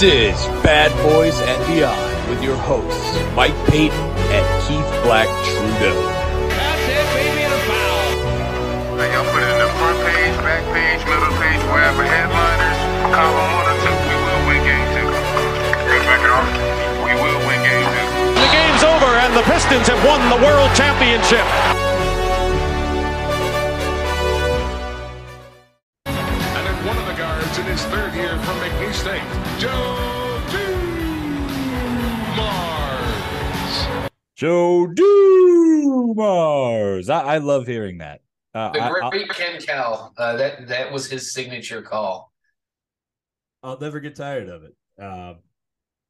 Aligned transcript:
This 0.00 0.40
is 0.40 0.48
Bad 0.64 0.88
Boys 1.04 1.36
and 1.44 1.60
Beyond 1.68 2.00
with 2.32 2.40
your 2.40 2.56
hosts, 2.56 3.20
Mike 3.36 3.52
Payton 3.68 4.00
and 4.32 4.44
Keith 4.64 4.88
Black 5.04 5.28
Trudeau. 5.44 5.92
That's 5.92 6.88
it, 6.88 7.04
baby, 7.12 7.44
and 7.44 7.52
a 7.52 7.60
foul. 7.68 8.96
Hey, 8.96 9.12
y'all 9.12 9.28
put 9.28 9.44
it 9.44 9.52
in 9.52 9.60
the 9.60 9.68
front 9.76 10.00
page, 10.08 10.32
back 10.40 10.64
page, 10.72 11.04
middle 11.04 11.28
page, 11.36 11.60
wherever 11.68 12.00
headliners, 12.00 12.80
column 13.12 13.52
one 13.60 13.68
or 13.68 13.76
two, 13.76 13.92
we 13.92 14.16
will 14.24 14.40
win 14.48 14.60
game 14.64 14.88
two. 14.96 15.04
Good 15.84 16.00
back 16.08 16.24
it 16.24 16.32
off. 16.32 16.48
We 17.04 17.12
will 17.20 17.40
win 17.44 17.60
game 17.60 17.84
two. 17.84 18.40
The 18.40 18.48
game's 18.56 18.80
over, 18.80 19.12
and 19.20 19.36
the 19.36 19.44
Pistons 19.52 19.84
have 19.92 20.00
won 20.00 20.24
the 20.32 20.40
World 20.40 20.72
Championship. 20.72 21.44
And 26.08 26.64
then 26.64 26.76
one 26.88 26.96
of 26.96 27.04
the 27.04 27.16
guards 27.20 27.52
in 27.60 27.68
his 27.68 27.84
third 27.92 28.16
year 28.16 28.40
from 28.48 28.56
McNeese 28.64 28.96
State, 28.96 29.28
Joe 29.60 30.42
Dumars. 30.50 31.60
Joe 34.34 34.86
Dumars. 36.06 37.10
I, 37.10 37.34
I 37.34 37.38
love 37.38 37.66
hearing 37.66 37.98
that. 37.98 38.22
Uh, 38.54 38.70
The 38.70 38.80
I, 38.80 38.88
I'll, 39.02 39.10
great 39.10 39.28
Ken 39.28 39.60
Cal. 39.60 40.14
Uh, 40.16 40.36
that 40.36 40.66
that 40.68 40.90
was 40.90 41.10
his 41.10 41.34
signature 41.34 41.82
call. 41.82 42.32
I'll 43.62 43.78
never 43.78 44.00
get 44.00 44.16
tired 44.16 44.48
of 44.48 44.62
it. 44.64 44.74
Um, 44.98 45.40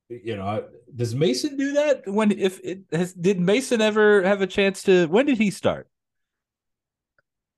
you 0.08 0.36
know, 0.36 0.68
does 0.94 1.16
Mason 1.16 1.56
do 1.56 1.72
that? 1.72 2.06
When 2.06 2.30
if 2.30 2.60
it 2.62 2.82
has 2.92 3.12
did 3.12 3.40
Mason 3.40 3.80
ever 3.80 4.22
have 4.22 4.42
a 4.42 4.46
chance 4.46 4.84
to? 4.84 5.06
When 5.06 5.26
did 5.26 5.38
he 5.38 5.50
start? 5.50 5.88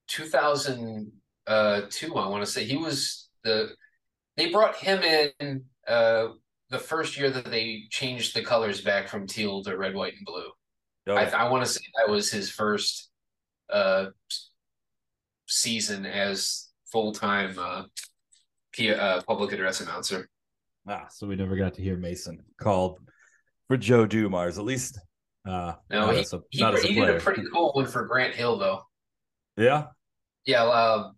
2002, 0.09 2.17
I 2.17 2.29
want 2.29 2.47
to 2.47 2.51
say 2.51 2.65
he 2.65 2.79
was 2.79 3.29
the. 3.45 3.73
They 4.39 4.49
brought 4.49 4.77
him 4.77 5.03
in 5.39 5.67
uh, 5.89 6.29
the 6.71 6.79
first 6.79 7.19
year 7.19 7.31
that 7.31 7.47
they 7.51 7.85
changed 7.91 8.35
the 8.35 8.43
colors 8.43 8.81
back 8.81 9.09
from 9.09 9.27
teal 9.27 9.63
to 9.65 9.77
red, 9.77 9.95
white, 9.95 10.15
and 10.17 10.25
blue. 10.27 10.51
I, 11.09 11.27
I 11.27 11.51
want 11.51 11.65
to 11.65 11.71
say 11.71 11.81
that 11.97 12.11
was 12.11 12.31
his 12.31 12.51
first 12.51 13.11
uh, 13.71 14.07
season 15.47 16.07
as 16.07 16.69
full 16.91 17.13
time 17.13 17.59
uh, 17.59 17.85
P- 18.73 18.95
uh, 18.95 19.21
public 19.23 19.53
address 19.53 19.81
announcer. 19.81 20.29
Ah, 20.89 21.07
so 21.11 21.27
we 21.27 21.37
never 21.37 21.57
got 21.57 21.75
to 21.75 21.83
hear 21.83 21.97
Mason 21.97 22.43
called 22.61 22.99
for 23.69 23.77
Joe 23.77 24.07
Dumars. 24.07 24.59
At 24.59 24.65
least, 24.65 24.99
uh, 25.47 25.75
No, 25.91 26.07
not 26.07 26.15
he, 26.15 26.21
as 26.21 26.33
a, 26.33 26.41
he, 26.51 26.61
not 26.61 26.75
as 26.75 26.85
a 26.85 26.89
he 26.89 26.95
did 26.95 27.11
a 27.11 27.19
pretty 27.21 27.43
cool 27.53 27.73
one 27.75 27.87
for 27.87 28.07
Grant 28.07 28.35
Hill 28.35 28.59
though. 28.59 28.83
yeah. 29.57 29.87
Yeah, 30.45 30.65
uh, 30.65 31.11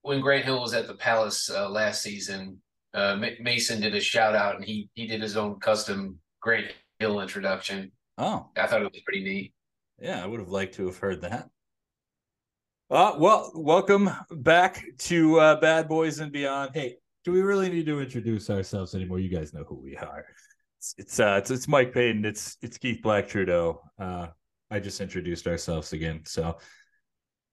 when 0.00 0.20
Grant 0.20 0.44
Hill 0.44 0.60
was 0.60 0.74
at 0.74 0.88
the 0.88 0.94
Palace 0.94 1.48
uh, 1.48 1.68
last 1.68 2.02
season, 2.02 2.60
uh, 2.94 3.16
Mason 3.40 3.80
did 3.80 3.94
a 3.94 4.00
shout 4.00 4.34
out 4.34 4.56
and 4.56 4.64
he 4.64 4.88
he 4.94 5.06
did 5.06 5.22
his 5.22 5.36
own 5.36 5.58
custom 5.60 6.18
Grant 6.40 6.66
Hill 6.98 7.20
introduction. 7.20 7.92
Oh, 8.18 8.50
I 8.56 8.66
thought 8.66 8.82
it 8.82 8.92
was 8.92 9.00
pretty 9.02 9.24
neat. 9.24 9.54
yeah. 10.00 10.22
I 10.22 10.26
would 10.26 10.40
have 10.40 10.50
liked 10.50 10.74
to 10.74 10.86
have 10.86 10.98
heard 10.98 11.22
that. 11.22 11.48
Uh, 12.90 13.14
well, 13.18 13.50
welcome 13.54 14.10
back 14.30 14.84
to 14.98 15.40
uh, 15.40 15.60
Bad 15.60 15.88
Boys 15.88 16.18
and 16.18 16.30
Beyond. 16.30 16.72
Hey, 16.74 16.96
do 17.24 17.32
we 17.32 17.40
really 17.40 17.70
need 17.70 17.86
to 17.86 18.00
introduce 18.00 18.50
ourselves 18.50 18.94
anymore? 18.94 19.18
You 19.18 19.30
guys 19.30 19.54
know 19.54 19.64
who 19.66 19.76
we 19.76 19.96
are. 19.96 20.26
It's 20.78 20.94
it's 20.98 21.20
uh, 21.20 21.36
it's, 21.38 21.50
it's 21.50 21.68
Mike 21.68 21.94
Payton. 21.94 22.24
It's 22.26 22.58
it's 22.60 22.76
Keith 22.76 23.00
Black 23.02 23.28
Trudeau. 23.28 23.80
Uh, 23.98 24.26
I 24.70 24.80
just 24.80 25.00
introduced 25.00 25.46
ourselves 25.46 25.92
again. 25.94 26.22
So, 26.26 26.58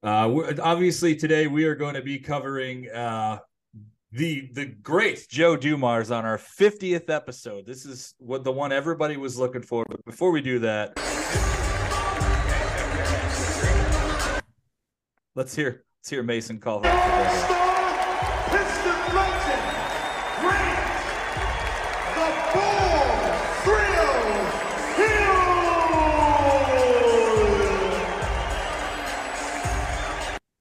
uh, 0.03 0.29
we're, 0.31 0.55
obviously 0.61 1.15
today 1.15 1.47
we 1.47 1.63
are 1.65 1.75
going 1.75 1.95
to 1.95 2.01
be 2.01 2.19
covering 2.19 2.89
uh 2.89 3.39
the 4.11 4.49
the 4.53 4.65
great 4.65 5.27
Joe 5.29 5.55
Dumars 5.55 6.11
on 6.11 6.25
our 6.25 6.37
50th 6.37 7.09
episode. 7.09 7.65
This 7.65 7.85
is 7.85 8.15
what 8.17 8.43
the 8.43 8.51
one 8.51 8.71
everybody 8.71 9.17
was 9.17 9.37
looking 9.37 9.61
for. 9.61 9.85
But 9.87 10.03
before 10.05 10.31
we 10.31 10.41
do 10.41 10.59
that, 10.59 10.93
let's 15.35 15.55
hear 15.55 15.83
let's 15.99 16.09
hear 16.09 16.23
Mason 16.23 16.59
call 16.59 16.81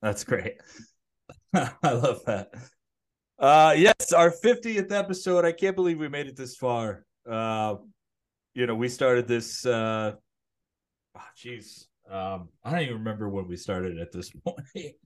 That's 0.00 0.24
great. 0.24 0.54
I 1.54 1.92
love 1.92 2.24
that. 2.24 2.50
Uh 3.38 3.74
yes, 3.76 4.12
our 4.12 4.30
50th 4.30 4.90
episode. 4.90 5.44
I 5.44 5.52
can't 5.52 5.76
believe 5.76 5.98
we 5.98 6.08
made 6.08 6.26
it 6.26 6.36
this 6.36 6.56
far. 6.56 7.04
Uh 7.28 7.76
you 8.54 8.66
know, 8.66 8.74
we 8.74 8.88
started 8.88 9.28
this 9.28 9.64
uh 9.64 10.14
oh, 11.16 11.20
jeez. 11.36 11.86
um 12.10 12.48
I 12.64 12.72
don't 12.72 12.82
even 12.82 12.94
remember 12.94 13.28
when 13.28 13.46
we 13.46 13.56
started 13.56 13.98
at 13.98 14.10
this 14.12 14.30
point. 14.44 14.96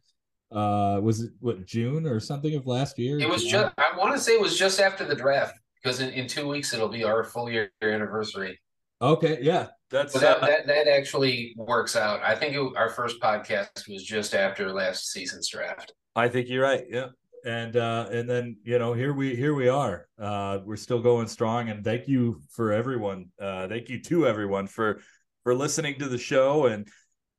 Uh 0.50 1.00
was 1.02 1.22
it 1.22 1.32
what 1.40 1.66
June 1.66 2.06
or 2.06 2.20
something 2.20 2.54
of 2.54 2.66
last 2.66 2.98
year? 2.98 3.18
It 3.18 3.28
was 3.28 3.44
just 3.44 3.74
I 3.78 3.96
want 3.96 4.14
to 4.14 4.20
say 4.20 4.32
it 4.32 4.40
was 4.40 4.58
just 4.58 4.80
after 4.80 5.04
the 5.04 5.14
draft 5.14 5.58
because 5.82 6.00
in, 6.00 6.10
in 6.10 6.26
two 6.26 6.48
weeks 6.48 6.72
it'll 6.72 6.88
be 6.88 7.04
our 7.04 7.24
full 7.24 7.50
year 7.50 7.70
anniversary. 7.82 8.58
Okay, 9.02 9.38
yeah. 9.42 9.66
That's 9.90 10.12
So 10.12 10.20
that 10.20 10.38
uh, 10.38 10.46
that, 10.46 10.66
that 10.68 10.88
actually 10.88 11.54
works 11.56 11.96
out. 11.96 12.22
I 12.22 12.34
think 12.34 12.54
it, 12.54 12.76
our 12.76 12.88
first 12.88 13.20
podcast 13.20 13.88
was 13.88 14.04
just 14.04 14.34
after 14.34 14.72
last 14.72 15.10
season's 15.10 15.48
draft. 15.48 15.92
I 16.14 16.28
think 16.28 16.48
you're 16.48 16.62
right. 16.62 16.84
Yeah. 16.88 17.08
And 17.44 17.76
uh 17.76 18.08
and 18.10 18.28
then 18.28 18.56
you 18.62 18.78
know 18.78 18.92
here 18.92 19.12
we 19.12 19.34
here 19.34 19.54
we 19.54 19.68
are. 19.68 20.06
Uh 20.18 20.58
we're 20.64 20.76
still 20.76 21.00
going 21.00 21.28
strong 21.28 21.68
and 21.68 21.84
thank 21.84 22.06
you 22.06 22.40
for 22.50 22.72
everyone. 22.72 23.30
Uh 23.40 23.68
thank 23.68 23.88
you 23.88 24.00
to 24.02 24.26
everyone 24.26 24.66
for 24.66 25.00
for 25.42 25.54
listening 25.54 25.98
to 25.98 26.08
the 26.08 26.18
show 26.18 26.66
and 26.66 26.88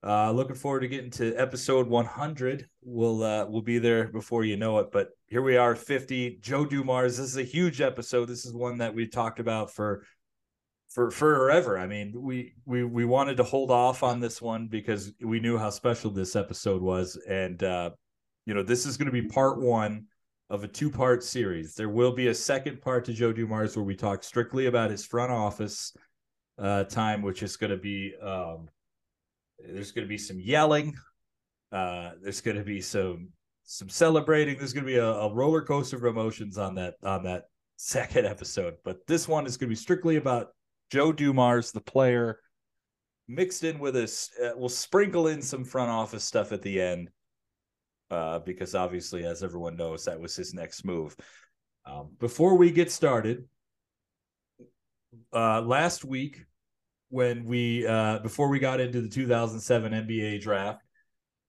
uh 0.06 0.32
looking 0.32 0.56
forward 0.56 0.82
to 0.82 0.90
getting 0.90 1.12
to 1.12 1.34
episode 1.36 1.88
100. 1.88 2.68
We'll 2.82 3.24
uh 3.24 3.46
we'll 3.48 3.62
be 3.62 3.80
there 3.80 4.10
before 4.10 4.44
you 4.44 4.58
know 4.58 4.80
it, 4.80 4.92
but 4.92 5.10
here 5.28 5.42
we 5.42 5.56
are 5.56 5.76
50 5.76 6.40
Joe 6.42 6.66
Dumars. 6.66 7.18
This 7.18 7.28
is 7.28 7.38
a 7.38 7.44
huge 7.44 7.80
episode. 7.80 8.26
This 8.26 8.46
is 8.46 8.54
one 8.54 8.80
that 8.80 8.94
we 8.94 9.08
talked 9.08 9.40
about 9.40 9.72
for 9.72 10.04
for 10.90 11.10
forever. 11.10 11.80
I 11.80 11.88
mean, 11.88 12.14
we 12.16 12.54
we 12.66 12.84
we 12.84 13.06
wanted 13.06 13.38
to 13.38 13.44
hold 13.44 13.72
off 13.72 14.04
on 14.04 14.20
this 14.20 14.42
one 14.42 14.68
because 14.68 15.12
we 15.22 15.40
knew 15.40 15.58
how 15.58 15.70
special 15.70 16.12
this 16.12 16.36
episode 16.36 16.82
was 16.82 17.18
and 17.28 17.64
uh 17.64 17.92
you 18.46 18.54
know, 18.54 18.64
this 18.64 18.86
is 18.86 18.98
going 18.98 19.06
to 19.06 19.12
be 19.12 19.28
part 19.28 19.62
one 19.62 20.06
of 20.50 20.64
a 20.64 20.68
two 20.68 20.90
part 20.90 21.24
series. 21.24 21.76
There 21.76 21.90
will 21.90 22.12
be 22.12 22.28
a 22.28 22.36
second 22.36 22.82
part 22.82 23.06
to 23.06 23.14
Joe 23.14 23.34
Dumars 23.34 23.76
where 23.76 23.86
we 23.86 23.96
talk 23.96 24.24
strictly 24.24 24.68
about 24.68 24.92
his 24.92 25.06
front 25.06 25.32
office 25.32 25.96
uh, 26.58 26.84
time, 26.84 27.22
which 27.22 27.42
is 27.42 27.58
going 27.58 27.72
to 27.72 27.78
be 27.78 28.14
um, 28.22 28.70
there's 29.60 29.92
going 29.92 30.06
to 30.06 30.10
be 30.10 30.18
some 30.18 30.40
yelling, 30.40 30.94
uh, 31.72 32.12
there's 32.22 32.42
going 32.42 32.58
to 32.58 32.64
be 32.64 32.82
some 32.82 33.30
some 33.64 33.90
celebrating. 33.90 34.58
There's 34.58 34.74
going 34.74 34.86
to 34.86 34.92
be 34.92 34.98
a, 34.98 35.06
a 35.06 35.34
roller 35.34 35.62
coaster 35.62 35.96
of 35.96 36.06
emotions 36.06 36.58
on 36.58 36.76
that 36.76 36.96
on 37.04 37.24
that 37.24 37.46
second 37.78 38.26
episode. 38.26 38.76
But 38.84 39.08
this 39.08 39.28
one 39.28 39.46
is 39.46 39.58
going 39.58 39.70
to 39.70 39.76
be 39.76 39.82
strictly 39.82 40.18
about 40.18 40.50
Joe 40.92 41.12
Dumars, 41.12 41.72
the 41.72 41.82
player, 41.82 42.40
mixed 43.28 43.64
in 43.64 43.80
with 43.80 43.96
us. 43.96 44.30
Uh, 44.42 44.52
we'll 44.56 44.70
sprinkle 44.70 45.28
in 45.28 45.42
some 45.42 45.64
front 45.64 45.90
office 45.90 46.24
stuff 46.24 46.52
at 46.52 46.62
the 46.62 46.82
end 46.82 47.10
uh, 48.12 48.40
because 48.40 48.76
obviously, 48.76 49.26
as 49.26 49.44
everyone 49.44 49.76
knows, 49.76 50.06
that 50.06 50.20
was 50.20 50.36
his 50.36 50.54
next 50.54 50.86
move. 50.86 51.16
Um, 51.86 52.10
before 52.20 52.56
we 52.58 52.72
get 52.72 52.92
started, 52.92 53.46
uh, 55.34 55.62
last 55.62 56.04
week 56.04 56.46
when 57.10 57.46
we 57.46 57.86
uh, 57.86 58.20
before 58.20 58.50
we 58.50 58.60
got 58.60 58.80
into 58.80 59.02
the 59.02 59.10
2007 59.10 59.92
NBA 59.92 60.42
draft, 60.42 60.82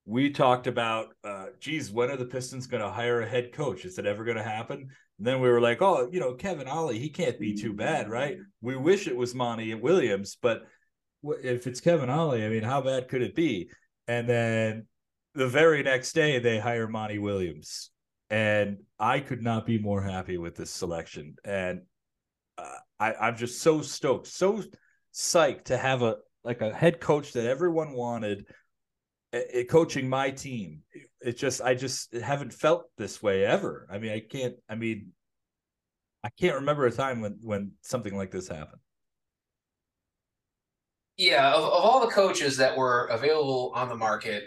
we 0.06 0.30
talked 0.30 0.66
about, 0.66 1.08
uh, 1.24 1.46
geez, 1.60 1.90
when 1.90 2.10
are 2.10 2.16
the 2.16 2.26
Pistons 2.26 2.66
going 2.66 2.82
to 2.82 2.90
hire 2.90 3.22
a 3.22 3.26
head 3.26 3.52
coach? 3.52 3.84
Is 3.84 3.98
it 3.98 4.06
ever 4.06 4.24
going 4.24 4.36
to 4.36 4.42
happen? 4.42 4.90
And 5.18 5.26
then 5.26 5.40
we 5.40 5.48
were 5.48 5.60
like, 5.60 5.80
oh, 5.80 6.08
you 6.12 6.20
know, 6.20 6.34
Kevin 6.34 6.68
Ollie, 6.68 6.98
he 6.98 7.08
can't 7.08 7.38
be 7.38 7.54
too 7.54 7.72
bad, 7.72 8.10
right? 8.10 8.36
We 8.60 8.76
wish 8.76 9.06
it 9.06 9.16
was 9.16 9.34
Monty 9.34 9.74
Williams, 9.74 10.36
but 10.40 10.64
if 11.42 11.66
it's 11.66 11.80
Kevin 11.80 12.10
Ollie, 12.10 12.44
I 12.44 12.48
mean, 12.48 12.62
how 12.62 12.82
bad 12.82 13.08
could 13.08 13.22
it 13.22 13.34
be? 13.34 13.70
And 14.06 14.28
then 14.28 14.86
the 15.34 15.48
very 15.48 15.82
next 15.82 16.12
day, 16.12 16.38
they 16.38 16.58
hire 16.58 16.88
Monty 16.88 17.18
Williams, 17.18 17.90
and 18.30 18.78
I 18.98 19.20
could 19.20 19.42
not 19.42 19.66
be 19.66 19.78
more 19.78 20.02
happy 20.02 20.38
with 20.38 20.56
this 20.56 20.70
selection. 20.70 21.36
And 21.44 21.82
uh, 22.56 22.76
I, 23.00 23.14
I'm 23.14 23.36
just 23.36 23.60
so 23.60 23.82
stoked, 23.82 24.26
so 24.26 24.62
psyched 25.12 25.64
to 25.64 25.76
have 25.76 26.02
a 26.02 26.16
like 26.44 26.60
a 26.60 26.72
head 26.72 27.00
coach 27.00 27.32
that 27.32 27.46
everyone 27.46 27.92
wanted 27.92 28.46
coaching 29.68 30.08
my 30.08 30.30
team. 30.30 30.82
It 31.20 31.36
just 31.36 31.60
I 31.60 31.74
just 31.74 32.12
haven't 32.14 32.52
felt 32.52 32.84
this 32.96 33.22
way 33.22 33.44
ever. 33.44 33.86
I 33.90 33.98
mean, 33.98 34.12
I 34.12 34.20
can't. 34.20 34.54
I 34.68 34.74
mean, 34.74 35.12
I 36.22 36.28
can't 36.40 36.56
remember 36.56 36.86
a 36.86 36.92
time 36.92 37.20
when 37.20 37.38
when 37.42 37.72
something 37.82 38.16
like 38.16 38.30
this 38.30 38.48
happened. 38.48 38.80
Yeah, 41.16 41.52
of, 41.52 41.64
of 41.64 41.70
all 41.70 42.00
the 42.00 42.12
coaches 42.12 42.56
that 42.58 42.76
were 42.76 43.06
available 43.06 43.72
on 43.74 43.88
the 43.88 43.96
market 43.96 44.44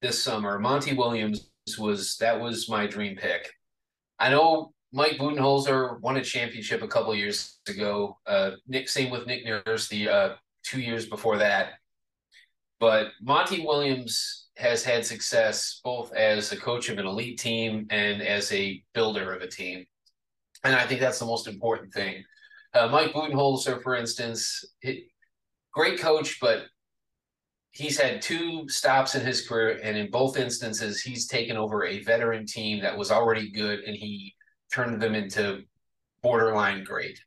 this 0.00 0.22
summer, 0.22 0.58
Monty 0.58 0.94
Williams 0.94 1.50
was 1.78 2.16
that 2.18 2.40
was 2.40 2.68
my 2.68 2.86
dream 2.86 3.16
pick. 3.16 3.50
I 4.18 4.30
know 4.30 4.72
Mike 4.92 5.18
Budenholzer 5.18 6.00
won 6.00 6.16
a 6.16 6.24
championship 6.24 6.82
a 6.82 6.88
couple 6.88 7.14
years 7.14 7.58
ago. 7.68 8.18
Uh, 8.26 8.52
Nick, 8.66 8.88
same 8.88 9.10
with 9.10 9.26
Nick 9.26 9.44
Nurse 9.44 9.88
the 9.88 10.08
uh, 10.08 10.34
two 10.62 10.80
years 10.80 11.06
before 11.06 11.38
that. 11.38 11.72
But 12.80 13.08
Monty 13.20 13.64
Williams 13.64 14.48
has 14.56 14.82
had 14.84 15.04
success 15.04 15.80
both 15.84 16.12
as 16.14 16.52
a 16.52 16.56
coach 16.56 16.88
of 16.88 16.98
an 16.98 17.06
elite 17.06 17.38
team 17.38 17.86
and 17.90 18.22
as 18.22 18.50
a 18.52 18.82
builder 18.94 19.32
of 19.32 19.42
a 19.42 19.48
team. 19.48 19.84
And 20.64 20.74
I 20.74 20.86
think 20.86 21.00
that's 21.00 21.18
the 21.18 21.26
most 21.26 21.46
important 21.46 21.92
thing. 21.92 22.24
Uh, 22.74 22.88
Mike 22.88 23.12
Budenholzer, 23.12 23.82
for 23.82 23.94
instance, 23.94 24.64
he, 24.80 25.10
great 25.72 26.00
coach, 26.00 26.38
but 26.40 26.64
he's 27.72 28.00
had 28.00 28.22
two 28.22 28.68
stops 28.68 29.14
in 29.14 29.24
his 29.24 29.46
career. 29.46 29.80
And 29.82 29.96
in 29.96 30.10
both 30.10 30.38
instances, 30.38 31.00
he's 31.00 31.26
taken 31.26 31.56
over 31.56 31.84
a 31.84 32.02
veteran 32.02 32.46
team 32.46 32.80
that 32.82 32.96
was 32.96 33.10
already 33.10 33.50
good 33.50 33.80
and 33.80 33.96
he 33.96 34.34
turned 34.72 35.00
them 35.00 35.14
into 35.14 35.62
borderline 36.22 36.84
great, 36.84 37.20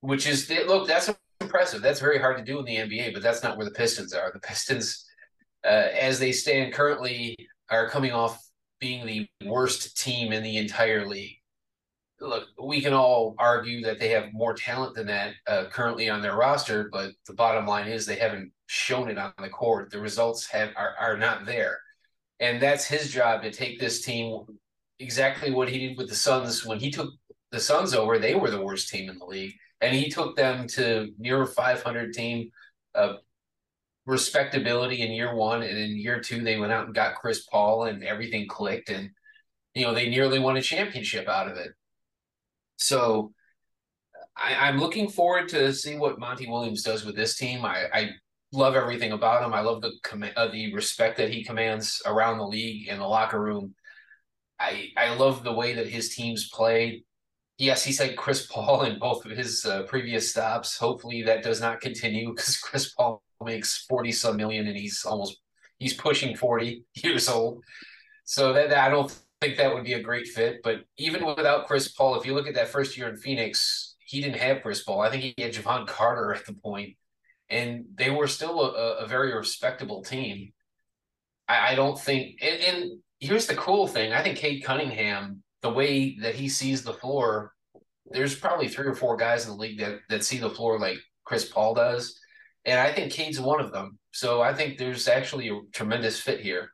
which 0.00 0.26
is, 0.26 0.50
look, 0.66 0.88
that's 0.88 1.10
impressive. 1.40 1.82
That's 1.82 2.00
very 2.00 2.18
hard 2.18 2.38
to 2.38 2.44
do 2.44 2.58
in 2.58 2.64
the 2.64 2.76
NBA, 2.76 3.12
but 3.12 3.22
that's 3.22 3.42
not 3.42 3.56
where 3.56 3.66
the 3.66 3.72
Pistons 3.72 4.14
are. 4.14 4.30
The 4.32 4.40
Pistons, 4.40 5.04
uh, 5.64 5.88
as 5.98 6.18
they 6.18 6.32
stand 6.32 6.72
currently, 6.72 7.36
are 7.70 7.88
coming 7.88 8.12
off 8.12 8.42
being 8.80 9.06
the 9.06 9.28
worst 9.46 9.96
team 10.00 10.32
in 10.32 10.42
the 10.42 10.56
entire 10.56 11.06
league. 11.06 11.36
Look, 12.20 12.48
we 12.62 12.80
can 12.80 12.92
all 12.92 13.34
argue 13.38 13.82
that 13.82 13.98
they 13.98 14.08
have 14.10 14.32
more 14.32 14.54
talent 14.54 14.94
than 14.94 15.06
that 15.08 15.34
uh, 15.46 15.64
currently 15.70 16.08
on 16.08 16.22
their 16.22 16.36
roster, 16.36 16.88
but 16.92 17.12
the 17.26 17.34
bottom 17.34 17.66
line 17.66 17.88
is 17.88 18.06
they 18.06 18.16
haven't 18.16 18.52
shown 18.72 19.10
it 19.10 19.18
on 19.18 19.32
the 19.40 19.48
court. 19.48 19.90
The 19.90 20.00
results 20.00 20.46
have 20.46 20.70
are, 20.76 20.94
are 20.98 21.16
not 21.16 21.46
there. 21.46 21.78
And 22.40 22.60
that's 22.60 22.86
his 22.86 23.10
job 23.10 23.42
to 23.42 23.50
take 23.50 23.78
this 23.78 24.02
team 24.02 24.44
exactly 24.98 25.50
what 25.50 25.68
he 25.68 25.88
did 25.88 25.98
with 25.98 26.08
the 26.08 26.14
Suns 26.14 26.64
when 26.64 26.78
he 26.78 26.90
took 26.90 27.10
the 27.50 27.60
Suns 27.60 27.94
over. 27.94 28.18
They 28.18 28.34
were 28.34 28.50
the 28.50 28.62
worst 28.62 28.88
team 28.88 29.10
in 29.10 29.18
the 29.18 29.26
league 29.26 29.54
and 29.82 29.94
he 29.94 30.08
took 30.08 30.36
them 30.36 30.66
to 30.68 31.12
near 31.18 31.44
500 31.44 32.14
team 32.14 32.50
uh, 32.94 33.14
respectability 34.06 35.02
in 35.02 35.12
year 35.12 35.34
one, 35.34 35.62
and 35.62 35.76
in 35.76 35.98
year 35.98 36.20
two 36.20 36.42
they 36.42 36.58
went 36.58 36.72
out 36.72 36.86
and 36.86 36.94
got 36.94 37.16
Chris 37.16 37.42
Paul, 37.42 37.84
and 37.84 38.02
everything 38.04 38.48
clicked, 38.48 38.88
and 38.88 39.10
you 39.74 39.84
know 39.84 39.92
they 39.92 40.08
nearly 40.08 40.38
won 40.38 40.56
a 40.56 40.62
championship 40.62 41.28
out 41.28 41.50
of 41.50 41.56
it. 41.56 41.72
So 42.76 43.32
I, 44.36 44.68
am 44.68 44.78
looking 44.78 45.08
forward 45.08 45.48
to 45.50 45.72
see 45.74 45.96
what 45.96 46.18
Monty 46.18 46.48
Williams 46.48 46.82
does 46.82 47.04
with 47.04 47.16
this 47.16 47.36
team. 47.36 47.64
I, 47.64 47.86
I 47.92 48.10
love 48.52 48.74
everything 48.76 49.12
about 49.12 49.42
him. 49.42 49.54
I 49.54 49.60
love 49.60 49.82
the 49.82 49.92
uh, 50.36 50.48
the 50.48 50.74
respect 50.74 51.16
that 51.18 51.30
he 51.30 51.44
commands 51.44 52.02
around 52.06 52.38
the 52.38 52.46
league 52.46 52.88
in 52.88 52.98
the 52.98 53.06
locker 53.06 53.40
room. 53.40 53.74
I 54.58 54.90
I 54.96 55.14
love 55.14 55.42
the 55.42 55.52
way 55.52 55.74
that 55.74 55.88
his 55.88 56.14
teams 56.14 56.48
play 56.50 57.04
yes, 57.62 57.84
he 57.84 57.92
said 57.92 58.16
Chris 58.16 58.46
Paul 58.50 58.82
in 58.82 58.98
both 58.98 59.24
of 59.24 59.30
his 59.32 59.64
uh, 59.64 59.84
previous 59.84 60.30
stops. 60.30 60.76
Hopefully 60.76 61.22
that 61.22 61.42
does 61.42 61.60
not 61.60 61.80
continue 61.80 62.30
because 62.30 62.56
Chris 62.62 62.92
Paul 62.92 63.22
makes 63.44 63.86
40 63.88 64.12
some 64.12 64.36
million 64.36 64.66
and 64.66 64.76
he's 64.76 65.04
almost 65.04 65.40
he's 65.78 65.94
pushing 65.94 66.36
40 66.36 66.84
years 66.94 67.28
old. 67.28 67.62
So 68.24 68.52
that, 68.52 68.70
that 68.70 68.86
I 68.86 68.88
don't 68.88 69.10
think 69.40 69.56
that 69.56 69.72
would 69.72 69.84
be 69.84 69.94
a 69.94 70.02
great 70.02 70.28
fit. 70.28 70.60
But 70.62 70.84
even 70.96 71.24
without 71.24 71.66
Chris 71.66 71.88
Paul, 71.88 72.18
if 72.18 72.26
you 72.26 72.34
look 72.34 72.46
at 72.46 72.54
that 72.54 72.68
first 72.68 72.96
year 72.96 73.08
in 73.08 73.16
Phoenix, 73.16 73.96
he 74.04 74.20
didn't 74.20 74.38
have 74.38 74.62
Chris 74.62 74.82
Paul. 74.82 75.00
I 75.00 75.10
think 75.10 75.22
he 75.22 75.42
had 75.42 75.52
Jevon 75.52 75.86
Carter 75.86 76.34
at 76.34 76.46
the 76.46 76.52
point, 76.52 76.96
and 77.52 77.84
they 77.94 78.10
were 78.10 78.26
still 78.26 78.60
a, 78.60 79.04
a 79.04 79.06
very 79.06 79.34
respectable 79.34 80.02
team. 80.02 80.52
I, 81.48 81.72
I 81.72 81.74
don't 81.74 81.98
think, 81.98 82.38
and, 82.42 82.60
and 82.60 83.00
here's 83.20 83.46
the 83.46 83.54
cool 83.54 83.86
thing: 83.86 84.12
I 84.12 84.22
think 84.22 84.38
Cade 84.38 84.64
Cunningham 84.64 85.42
the 85.62 85.70
way 85.70 86.16
that 86.20 86.34
he 86.34 86.48
sees 86.48 86.82
the 86.82 86.92
floor, 86.92 87.54
there's 88.10 88.34
probably 88.34 88.68
three 88.68 88.86
or 88.86 88.94
four 88.94 89.16
guys 89.16 89.44
in 89.44 89.52
the 89.52 89.56
league 89.56 89.78
that, 89.78 90.00
that 90.08 90.24
see 90.24 90.38
the 90.38 90.50
floor 90.50 90.78
like 90.78 90.98
Chris 91.24 91.48
Paul 91.48 91.74
does. 91.74 92.18
And 92.64 92.78
I 92.78 92.92
think 92.92 93.12
Cade's 93.12 93.40
one 93.40 93.60
of 93.60 93.72
them. 93.72 93.98
So 94.10 94.42
I 94.42 94.52
think 94.52 94.76
there's 94.76 95.08
actually 95.08 95.48
a 95.48 95.60
tremendous 95.72 96.20
fit 96.20 96.40
here. 96.40 96.70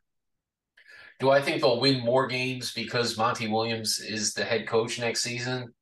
Do 1.20 1.30
I 1.30 1.42
think 1.42 1.60
they'll 1.60 1.80
win 1.80 2.04
more 2.04 2.26
games 2.26 2.72
because 2.72 3.18
Monty 3.18 3.48
Williams 3.48 3.98
is 4.00 4.32
the 4.32 4.44
head 4.44 4.66
coach 4.66 4.98
next 4.98 5.22
season? 5.22 5.72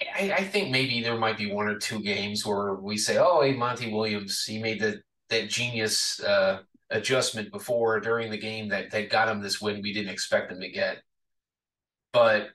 I, 0.00 0.32
I 0.38 0.44
think 0.44 0.70
maybe 0.70 1.02
there 1.02 1.18
might 1.18 1.38
be 1.38 1.50
one 1.52 1.68
or 1.68 1.78
two 1.78 2.00
games 2.00 2.46
where 2.46 2.74
we 2.74 2.96
say, 2.96 3.18
"Oh, 3.18 3.42
hey, 3.42 3.54
Monty 3.54 3.92
Williams, 3.92 4.44
he 4.44 4.58
made 4.58 4.80
the 4.80 5.00
that 5.30 5.48
genius 5.48 6.20
uh, 6.20 6.60
adjustment 6.90 7.50
before 7.52 7.96
or 7.96 8.00
during 8.00 8.30
the 8.30 8.38
game 8.38 8.68
that 8.68 8.90
that 8.90 9.10
got 9.10 9.28
him 9.28 9.40
this 9.40 9.60
win 9.60 9.82
we 9.82 9.92
didn't 9.92 10.12
expect 10.12 10.52
him 10.52 10.60
to 10.60 10.68
get." 10.68 11.02
But 12.12 12.50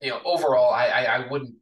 you 0.00 0.10
know, 0.10 0.20
overall, 0.24 0.72
I, 0.72 0.86
I, 0.86 1.02
I 1.04 1.28
wouldn't 1.28 1.54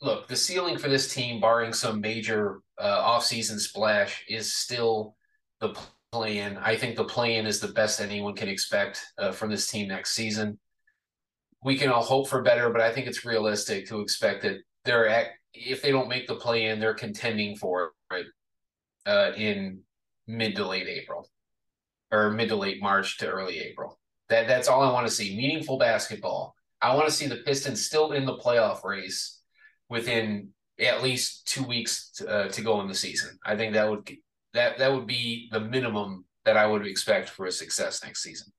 look 0.00 0.28
the 0.28 0.36
ceiling 0.36 0.78
for 0.78 0.88
this 0.88 1.12
team, 1.12 1.40
barring 1.40 1.72
some 1.72 2.00
major 2.00 2.60
uh, 2.78 3.02
offseason 3.02 3.58
splash, 3.58 4.24
is 4.28 4.54
still 4.54 5.16
the 5.60 5.74
play-in. 6.10 6.58
I 6.58 6.76
think 6.76 6.96
the 6.96 7.04
play-in 7.04 7.46
is 7.46 7.60
the 7.60 7.68
best 7.68 8.00
anyone 8.00 8.34
can 8.34 8.48
expect 8.48 9.02
uh, 9.16 9.32
from 9.32 9.50
this 9.50 9.66
team 9.68 9.88
next 9.88 10.12
season. 10.12 10.58
We 11.64 11.76
can 11.78 11.90
all 11.90 12.02
hope 12.02 12.28
for 12.28 12.42
better, 12.42 12.70
but 12.70 12.80
I 12.80 12.92
think 12.92 13.06
it's 13.06 13.24
realistic 13.24 13.86
to 13.88 14.00
expect 14.00 14.42
that 14.42 14.58
they're 14.84 15.08
at 15.08 15.28
if 15.54 15.82
they 15.82 15.90
don't 15.90 16.08
make 16.08 16.26
the 16.26 16.34
play-in, 16.34 16.80
they're 16.80 16.94
contending 16.94 17.56
for 17.56 17.92
it 18.10 18.26
uh, 19.06 19.32
in 19.36 19.80
mid 20.26 20.56
to 20.56 20.66
late 20.66 20.88
April 20.88 21.28
or 22.10 22.30
mid 22.30 22.48
to 22.48 22.56
late 22.56 22.82
March 22.82 23.18
to 23.18 23.28
early 23.28 23.58
April. 23.58 23.98
That 24.28 24.48
that's 24.48 24.68
all 24.68 24.82
I 24.82 24.92
want 24.92 25.06
to 25.06 25.12
see. 25.12 25.36
Meaningful 25.36 25.78
basketball. 25.78 26.54
I 26.80 26.94
want 26.94 27.06
to 27.06 27.14
see 27.14 27.26
the 27.26 27.36
Pistons 27.36 27.84
still 27.84 28.12
in 28.12 28.24
the 28.24 28.38
playoff 28.38 28.82
race 28.82 29.40
within 29.88 30.48
at 30.80 31.02
least 31.02 31.46
two 31.46 31.62
weeks 31.62 32.10
to, 32.16 32.28
uh, 32.28 32.48
to 32.48 32.62
go 32.62 32.80
in 32.80 32.88
the 32.88 32.94
season. 32.94 33.38
I 33.44 33.56
think 33.56 33.74
that 33.74 33.88
would 33.88 34.10
that 34.54 34.78
that 34.78 34.92
would 34.92 35.06
be 35.06 35.48
the 35.52 35.60
minimum 35.60 36.24
that 36.44 36.56
I 36.56 36.66
would 36.66 36.86
expect 36.86 37.28
for 37.28 37.46
a 37.46 37.52
success 37.52 38.02
next 38.02 38.22
season. 38.22 38.52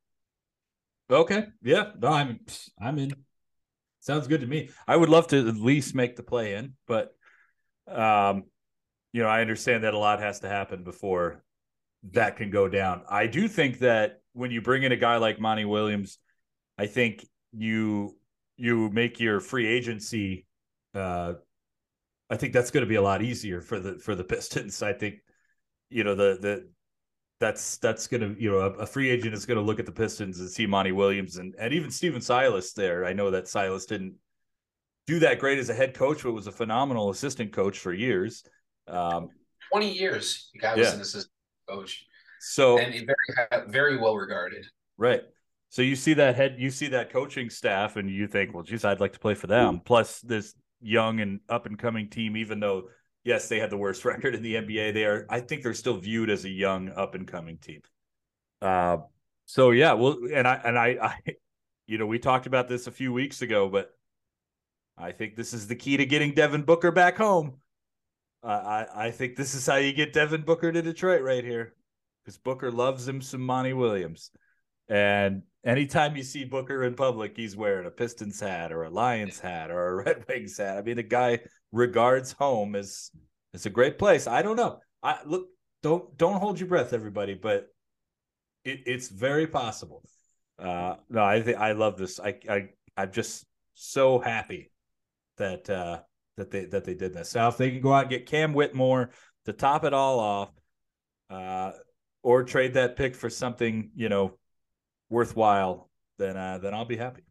Okay. 1.14 1.46
Yeah. 1.62 1.92
No, 2.00 2.10
I'm 2.10 2.40
I'm 2.82 2.98
in. 2.98 3.14
Sounds 4.00 4.28
good 4.28 4.42
to 4.42 4.48
me. 4.48 4.70
I 4.88 4.96
would 4.98 5.10
love 5.10 5.28
to 5.28 5.48
at 5.48 5.56
least 5.56 5.96
make 5.96 6.16
the 6.16 6.24
play 6.24 6.56
in, 6.56 6.74
but 6.88 7.16
um, 7.88 8.44
you 9.14 9.22
know, 9.22 9.30
I 9.30 9.42
understand 9.42 9.84
that 9.84 9.94
a 9.94 9.98
lot 9.98 10.20
has 10.20 10.42
to 10.42 10.50
happen 10.50 10.84
before 10.84 11.44
that 12.12 12.36
can 12.36 12.50
go 12.50 12.68
down. 12.68 13.04
I 13.10 13.28
do 13.28 13.48
think 13.48 13.80
that 13.80 14.22
when 14.34 14.52
you 14.52 14.62
bring 14.62 14.84
in 14.84 14.92
a 14.92 14.98
guy 14.98 15.18
like 15.18 15.40
Monty 15.40 15.66
Williams, 15.66 16.18
I 16.78 16.88
think 16.88 17.26
you 17.54 18.18
you 18.58 18.90
make 18.90 19.20
your 19.20 19.40
free 19.40 19.68
agency. 19.68 20.46
Uh, 20.94 21.34
I 22.30 22.38
think 22.38 22.54
that's 22.54 22.72
going 22.72 22.84
to 22.84 22.90
be 22.90 22.96
a 22.96 23.02
lot 23.02 23.22
easier 23.22 23.62
for 23.62 23.80
the 23.80 24.00
for 24.00 24.16
the 24.16 24.24
Pistons. 24.26 24.82
I 24.82 24.94
think 24.94 25.16
you 25.90 26.04
know 26.04 26.16
the 26.16 26.38
the 26.42 26.70
that's 27.44 27.76
that's 27.78 28.08
going 28.08 28.22
to 28.22 28.42
you 28.42 28.50
know 28.50 28.60
a, 28.60 28.70
a, 28.72 28.86
free 28.86 29.10
agent 29.10 29.34
is 29.34 29.46
going 29.46 29.58
to 29.58 29.64
look 29.64 29.78
at 29.78 29.86
the 29.86 29.92
Pistons 29.92 30.40
and 30.40 30.50
see 30.50 30.66
Monty 30.66 30.94
Williams 30.94 31.36
and 31.36 31.54
and 31.60 31.74
even 31.74 31.92
Stephen 31.92 32.22
Silas 32.22 32.72
there. 32.72 33.04
I 33.04 33.12
know 33.12 33.32
that 33.32 33.50
Silas 33.50 33.86
didn't 33.86 34.14
do 35.08 35.20
that 35.20 35.40
great 35.40 35.60
as 35.60 35.70
a 35.70 35.74
head 35.74 35.94
coach, 35.94 36.24
but 36.24 36.32
was 36.32 36.48
a 36.48 36.54
phenomenal 36.54 37.10
assistant 37.10 37.52
coach 37.52 37.80
for 37.80 37.92
years. 37.92 38.46
Um, 38.88 39.28
Twenty 39.70 39.92
years, 39.92 40.52
the 40.54 40.60
guy 40.60 40.76
was 40.76 40.88
yeah. 40.88 40.94
an 40.94 41.02
assistant 41.02 41.34
coach. 41.68 42.06
So 42.40 42.78
and 42.78 42.94
very 42.94 43.68
very 43.68 43.98
well 43.98 44.16
regarded. 44.16 44.66
Right. 44.98 45.24
So 45.68 45.82
you 45.82 45.98
see 45.98 46.14
that 46.14 46.36
head, 46.36 46.56
you 46.60 46.70
see 46.70 46.88
that 46.90 47.12
coaching 47.12 47.50
staff, 47.50 47.98
and 47.98 48.10
you 48.10 48.28
think, 48.28 48.54
well, 48.54 48.64
geez, 48.64 48.86
I'd 48.86 49.02
like 49.02 49.14
to 49.14 49.20
play 49.20 49.34
for 49.34 49.48
them. 49.48 49.82
Plus 49.84 50.22
this 50.22 50.54
young 50.80 51.20
and 51.20 51.42
up 51.50 51.66
and 51.66 51.78
coming 51.78 52.10
team, 52.10 52.38
even 52.38 52.62
though 52.62 52.84
yes, 53.24 53.48
they 53.50 53.60
had 53.60 53.70
the 53.70 53.78
worst 53.78 54.06
record 54.06 54.36
in 54.36 54.44
the 54.44 54.56
NBA, 54.56 54.94
they 54.94 55.06
are. 55.06 55.26
I 55.30 55.40
think 55.40 55.64
they're 55.64 55.74
still 55.74 55.98
viewed 55.98 56.30
as 56.30 56.46
a 56.46 56.50
young 56.50 56.90
up 56.90 57.16
and 57.16 57.28
coming 57.28 57.58
team. 57.58 57.82
Uh, 58.62 58.98
so 59.46 59.72
yeah, 59.72 59.94
well, 59.94 60.18
and 60.34 60.48
I 60.48 60.56
and 60.64 60.78
I, 60.78 60.88
I, 61.02 61.36
you 61.88 61.98
know, 61.98 62.06
we 62.06 62.20
talked 62.20 62.46
about 62.46 62.68
this 62.68 62.88
a 62.88 62.92
few 62.92 63.12
weeks 63.12 63.42
ago, 63.42 63.70
but 63.70 63.92
I 64.98 65.12
think 65.12 65.36
this 65.36 65.54
is 65.54 65.68
the 65.68 65.76
key 65.76 65.98
to 65.98 66.06
getting 66.06 66.34
Devin 66.34 66.64
Booker 66.64 66.92
back 66.92 67.18
home. 67.18 67.60
Uh, 68.44 68.48
I 68.48 69.08
I 69.08 69.12
think 69.12 69.36
this 69.36 69.54
is 69.54 69.66
how 69.66 69.78
you 69.78 69.94
get 69.94 70.14
Devin 70.14 70.44
Booker 70.44 70.72
to 70.72 70.82
Detroit 70.82 71.22
right 71.22 71.44
here 71.44 71.74
because 72.24 72.38
Booker 72.38 72.72
loves 72.72 73.08
him 73.08 73.22
some 73.22 73.42
Monty 73.42 73.74
Williams. 73.74 74.32
And 74.90 75.44
anytime 75.66 76.16
you 76.16 76.24
see 76.24 76.44
Booker 76.44 76.84
in 76.84 76.96
public, 76.96 77.36
he's 77.36 77.56
wearing 77.56 77.88
a 77.88 77.92
Pistons 77.92 78.40
hat 78.40 78.72
or 78.72 78.84
a 78.84 78.90
Lions 78.90 79.40
hat 79.40 79.72
or 79.72 79.88
a 79.88 79.96
Red 80.06 80.26
Wings 80.28 80.58
hat. 80.58 80.78
I 80.78 80.82
mean, 80.82 80.98
the 80.98 81.04
guy 81.04 81.40
regards 81.74 82.32
home 82.32 82.76
as 82.76 83.12
it's 83.54 83.66
a 83.66 83.70
great 83.70 84.00
place. 84.00 84.28
I 84.28 84.42
don't 84.42 84.56
know. 84.56 84.80
I 85.02 85.18
look 85.26 85.48
don't 85.82 86.18
don't 86.18 86.40
hold 86.40 86.60
your 86.60 86.70
breath, 86.70 86.94
everybody, 86.94 87.34
but 87.34 87.68
it, 88.64 88.84
it's 88.86 89.10
very 89.10 89.48
possible. 89.48 90.04
Uh, 90.58 90.96
no, 91.10 91.24
I 91.24 91.42
think 91.42 91.58
I 91.58 91.74
love 91.74 91.98
this. 91.98 92.20
I 92.20 92.36
I 92.50 92.70
I'm 92.96 93.12
just 93.12 93.46
so 93.74 94.20
happy 94.20 94.72
that 95.38 95.70
uh, 95.70 96.00
that 96.38 96.52
they 96.52 96.66
that 96.66 96.86
they 96.86 96.94
did 96.94 97.14
this. 97.14 97.36
Now, 97.36 97.50
if 97.50 97.58
they 97.58 97.72
can 97.72 97.82
go 97.82 97.92
out 97.92 98.04
and 98.04 98.10
get 98.10 98.28
Cam 98.28 98.54
Whitmore 98.54 99.10
to 99.46 99.54
top 99.54 99.84
it 99.84 99.94
all 99.94 100.20
off, 100.20 100.52
uh, 101.30 101.72
or 102.22 102.44
trade 102.44 102.76
that 102.76 102.96
pick 102.96 103.16
for 103.16 103.30
something 103.30 103.92
you 103.96 104.10
know 104.10 104.38
worthwhile, 105.10 105.90
then 106.18 106.38
uh, 106.38 106.60
then 106.60 106.74
I'll 106.74 106.86
be 106.86 106.98
happy. 106.98 107.24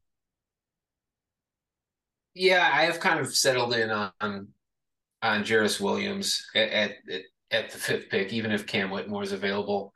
Yeah, 2.34 2.70
I 2.72 2.84
have 2.84 3.00
kind 3.00 3.20
of 3.20 3.34
settled 3.34 3.74
in 3.74 3.90
on 3.90 4.48
on 5.22 5.44
Jairus 5.44 5.80
Williams 5.80 6.44
at, 6.54 6.68
at 6.70 6.92
at 7.50 7.70
the 7.70 7.78
fifth 7.78 8.08
pick, 8.08 8.32
even 8.32 8.50
if 8.50 8.66
Cam 8.66 8.90
Whitmore 8.90 9.22
is 9.22 9.32
available. 9.32 9.92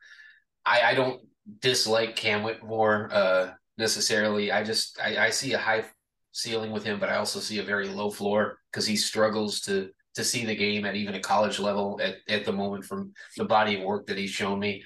I, 0.64 0.83
I 0.83 0.95
don't 0.95 1.23
dislike 1.61 2.16
Cam 2.16 2.43
Whitmore 2.43 3.09
uh, 3.12 3.50
necessarily. 3.78 4.52
I 4.52 4.62
just 4.62 5.00
I, 5.00 5.26
I 5.26 5.31
see 5.31 5.55
a 5.55 5.59
high 5.59 5.85
ceiling 6.33 6.73
with 6.73 6.85
him, 6.85 7.00
but 7.00 7.09
I 7.09 7.16
also 7.16 7.40
see 7.40 7.59
a 7.59 7.64
very 7.64 7.88
low 7.88 8.11
floor 8.11 8.59
because 8.71 8.87
he 8.87 8.97
struggles 8.97 9.61
to 9.62 9.90
to 10.14 10.25
see 10.25 10.45
the 10.45 10.57
game 10.57 10.85
at 10.85 10.97
even 10.97 11.14
a 11.14 11.21
college 11.21 11.59
level 11.59 12.00
at, 12.02 12.16
at 12.28 12.45
the 12.45 12.52
moment 12.52 12.85
from 12.85 13.12
the 13.37 13.45
body 13.45 13.76
of 13.76 13.83
work 13.83 14.07
that 14.07 14.19
he's 14.19 14.31
shown 14.31 14.59
me. 14.59 14.83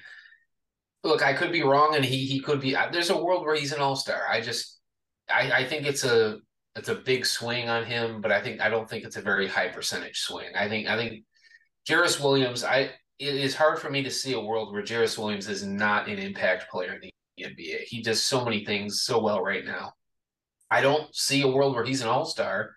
Look, 1.03 1.23
I 1.23 1.33
could 1.33 1.51
be 1.51 1.63
wrong, 1.63 1.95
and 1.95 2.05
he 2.05 2.25
he 2.25 2.39
could 2.39 2.61
be. 2.61 2.77
There's 2.91 3.09
a 3.09 3.21
world 3.21 3.43
where 3.43 3.55
he's 3.55 3.73
an 3.73 3.81
all 3.81 3.97
star. 3.97 4.21
I 4.29 4.39
just 4.39 4.79
I, 5.29 5.51
I 5.51 5.65
think 5.65 5.85
it's 5.85 6.05
a 6.05 6.39
it's 6.75 6.89
a 6.89 6.95
big 6.95 7.25
swing 7.25 7.69
on 7.69 7.83
him, 7.83 8.21
but 8.21 8.31
I 8.31 8.41
think 8.41 8.61
I 8.61 8.69
don't 8.69 8.89
think 8.89 9.03
it's 9.03 9.17
a 9.17 9.21
very 9.21 9.47
high 9.47 9.67
percentage 9.67 10.19
swing. 10.19 10.47
I 10.55 10.69
think 10.69 10.87
I 10.87 10.97
think 10.97 11.23
Jairus 11.87 12.19
Williams, 12.19 12.63
I 12.63 12.91
it 13.19 13.35
is 13.35 13.55
hard 13.55 13.79
for 13.79 13.89
me 13.89 14.03
to 14.03 14.11
see 14.11 14.33
a 14.33 14.39
world 14.39 14.73
where 14.73 14.85
Jairus 14.87 15.17
Williams 15.17 15.47
is 15.47 15.63
not 15.63 16.07
an 16.07 16.17
impact 16.17 16.71
player 16.71 16.93
in 16.93 17.01
the 17.01 17.45
NBA. 17.45 17.83
He 17.83 18.01
does 18.01 18.23
so 18.23 18.43
many 18.43 18.65
things 18.65 19.03
so 19.03 19.21
well 19.21 19.41
right 19.41 19.65
now. 19.65 19.93
I 20.69 20.81
don't 20.81 21.13
see 21.15 21.41
a 21.41 21.47
world 21.47 21.75
where 21.75 21.83
he's 21.83 22.01
an 22.01 22.07
all 22.07 22.25
star, 22.25 22.71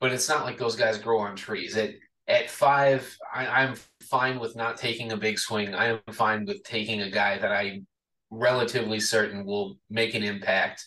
but 0.00 0.12
it's 0.12 0.28
not 0.28 0.44
like 0.44 0.58
those 0.58 0.76
guys 0.76 0.98
grow 0.98 1.20
on 1.20 1.34
trees. 1.36 1.76
At 1.76 1.90
at 2.28 2.50
five, 2.50 3.16
I, 3.34 3.64
am 3.64 3.74
fine 4.02 4.38
with 4.38 4.54
not 4.54 4.76
taking 4.76 5.10
a 5.10 5.16
big 5.16 5.38
swing. 5.38 5.74
I 5.74 5.86
am 5.86 6.00
fine 6.12 6.44
with 6.44 6.62
taking 6.62 7.00
a 7.02 7.10
guy 7.10 7.38
that 7.38 7.50
I'm 7.50 7.86
relatively 8.30 9.00
certain 9.00 9.44
will 9.44 9.78
make 9.88 10.14
an 10.14 10.22
impact 10.22 10.86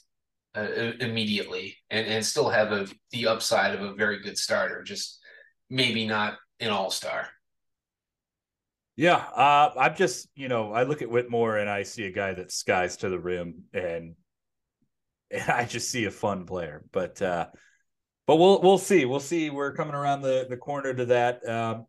uh, 0.56 0.92
immediately 1.00 1.78
and, 1.90 2.08
and 2.08 2.26
still 2.26 2.50
have 2.50 2.72
a 2.72 2.88
the 3.12 3.28
upside 3.28 3.76
of 3.76 3.82
a 3.82 3.94
very 3.94 4.22
good 4.22 4.38
starter. 4.38 4.84
Just 4.84 5.20
maybe 5.70 6.06
not 6.06 6.38
an 6.60 6.70
all 6.70 6.92
star. 6.92 7.28
Yeah, 8.96 9.16
uh, 9.16 9.72
I'm 9.78 9.96
just 9.96 10.28
you 10.36 10.48
know 10.48 10.72
I 10.72 10.84
look 10.84 11.02
at 11.02 11.10
Whitmore 11.10 11.58
and 11.58 11.70
I 11.70 11.84
see 11.84 12.06
a 12.06 12.12
guy 12.12 12.34
that 12.34 12.52
skies 12.52 12.98
to 12.98 13.10
the 13.10 13.20
rim 13.20 13.64
and 13.74 14.16
and 15.32 15.50
I 15.50 15.66
just 15.66 15.90
see 15.90 16.06
a 16.06 16.12
fun 16.12 16.46
player. 16.46 16.84
But 16.92 17.22
uh, 17.22 17.48
but 18.28 18.36
we'll 18.38 18.62
we'll 18.62 18.78
see. 18.78 19.06
We'll 19.06 19.20
see. 19.20 19.50
We're 19.50 19.74
coming 19.74 19.96
around 19.96 20.22
the 20.22 20.46
the 20.50 20.58
corner 20.58 20.94
to 20.94 21.06
that. 21.06 21.48
Um, 21.48 21.88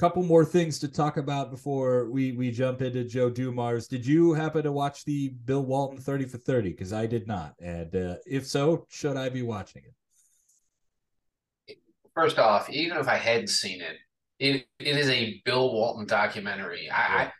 couple 0.00 0.22
more 0.22 0.46
things 0.46 0.78
to 0.78 0.88
talk 0.88 1.18
about 1.18 1.50
before 1.50 2.08
we 2.10 2.32
we 2.32 2.50
jump 2.50 2.80
into 2.80 3.04
Joe 3.04 3.28
Dumars. 3.28 3.86
Did 3.86 4.06
you 4.06 4.32
happen 4.32 4.62
to 4.62 4.72
watch 4.72 5.04
the 5.04 5.28
Bill 5.44 5.62
Walton 5.62 5.98
30 5.98 6.24
for 6.24 6.38
30? 6.38 6.70
Because 6.70 6.94
I 6.94 7.04
did 7.04 7.26
not. 7.26 7.54
And 7.60 7.94
uh, 7.94 8.14
if 8.26 8.46
so, 8.46 8.86
should 8.88 9.18
I 9.18 9.28
be 9.28 9.42
watching 9.42 9.82
it? 9.84 11.76
First 12.14 12.38
off, 12.38 12.70
even 12.70 12.96
if 12.96 13.08
I 13.08 13.16
had 13.16 13.50
seen 13.50 13.82
it, 13.82 13.96
it, 14.38 14.66
it 14.78 14.96
is 14.96 15.10
a 15.10 15.42
Bill 15.44 15.70
Walton 15.70 16.06
documentary. 16.06 16.86
Yeah. 16.86 17.30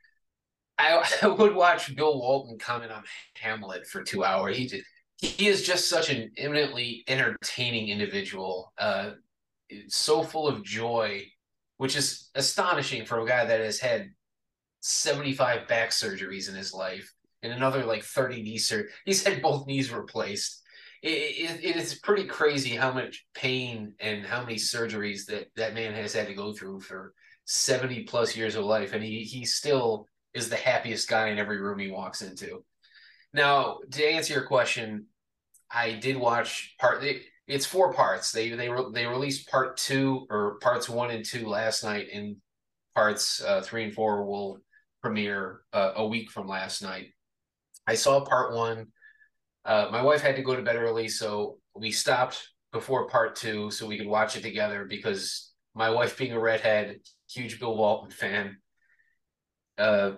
I, 0.78 0.98
I 0.98 1.10
I 1.22 1.26
would 1.28 1.54
watch 1.54 1.96
Bill 1.96 2.20
Walton 2.20 2.58
comment 2.58 2.92
on 2.92 3.04
Hamlet 3.36 3.86
for 3.86 4.02
two 4.02 4.22
hours. 4.22 4.58
He 4.58 4.66
just, 4.66 4.84
he 5.16 5.48
is 5.48 5.66
just 5.66 5.88
such 5.88 6.10
an 6.10 6.30
eminently 6.36 7.04
entertaining 7.08 7.88
individual, 7.88 8.74
uh, 8.76 9.12
so 9.88 10.22
full 10.22 10.46
of 10.46 10.62
joy, 10.62 11.24
which 11.80 11.96
is 11.96 12.28
astonishing 12.34 13.06
for 13.06 13.20
a 13.20 13.26
guy 13.26 13.42
that 13.42 13.58
has 13.58 13.80
had 13.80 14.10
75 14.82 15.66
back 15.66 15.92
surgeries 15.92 16.46
in 16.46 16.54
his 16.54 16.74
life 16.74 17.10
and 17.42 17.54
another 17.54 17.86
like 17.86 18.02
30 18.04 18.42
knee 18.42 18.58
surgery. 18.58 18.90
He's 19.06 19.24
had 19.24 19.40
both 19.40 19.66
knees 19.66 19.90
replaced. 19.90 20.60
It, 21.02 21.08
it, 21.08 21.64
it 21.64 21.76
is 21.76 21.98
pretty 22.00 22.24
crazy 22.24 22.76
how 22.76 22.92
much 22.92 23.24
pain 23.32 23.94
and 23.98 24.26
how 24.26 24.42
many 24.42 24.56
surgeries 24.56 25.24
that 25.28 25.46
that 25.56 25.72
man 25.72 25.94
has 25.94 26.12
had 26.12 26.26
to 26.26 26.34
go 26.34 26.52
through 26.52 26.80
for 26.80 27.14
70 27.46 28.02
plus 28.02 28.36
years 28.36 28.56
of 28.56 28.66
life. 28.66 28.92
And 28.92 29.02
he, 29.02 29.22
he 29.22 29.46
still 29.46 30.04
is 30.34 30.50
the 30.50 30.56
happiest 30.56 31.08
guy 31.08 31.28
in 31.28 31.38
every 31.38 31.62
room 31.62 31.78
he 31.78 31.90
walks 31.90 32.20
into. 32.20 32.62
Now, 33.32 33.78
to 33.92 34.04
answer 34.04 34.34
your 34.34 34.44
question, 34.44 35.06
I 35.70 35.92
did 35.92 36.18
watch 36.18 36.74
part. 36.78 37.02
It's 37.50 37.66
four 37.66 37.92
parts. 37.92 38.32
They 38.32 38.50
they 38.50 38.68
they 38.92 39.06
released 39.06 39.48
part 39.48 39.76
two 39.76 40.26
or 40.30 40.58
parts 40.60 40.88
one 40.88 41.10
and 41.10 41.24
two 41.24 41.46
last 41.46 41.84
night, 41.84 42.08
and 42.12 42.36
parts 42.94 43.42
uh, 43.42 43.60
three 43.62 43.84
and 43.84 43.94
four 43.94 44.24
will 44.24 44.58
premiere 45.02 45.60
uh, 45.72 45.92
a 45.96 46.06
week 46.06 46.30
from 46.30 46.46
last 46.46 46.82
night. 46.82 47.08
I 47.86 47.94
saw 47.94 48.24
part 48.24 48.54
one. 48.54 48.88
Uh, 49.64 49.88
my 49.90 50.02
wife 50.02 50.22
had 50.22 50.36
to 50.36 50.42
go 50.42 50.56
to 50.56 50.62
bed 50.62 50.76
early, 50.76 51.08
so 51.08 51.58
we 51.74 51.90
stopped 51.90 52.48
before 52.72 53.08
part 53.08 53.36
two 53.36 53.70
so 53.70 53.86
we 53.86 53.98
could 53.98 54.06
watch 54.06 54.36
it 54.36 54.42
together 54.42 54.86
because 54.88 55.52
my 55.74 55.90
wife, 55.90 56.16
being 56.16 56.32
a 56.32 56.40
redhead, 56.40 56.96
huge 57.28 57.58
Bill 57.60 57.76
Walton 57.76 58.10
fan, 58.10 58.56
uh, 59.78 60.12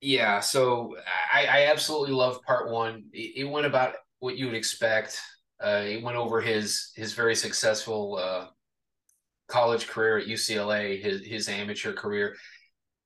yeah, 0.00 0.40
so 0.40 0.96
I, 1.32 1.46
I 1.46 1.66
absolutely 1.66 2.14
love 2.14 2.42
part 2.42 2.70
one. 2.70 3.04
It, 3.12 3.42
it, 3.42 3.44
went 3.44 3.66
about 3.66 3.94
what 4.20 4.36
you 4.36 4.46
would 4.46 4.54
expect. 4.54 5.20
Uh, 5.62 5.82
it 5.84 6.02
went 6.02 6.16
over 6.16 6.40
his 6.40 6.92
his 6.94 7.14
very 7.14 7.34
successful 7.34 8.16
uh, 8.16 8.46
college 9.48 9.88
career 9.88 10.18
at 10.18 10.26
UCLA, 10.26 11.02
his 11.02 11.24
his 11.26 11.48
amateur 11.48 11.92
career. 11.92 12.36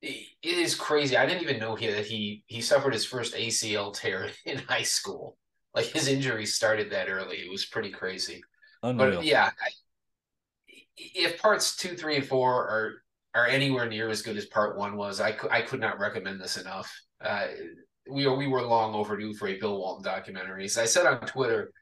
It, 0.03 0.27
it 0.43 0.59
is 0.59 0.75
crazy. 0.75 1.17
I 1.17 1.27
didn't 1.27 1.43
even 1.43 1.59
know 1.59 1.75
he, 1.75 1.87
that 1.89 2.07
he 2.07 2.45
he 2.47 2.61
suffered 2.61 2.93
his 2.93 3.07
first 3.07 3.35
ACL 3.35 3.95
tear 3.95 4.31
in 4.45 4.59
high 4.59 4.83
school. 4.83 5.37
Like 5.75 5.87
his 5.87 6.09
injury 6.09 6.45
started 6.45 6.91
that 6.91 7.09
early. 7.09 7.37
It 7.37 7.51
was 7.51 7.65
pretty 7.65 7.91
crazy. 7.91 8.43
Unreal. 8.83 9.17
But 9.17 9.25
yeah, 9.25 9.47
I, 9.47 9.71
if 10.97 11.41
parts 11.41 11.77
two, 11.77 11.97
three, 11.97 12.17
and 12.17 12.27
four 12.27 12.53
are 12.53 13.03
are 13.35 13.47
anywhere 13.47 13.89
near 13.89 14.11
as 14.11 14.23
good 14.23 14.37
as 14.37 14.47
part 14.47 14.77
one 14.77 14.97
was. 14.97 15.21
I, 15.21 15.33
could 15.33 15.51
I 15.51 15.63
could 15.63 15.81
not 15.81 15.99
recommend 15.99 16.41
this 16.41 16.59
enough. 16.59 16.93
Uh, 17.21 17.47
we 18.11 18.27
we 18.29 18.47
were 18.47 18.63
long 18.63 18.95
overdue 18.95 19.33
for 19.35 19.49
a 19.49 19.59
Bill 19.59 19.79
Walton 19.79 20.05
documentary. 20.05 20.65
As 20.65 20.77
I 20.77 20.85
said 20.85 21.07
on 21.07 21.21
Twitter, 21.21 21.73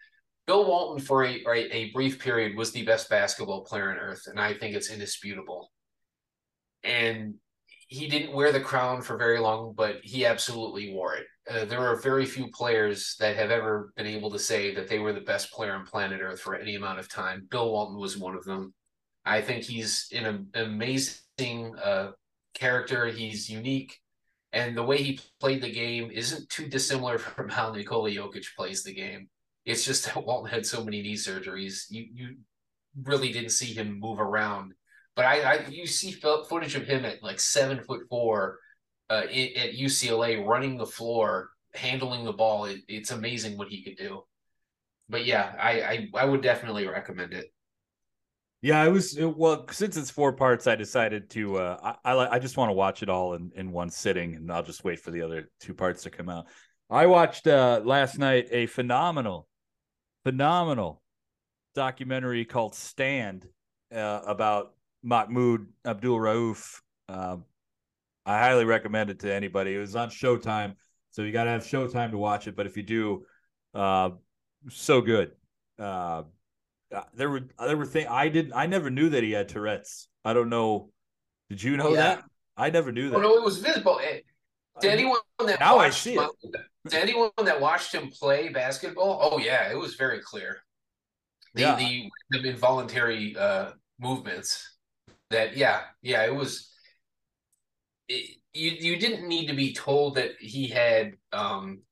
Bill 0.51 0.67
Walton 0.67 1.01
for 1.01 1.25
a, 1.25 1.45
a 1.49 1.93
brief 1.93 2.19
period 2.19 2.57
was 2.57 2.73
the 2.73 2.83
best 2.85 3.09
basketball 3.09 3.61
player 3.61 3.93
on 3.93 3.99
earth, 3.99 4.27
and 4.27 4.41
I 4.41 4.53
think 4.53 4.75
it's 4.75 4.91
indisputable. 4.91 5.71
And 6.83 7.35
he 7.87 8.09
didn't 8.09 8.35
wear 8.35 8.51
the 8.51 8.59
crown 8.59 9.01
for 9.01 9.17
very 9.17 9.39
long, 9.39 9.75
but 9.77 10.01
he 10.03 10.27
absolutely 10.27 10.93
wore 10.93 11.15
it. 11.15 11.27
Uh, 11.49 11.67
there 11.67 11.87
are 11.87 12.03
very 12.03 12.27
few 12.27 12.51
players 12.51 13.15
that 13.21 13.37
have 13.37 13.53
ever 13.53 13.93
been 13.97 14.09
able 14.09 14.29
to 14.33 14.41
say 14.41 14.75
that 14.75 14.89
they 14.89 14.99
were 14.99 15.13
the 15.13 15.21
best 15.21 15.53
player 15.53 15.73
on 15.73 15.87
planet 15.87 16.21
Earth 16.21 16.41
for 16.41 16.57
any 16.57 16.75
amount 16.75 16.99
of 16.99 17.09
time. 17.09 17.47
Bill 17.49 17.71
Walton 17.71 18.01
was 18.01 18.19
one 18.19 18.35
of 18.35 18.43
them. 18.43 18.75
I 19.25 19.43
think 19.43 19.63
he's 19.63 20.09
an 20.13 20.49
amazing 20.55 21.77
uh, 21.79 22.11
character. 22.55 23.07
He's 23.07 23.49
unique, 23.49 24.01
and 24.53 24.77
the 24.77 24.83
way 24.83 25.01
he 25.01 25.21
played 25.39 25.63
the 25.63 25.71
game 25.71 26.11
isn't 26.11 26.49
too 26.49 26.67
dissimilar 26.67 27.19
from 27.19 27.51
how 27.51 27.71
Nikola 27.71 28.11
Jokic 28.11 28.47
plays 28.57 28.83
the 28.83 28.93
game. 28.93 29.29
It's 29.65 29.85
just 29.85 30.07
that 30.07 30.25
Walton 30.27 30.51
had 30.51 30.67
so 30.67 30.85
many 30.85 31.03
knee 31.03 31.15
surgeries. 31.15 31.85
You 31.91 32.07
you 32.13 32.37
really 33.03 33.33
didn't 33.33 33.51
see 33.51 33.73
him 33.73 34.01
move 34.01 34.21
around. 34.21 34.75
But 35.17 35.25
I, 35.27 35.41
I 35.41 35.67
you 35.69 35.87
see 35.87 36.13
footage 36.13 36.75
of 36.77 36.87
him 36.87 37.05
at 37.05 37.23
like 37.23 37.41
seven 37.41 37.83
foot 37.83 38.03
four 38.09 38.59
uh, 39.11 39.25
at 39.25 39.75
UCLA 39.75 40.47
running 40.47 40.77
the 40.77 40.87
floor, 40.87 41.51
handling 41.75 42.25
the 42.25 42.33
ball. 42.33 42.67
It, 42.67 42.81
it's 42.89 43.11
amazing 43.11 43.59
what 43.59 43.69
he 43.69 43.83
could 43.83 43.97
do. 43.97 44.23
But 45.09 45.27
yeah, 45.27 45.53
I, 45.61 45.71
I 45.83 46.09
I 46.15 46.25
would 46.25 46.43
definitely 46.43 46.87
recommend 46.87 47.33
it. 47.33 47.53
Yeah, 48.63 48.81
I 48.81 48.89
was 48.89 49.19
well 49.19 49.67
since 49.71 49.97
it's 49.97 50.11
four 50.11 50.33
parts. 50.33 50.67
I 50.67 50.77
decided 50.77 51.31
to. 51.31 51.57
Uh, 51.57 51.95
I 52.05 52.13
I, 52.13 52.35
I 52.35 52.39
just 52.39 52.57
want 52.57 52.69
to 52.69 52.75
watch 52.75 53.03
it 53.03 53.09
all 53.09 53.35
in 53.35 53.51
in 53.57 53.73
one 53.73 53.91
sitting, 53.91 54.37
and 54.37 54.53
I'll 54.53 54.63
just 54.63 54.85
wait 54.85 55.01
for 55.01 55.11
the 55.11 55.23
other 55.23 55.51
two 55.61 55.75
parts 55.75 56.05
to 56.05 56.11
come 56.11 56.29
out. 56.29 56.47
I 56.89 57.07
watched 57.07 57.47
uh, 57.47 57.81
last 57.85 58.19
night 58.19 58.49
a 58.51 58.67
phenomenal, 58.67 59.49
phenomenal 60.25 61.03
documentary 61.75 62.45
called 62.45 62.75
Stand 62.75 63.47
uh, 63.95 64.21
about 64.27 64.75
Mahmoud 65.03 65.67
Abdul 65.85 66.19
Rauf. 66.19 66.81
Uh, 67.09 67.39
I 68.27 68.39
highly 68.39 68.65
recommend 68.65 69.11
it 69.11 69.21
to 69.21 69.33
anybody. 69.33 69.75
It 69.75 69.79
was 69.79 69.97
on 69.97 70.11
Showtime, 70.11 70.75
so 71.11 71.23
you 71.23 71.33
got 71.33 71.45
to 71.45 71.51
have 71.51 71.63
Showtime 71.63 72.11
to 72.11 72.19
watch 72.19 72.47
it. 72.47 72.57
But 72.57 72.67
if 72.67 72.77
you 72.77 72.83
do, 72.83 73.25
uh, 73.75 74.11
so 74.69 75.01
good. 75.01 75.33
Uh, 75.79 76.25
uh, 76.95 77.03
there 77.15 77.31
were 77.31 77.43
there 77.59 77.77
were 77.77 77.87
things 77.87 78.09
I 78.11 78.29
didn't 78.29 78.53
I 78.53 78.67
never 78.67 78.91
knew 78.91 79.09
that 79.11 79.23
he 79.23 79.33
had 79.33 79.49
Tourette's. 79.49 80.09
I 80.25 80.33
don't 80.33 80.49
know. 80.49 80.91
Did 81.49 81.63
you 81.63 81.77
know 81.77 81.91
yeah. 81.91 81.97
that? 81.97 82.25
I 82.57 82.71
never 82.71 82.93
knew 82.93 83.11
that. 83.11 83.17
Oh, 83.17 83.21
no, 83.21 83.37
it 83.37 83.43
was 83.43 83.59
visible. 83.59 83.99
It, 84.03 84.25
to 84.81 84.91
anyone 84.91 85.19
that 85.47 85.61
now 85.61 85.79
I 85.79 85.91
see 85.91 86.15
it. 86.15 86.31
To 86.89 87.01
anyone 87.01 87.31
that 87.45 87.61
watched 87.61 87.95
him 87.95 88.11
play 88.11 88.49
basketball, 88.49 89.19
oh 89.21 89.39
yeah, 89.39 89.71
it 89.71 89.79
was 89.79 89.95
very 89.95 90.21
clear. 90.21 90.59
The 91.55 91.63
yeah. 91.63 91.77
the, 91.77 92.11
the 92.31 92.49
involuntary 92.49 93.37
uh, 93.37 93.73
movements. 93.99 94.77
That 95.31 95.57
yeah 95.57 95.83
yeah 96.03 96.25
it 96.25 96.35
was. 96.35 96.71
It, 98.09 98.39
you 98.53 98.71
you 98.71 98.97
didn't 98.97 99.29
need 99.29 99.47
to 99.47 99.55
be 99.55 99.73
told 99.75 100.17
that 100.17 100.33
he 100.41 100.69
had 100.69 101.15
um, 101.33 101.83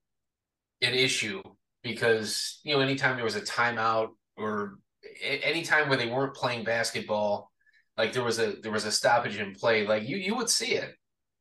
an 0.83 0.95
issue 0.95 1.43
because 1.83 2.61
you 2.65 2.75
know 2.75 2.81
anytime 2.81 3.17
there 3.17 3.25
was 3.25 3.37
a 3.37 3.41
timeout 3.41 4.09
or 4.37 4.79
anytime 5.23 5.89
where 5.89 5.99
they 5.99 6.09
weren't 6.09 6.35
playing 6.35 6.65
basketball, 6.65 7.51
like 7.97 8.13
there 8.13 8.25
was 8.25 8.39
a 8.39 8.57
there 8.63 8.73
was 8.73 8.85
a 8.85 8.93
stoppage 8.93 9.39
in 9.39 9.55
play, 9.55 9.87
like 9.87 10.09
you 10.09 10.17
you 10.17 10.35
would 10.37 10.51
see 10.51 10.75
it. 10.75 10.95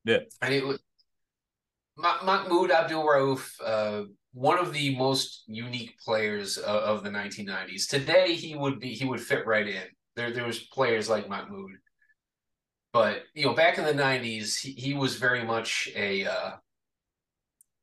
Yeah, 0.06 0.20
and 0.42 0.54
it 0.54 0.66
was 0.66 0.80
Mahmoud 1.98 2.72
Abdul 2.72 3.04
Rauf, 3.04 3.52
uh, 3.64 4.04
one 4.34 4.60
of 4.60 4.72
the 4.72 4.96
most 4.96 5.44
unique 5.48 5.98
players 6.04 6.58
of, 6.58 6.98
of, 6.98 7.04
the 7.04 7.10
1990s. 7.10 7.88
Today, 7.88 8.34
he 8.34 8.56
would 8.56 8.80
be 8.80 8.90
he 8.90 9.06
would 9.06 9.20
fit 9.20 9.48
right 9.48 9.68
in. 9.68 9.84
There 10.16 10.32
there 10.32 10.46
was 10.46 10.60
players 10.60 11.10
like 11.10 11.28
Mahmoud, 11.28 11.72
but 12.94 13.24
you 13.34 13.46
know, 13.46 13.54
back 13.54 13.78
in 13.78 13.86
the 13.86 13.94
90s, 13.94 14.60
he, 14.60 14.72
he 14.72 14.94
was 14.94 15.16
very 15.16 15.44
much 15.44 15.90
a 15.96 16.26
uh, 16.26 16.52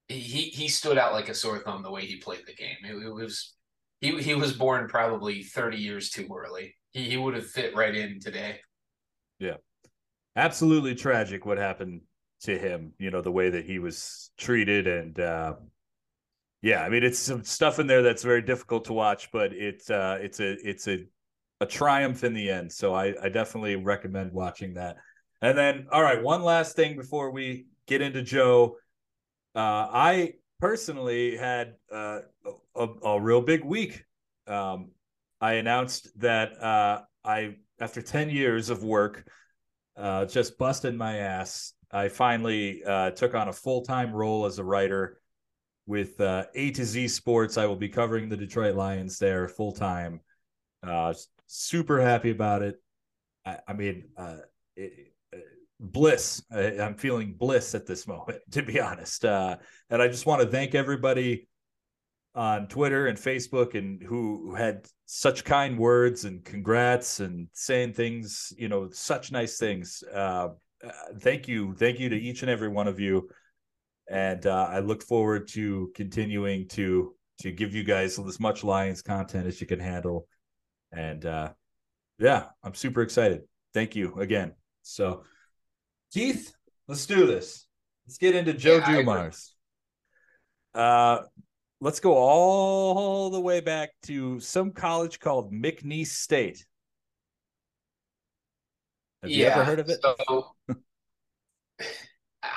he 0.09 0.43
he 0.43 0.69
stood 0.69 0.99
out 0.99 1.13
like 1.13 1.29
a 1.29 1.35
sore 1.35 1.59
thumb 1.59 1.83
the 1.83 1.91
way 1.91 2.07
he 2.07 2.17
played 2.17 2.47
the 2.47 2.55
game. 2.55 2.77
It, 2.85 2.95
it 2.95 3.13
was 3.13 3.55
he 4.01 4.23
he 4.23 4.35
was 4.35 4.53
born 4.53 4.89
probably 4.89 5.43
30 5.43 5.77
years 5.79 6.11
too 6.11 6.29
early. 6.33 6.77
He 6.93 7.11
he 7.11 7.17
would 7.17 7.35
have 7.35 7.47
fit 7.47 7.75
right 7.75 7.95
in 7.95 8.21
today. 8.21 8.61
Yeah. 9.39 9.57
Absolutely 10.37 10.95
tragic 10.95 11.47
what 11.47 11.59
happened 11.59 12.03
to 12.45 12.59
him, 12.59 12.93
you 12.99 13.11
know, 13.11 13.21
the 13.21 13.33
way 13.33 13.51
that 13.51 13.65
he 13.65 13.79
was 13.79 14.31
treated 14.39 14.87
and 14.87 15.19
uh 15.19 15.55
yeah, 16.63 16.83
I 16.83 16.89
mean 16.89 17.03
it's 17.05 17.19
some 17.19 17.45
stuff 17.45 17.79
in 17.79 17.87
there 17.87 18.03
that's 18.03 18.23
very 18.23 18.41
difficult 18.41 18.87
to 18.87 18.95
watch, 18.95 19.31
but 19.33 19.53
it's 19.53 19.91
uh 19.91 20.19
it's 20.21 20.41
a 20.41 20.53
it's 20.67 20.89
a 20.89 21.05
a 21.61 21.67
triumph 21.67 22.25
in 22.25 22.35
the 22.35 22.51
end. 22.51 22.73
So 22.73 22.95
I 22.95 23.15
I 23.23 23.29
definitely 23.29 23.77
recommend 23.77 24.33
watching 24.33 24.75
that. 24.75 24.97
And 25.43 25.57
then 25.59 25.87
all 25.93 26.03
right, 26.03 26.23
one 26.23 26.43
last 26.43 26.75
thing 26.77 26.97
before 26.97 27.31
we 27.31 27.67
get 27.87 28.01
into 28.01 28.23
Joe. 28.23 28.77
Uh 29.55 29.89
I 29.93 30.35
personally 30.61 31.37
had 31.37 31.75
uh, 31.93 32.21
a, 32.75 32.89
a 33.05 33.21
real 33.21 33.43
big 33.43 33.65
week. 33.65 34.05
Um 34.47 34.91
I 35.41 35.55
announced 35.55 36.19
that 36.21 36.61
uh 36.63 37.03
I 37.25 37.57
after 37.81 38.01
10 38.01 38.31
years 38.31 38.71
of 38.71 38.83
work 38.85 39.27
uh 39.97 40.25
just 40.25 40.57
busting 40.59 40.97
my 40.97 41.17
ass 41.19 41.75
I 41.95 42.09
finally 42.09 42.83
uh, 42.85 43.13
took 43.13 43.35
on 43.35 43.49
a 43.49 43.53
full 43.53 43.83
time 43.83 44.13
role 44.13 44.47
as 44.47 44.59
a 44.59 44.65
writer 44.65 45.21
with 45.87 46.21
uh, 46.21 46.45
A 46.55 46.73
to 46.73 46.85
Z 46.85 47.07
Sports. 47.09 47.57
I 47.57 47.67
will 47.67 47.77
be 47.77 47.89
covering 47.89 48.29
the 48.29 48.37
Detroit 48.37 48.75
Lions 48.75 49.19
there 49.19 49.47
full 49.47 49.73
time. 49.73 50.21
Uh, 50.83 51.15
super 51.47 52.01
happy 52.01 52.31
about 52.31 52.63
it. 52.63 52.83
I, 53.47 53.59
I 53.69 53.73
mean, 53.75 54.09
uh, 54.17 54.39
it, 54.77 55.13
uh, 55.33 55.39
bliss. 55.79 56.43
I, 56.51 56.63
am 56.81 56.97
feeling 56.97 57.35
bliss 57.39 57.77
at 57.77 57.87
this 57.87 58.09
moment, 58.09 58.41
to 58.51 58.63
be 58.63 58.81
honest. 58.81 59.25
Uh, 59.25 59.57
and 59.89 60.03
I 60.03 60.09
just 60.09 60.27
want 60.27 60.43
to 60.43 60.49
thank 60.49 60.75
everybody 60.75 61.49
on 62.35 62.67
Twitter 62.67 63.07
and 63.07 63.17
Facebook 63.17 63.79
and 63.79 64.03
who, 64.03 64.49
who 64.49 64.55
had 64.57 64.89
such 65.07 65.45
kind 65.45 65.79
words 65.79 66.25
and 66.25 66.45
congrats 66.45 67.21
and 67.21 67.47
saying 67.53 67.93
things, 67.93 68.53
you 68.59 68.69
know, 68.69 68.91
such 68.91 69.31
nice 69.31 69.59
things. 69.59 70.03
Uh, 70.85 70.91
thank 71.21 71.49
you, 71.49 71.75
thank 71.75 71.99
you 71.99 72.09
to 72.09 72.17
each 72.17 72.43
and 72.43 72.51
every 72.51 72.69
one 72.69 72.89
of 72.89 73.01
you, 73.01 73.29
and 74.11 74.47
uh, 74.47 74.69
I 74.71 74.81
look 74.81 75.03
forward 75.03 75.49
to 75.49 75.91
continuing 75.95 76.69
to 76.69 77.15
to 77.41 77.51
give 77.51 77.75
you 77.75 77.83
guys 77.83 78.19
as 78.19 78.39
much 78.39 78.63
Lions 78.63 79.03
content 79.03 79.47
as 79.47 79.61
you 79.61 79.67
can 79.67 79.81
handle, 79.81 80.27
and 80.93 81.25
uh, 81.25 81.53
yeah, 82.19 82.47
I'm 82.63 82.75
super 82.75 83.03
excited. 83.03 83.43
Thank 83.73 83.97
you 83.97 84.15
again. 84.21 84.53
So, 84.83 85.25
Keith, 86.13 86.53
let's 86.87 87.07
do 87.07 87.27
this. 87.27 87.67
Let's 88.07 88.19
get 88.19 88.35
into 88.35 88.53
Joe 88.53 88.77
yeah, 88.77 88.97
Dumars. 88.97 89.55
Uh, 90.75 91.21
let's 91.81 92.01
go 92.01 92.15
all 92.15 93.31
the 93.31 93.41
way 93.41 93.61
back 93.61 93.91
to 94.03 94.39
some 94.41 94.73
college 94.73 95.19
called 95.19 95.53
McNeese 95.53 96.09
State. 96.09 96.67
Have 99.25 99.31
yeah, 99.31 99.47
you 99.47 99.53
ever 99.53 99.65
heard 99.65 99.79
of 99.79 99.89
it? 99.89 100.01
So, 100.03 100.53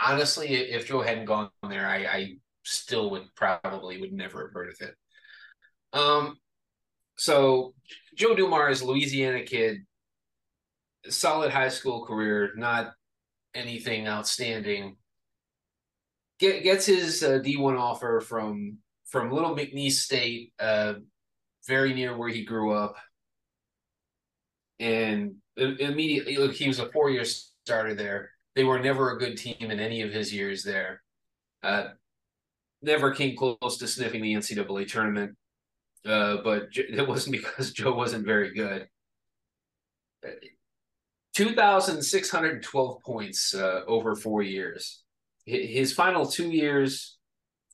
honestly, 0.04 0.50
if 0.50 0.86
Joe 0.86 1.02
hadn't 1.02 1.26
gone 1.26 1.50
there, 1.64 1.88
I, 1.88 1.98
I 2.06 2.36
still 2.66 3.10
would 3.12 3.24
probably 3.36 4.02
would 4.02 4.12
never 4.12 4.48
have 4.48 4.54
heard 4.54 4.70
of 4.70 4.82
it. 4.82 4.96
Um, 5.98 6.38
so 7.16 7.74
Joe 8.18 8.36
Dumars, 8.36 8.84
Louisiana 8.84 9.44
kid, 9.44 9.86
solid 11.08 11.52
high 11.52 11.70
school 11.70 12.06
career, 12.06 12.52
not 12.58 12.92
anything 13.56 14.10
outstanding. 14.10 14.98
Get, 16.38 16.64
gets 16.64 16.86
his 16.86 17.24
uh, 17.24 17.40
D1 17.40 17.80
offer 17.80 18.20
from 18.20 18.80
from 19.06 19.32
Little 19.32 19.56
McNeese 19.56 19.94
State, 19.94 20.52
uh, 20.60 20.96
very 21.66 21.94
near 21.94 22.18
where 22.18 22.28
he 22.28 22.44
grew 22.44 22.74
up, 22.74 22.98
and 24.80 25.36
immediately 25.58 26.38
look, 26.38 26.54
he 26.54 26.68
was 26.68 26.80
a 26.80 26.92
four 26.92 27.10
year 27.10 27.26
starter 27.26 27.96
there. 27.96 28.32
They 28.56 28.64
were 28.64 28.80
never 28.80 29.12
a 29.12 29.20
good 29.20 29.38
team 29.38 29.56
in 29.72 29.80
any 29.80 30.02
of 30.02 30.12
his 30.12 30.34
years 30.34 30.64
there. 30.64 31.02
Uh, 31.64 31.90
never 32.82 33.14
came 33.14 33.36
close 33.36 33.78
to 33.78 33.88
sniffing 33.88 34.22
the 34.22 34.34
NCAA 34.34 34.88
tournament, 34.88 35.36
uh, 36.06 36.38
but 36.44 36.68
it 36.76 37.08
wasn't 37.08 37.38
because 37.38 37.72
Joe 37.74 37.94
wasn't 37.94 38.26
very 38.26 38.54
good. 38.54 38.88
2,612 41.36 43.04
points 43.04 43.54
uh, 43.54 43.82
over 43.88 44.16
four 44.16 44.42
years. 44.42 45.04
His 45.46 45.94
final 45.94 46.26
two 46.26 46.50
years 46.50 47.18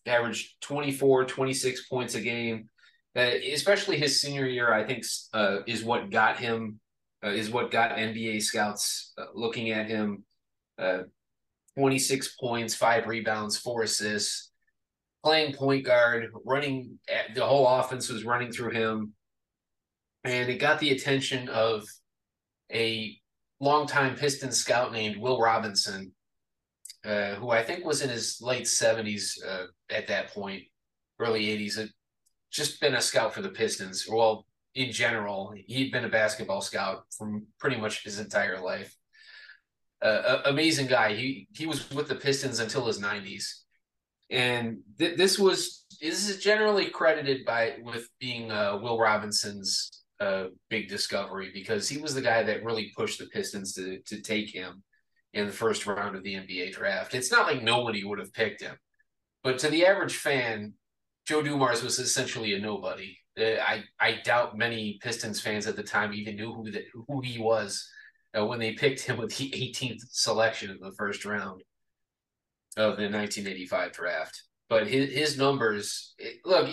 averaged 0.06 0.60
24, 0.62 1.26
26 1.26 1.88
points 1.88 2.16
a 2.16 2.22
game. 2.22 2.70
Uh, 3.16 3.32
especially 3.54 3.98
his 3.98 4.20
senior 4.20 4.46
year, 4.46 4.74
I 4.74 4.84
think, 4.84 5.06
uh, 5.34 5.60
is 5.68 5.84
what 5.84 6.10
got 6.10 6.38
him 6.38 6.80
uh, 7.24 7.30
is 7.30 7.50
what 7.50 7.72
got 7.72 7.98
NBA 7.98 8.42
scouts 8.42 9.14
uh, 9.18 9.26
looking 9.34 9.72
at 9.72 9.88
him. 9.88 10.24
Uh, 10.78 11.04
26 11.78 12.36
points, 12.40 12.76
five 12.76 13.08
rebounds, 13.08 13.58
four 13.58 13.84
assists, 13.84 14.52
playing 15.24 15.56
point 15.56 15.86
guard, 15.86 16.32
running 16.46 17.00
the 17.34 17.46
whole 17.46 17.68
offense 17.68 18.10
was 18.10 18.26
running 18.26 18.52
through 18.52 18.72
him. 18.72 19.14
And 20.24 20.50
it 20.50 20.60
got 20.60 20.80
the 20.80 20.92
attention 20.92 21.50
of 21.50 21.86
a 22.72 23.18
longtime 23.60 24.16
Piston 24.16 24.52
scout 24.52 24.94
named 24.94 25.18
Will 25.18 25.40
Robinson, 25.40 26.12
uh, 27.06 27.36
who 27.36 27.50
I 27.50 27.64
think 27.64 27.86
was 27.86 28.02
in 28.02 28.10
his 28.10 28.40
late 28.42 28.66
70s 28.66 29.38
uh, 29.46 29.66
at 29.90 30.08
that 30.08 30.30
point, 30.30 30.64
early 31.20 31.46
80s. 31.46 31.78
Had 31.78 31.90
just 32.52 32.80
been 32.80 32.96
a 32.96 33.02
scout 33.02 33.34
for 33.34 33.42
the 33.42 33.50
Pistons. 33.50 34.06
Well, 34.08 34.46
in 34.76 34.92
general. 34.92 35.54
He'd 35.68 35.92
been 35.92 36.06
a 36.06 36.10
basketball 36.10 36.62
scout 36.62 37.06
from 37.18 37.48
pretty 37.60 37.78
much 37.78 38.04
his 38.04 38.20
entire 38.20 38.60
life. 38.60 38.96
Uh, 40.02 40.42
amazing 40.46 40.88
guy. 40.88 41.14
He 41.14 41.48
he 41.54 41.66
was 41.66 41.90
with 41.92 42.10
the 42.10 42.16
Pistons 42.16 42.60
until 42.60 42.86
his 42.86 43.00
90s, 43.00 43.46
and 44.30 44.80
th- 45.00 45.18
this 45.18 45.40
was 45.40 45.86
this 46.02 46.28
is 46.28 46.44
generally 46.44 46.90
credited 46.90 47.46
by 47.46 47.78
with 47.82 48.10
being 48.20 48.52
uh, 48.52 48.78
Will 48.82 49.00
Robinson's 49.00 50.04
uh, 50.20 50.46
big 50.70 50.90
discovery 50.90 51.52
because 51.54 51.88
he 51.88 52.00
was 52.00 52.14
the 52.14 52.22
guy 52.22 52.44
that 52.44 52.66
really 52.66 52.92
pushed 52.98 53.20
the 53.20 53.28
Pistons 53.28 53.74
to 53.76 54.00
to 54.08 54.22
take 54.22 54.54
him 54.54 54.84
in 55.34 55.46
the 55.46 55.54
first 55.54 55.88
round 55.88 56.18
of 56.18 56.24
the 56.24 56.36
NBA 56.36 56.74
draft. 56.74 57.16
It's 57.16 57.32
not 57.32 57.48
like 57.48 57.64
nobody 57.64 58.04
would 58.04 58.20
have 58.20 58.34
picked 58.34 58.62
him, 58.62 58.76
but 59.42 59.58
to 59.60 59.70
the 59.70 59.86
average 59.86 60.18
fan, 60.18 60.74
Joe 61.26 61.42
Dumars 61.42 61.82
was 61.82 61.98
essentially 61.98 62.54
a 62.56 62.60
nobody. 62.60 63.18
Uh, 63.40 63.60
I 63.62 63.84
I 64.00 64.22
doubt 64.24 64.58
many 64.58 65.00
Pistons 65.02 65.42
fans 65.42 65.68
at 65.68 65.76
the 65.76 65.84
time 65.84 66.14
even 66.14 66.36
knew 66.36 66.54
who 66.54 66.72
that 66.72 66.86
who 67.08 67.22
he 67.22 67.40
was 67.40 67.88
uh, 68.38 68.46
when 68.46 68.60
they 68.60 68.74
picked 68.74 69.02
him 69.02 69.18
with 69.18 69.36
the 69.36 69.50
18th 69.50 70.04
selection 70.12 70.72
in 70.72 70.80
the 70.80 70.96
first 70.98 71.26
round 71.26 71.62
of 72.78 72.98
the 72.98 73.04
1985 73.04 73.92
draft. 73.92 74.44
But 74.70 74.88
his 74.88 75.12
his 75.14 75.38
numbers 75.38 76.14
look 76.46 76.70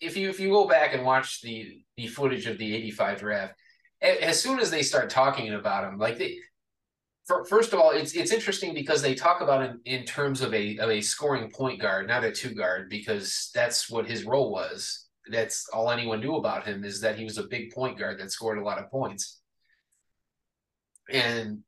if 0.00 0.16
you 0.16 0.30
if 0.30 0.40
you 0.40 0.50
go 0.50 0.66
back 0.66 0.94
and 0.94 1.04
watch 1.04 1.42
the 1.42 1.82
the 1.96 2.06
footage 2.06 2.46
of 2.46 2.58
the 2.58 2.74
85 2.74 3.20
draft 3.20 3.54
as 4.02 4.40
soon 4.40 4.58
as 4.58 4.70
they 4.70 4.82
start 4.82 5.10
talking 5.10 5.52
about 5.52 5.84
him 5.84 5.98
like 5.98 6.16
they 6.16 6.38
first 7.48 7.72
of 7.72 7.80
all, 7.80 7.90
it's 7.90 8.12
it's 8.12 8.32
interesting 8.32 8.74
because 8.74 9.02
they 9.02 9.14
talk 9.14 9.40
about 9.40 9.62
him 9.62 9.80
in 9.84 10.04
terms 10.04 10.40
of 10.40 10.52
a 10.54 10.78
of 10.78 10.90
a 10.90 11.00
scoring 11.00 11.50
point 11.50 11.80
guard, 11.80 12.08
not 12.08 12.24
a 12.24 12.32
two 12.32 12.54
guard, 12.54 12.88
because 12.90 13.50
that's 13.54 13.90
what 13.90 14.06
his 14.06 14.24
role 14.24 14.50
was 14.50 15.06
that's 15.30 15.68
all 15.68 15.90
anyone 15.90 16.20
knew 16.20 16.36
about 16.36 16.66
him 16.66 16.84
is 16.84 17.00
that 17.00 17.16
he 17.16 17.24
was 17.24 17.38
a 17.38 17.44
big 17.44 17.72
point 17.72 17.98
guard 17.98 18.18
that 18.18 18.32
scored 18.32 18.58
a 18.58 18.64
lot 18.64 18.78
of 18.78 18.90
points. 18.90 19.40
And 21.10 21.60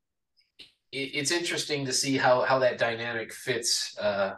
it's 0.91 1.31
interesting 1.31 1.85
to 1.85 1.93
see 1.93 2.17
how 2.17 2.41
how 2.41 2.59
that 2.59 2.77
dynamic 2.77 3.33
fits 3.33 3.97
uh, 3.99 4.33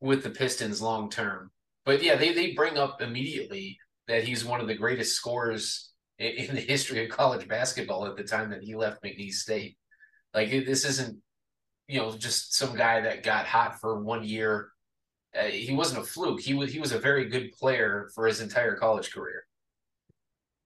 with 0.00 0.22
the 0.22 0.30
Pistons 0.30 0.80
long 0.80 1.10
term. 1.10 1.50
But 1.84 2.02
yeah, 2.02 2.16
they 2.16 2.32
they 2.32 2.52
bring 2.52 2.78
up 2.78 3.02
immediately 3.02 3.78
that 4.08 4.24
he's 4.24 4.44
one 4.44 4.60
of 4.60 4.66
the 4.66 4.74
greatest 4.74 5.14
scorers 5.14 5.90
in, 6.18 6.32
in 6.32 6.54
the 6.54 6.60
history 6.60 7.04
of 7.04 7.10
college 7.10 7.46
basketball 7.46 8.06
at 8.06 8.16
the 8.16 8.24
time 8.24 8.50
that 8.50 8.62
he 8.62 8.74
left 8.74 9.02
McNeese 9.02 9.34
State. 9.34 9.76
Like 10.34 10.50
this 10.50 10.84
isn't 10.84 11.18
you 11.86 12.00
know 12.00 12.16
just 12.16 12.54
some 12.54 12.74
guy 12.74 13.02
that 13.02 13.22
got 13.22 13.46
hot 13.46 13.80
for 13.80 14.02
one 14.02 14.24
year 14.24 14.70
uh, 15.38 15.44
he 15.44 15.74
wasn't 15.74 16.02
a 16.02 16.06
fluke. 16.06 16.40
He 16.40 16.54
was 16.54 16.72
he 16.72 16.80
was 16.80 16.92
a 16.92 16.98
very 16.98 17.28
good 17.28 17.52
player 17.52 18.10
for 18.14 18.26
his 18.26 18.40
entire 18.40 18.76
college 18.76 19.12
career. 19.12 19.44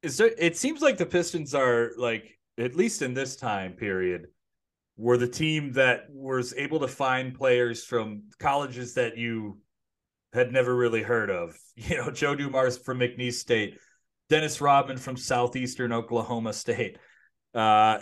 is 0.03 0.17
there 0.17 0.31
it 0.39 0.57
seems 0.57 0.83
like 0.83 0.97
the 0.99 1.07
Pistons 1.07 1.55
are 1.55 1.93
like 1.99 2.39
at 2.59 2.75
least 2.77 3.03
in 3.03 3.15
this 3.15 3.37
time 3.37 3.73
period 3.73 4.27
were 4.97 5.19
the 5.19 5.29
team 5.29 5.73
that 5.73 6.07
was 6.11 6.55
able 6.57 6.81
to 6.81 6.89
find 6.89 7.35
players 7.35 7.85
from 7.85 8.23
colleges 8.39 8.95
that 8.95 9.19
you 9.19 9.59
had 10.33 10.53
never 10.53 10.75
really 10.75 11.03
heard 11.03 11.31
of. 11.31 11.57
You 11.77 11.97
know, 11.97 12.11
Joe 12.11 12.37
Dumars 12.37 12.79
from 12.79 13.01
McNeese 13.01 13.35
State, 13.35 13.79
Dennis 14.29 14.61
Rodman 14.61 14.97
from 14.97 15.17
Southeastern 15.17 15.93
Oklahoma 15.93 16.53
State, 16.53 16.99
uh, 17.53 17.99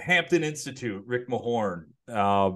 Hampton 0.00 0.44
Institute, 0.44 1.02
Rick 1.04 1.28
Mahorn, 1.28 1.86
uh, 2.08 2.52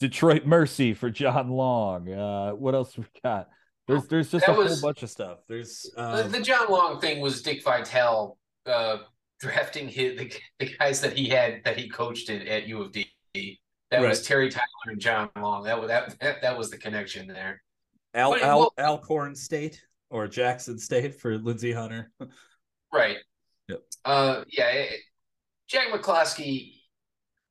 Detroit 0.00 0.44
Mercy 0.46 0.94
for 0.94 1.10
John 1.10 1.48
Long. 1.50 2.10
Uh, 2.12 2.50
what 2.52 2.74
else 2.74 2.96
we 2.96 3.04
got? 3.22 3.48
There's 3.88 4.06
there's 4.08 4.30
just 4.30 4.46
That 4.46 4.54
a 4.54 4.58
was- 4.58 4.80
whole 4.80 4.88
bunch 4.90 5.02
of 5.02 5.10
stuff. 5.10 5.38
There's 5.48 5.90
The, 5.94 6.24
um, 6.24 6.32
the 6.32 6.40
John 6.40 6.68
Long 6.70 7.00
thing 7.00 7.20
was 7.20 7.40
Dick 7.42 7.62
Vitale 7.62 8.36
uh, 8.66 8.98
drafting 9.40 9.88
his, 9.88 10.18
the, 10.18 10.32
the 10.58 10.74
guys 10.78 11.00
that 11.02 11.12
he 11.16 11.28
had 11.28 11.62
that 11.64 11.76
he 11.78 11.88
coached 11.88 12.28
at, 12.30 12.46
at 12.46 12.66
U 12.66 12.82
of 12.82 12.92
D. 12.92 13.06
That 13.92 14.00
was 14.00 14.22
Terry 14.22 14.50
Tyler 14.50 14.64
and 14.86 15.00
John 15.00 15.30
Long. 15.40 15.62
That 15.64 15.78
was 15.80 15.88
that, 15.88 16.18
that 16.20 16.42
that 16.42 16.58
was 16.58 16.70
the 16.70 16.78
connection 16.78 17.28
there. 17.28 17.62
Al, 18.14 18.32
but- 18.32 18.42
Al 18.42 18.58
well- 18.58 18.74
Alcorn 18.80 19.34
State 19.36 19.80
or 20.10 20.26
Jackson 20.26 20.78
State 20.78 21.14
for 21.20 21.38
Lindsey 21.38 21.72
Hunter. 21.72 22.10
Right. 22.92 23.16
Yep. 23.68 23.80
Uh, 24.04 24.44
yeah. 24.48 24.68
it- 24.68 25.00
Jack 25.68 25.88
McCloskey. 25.88 26.75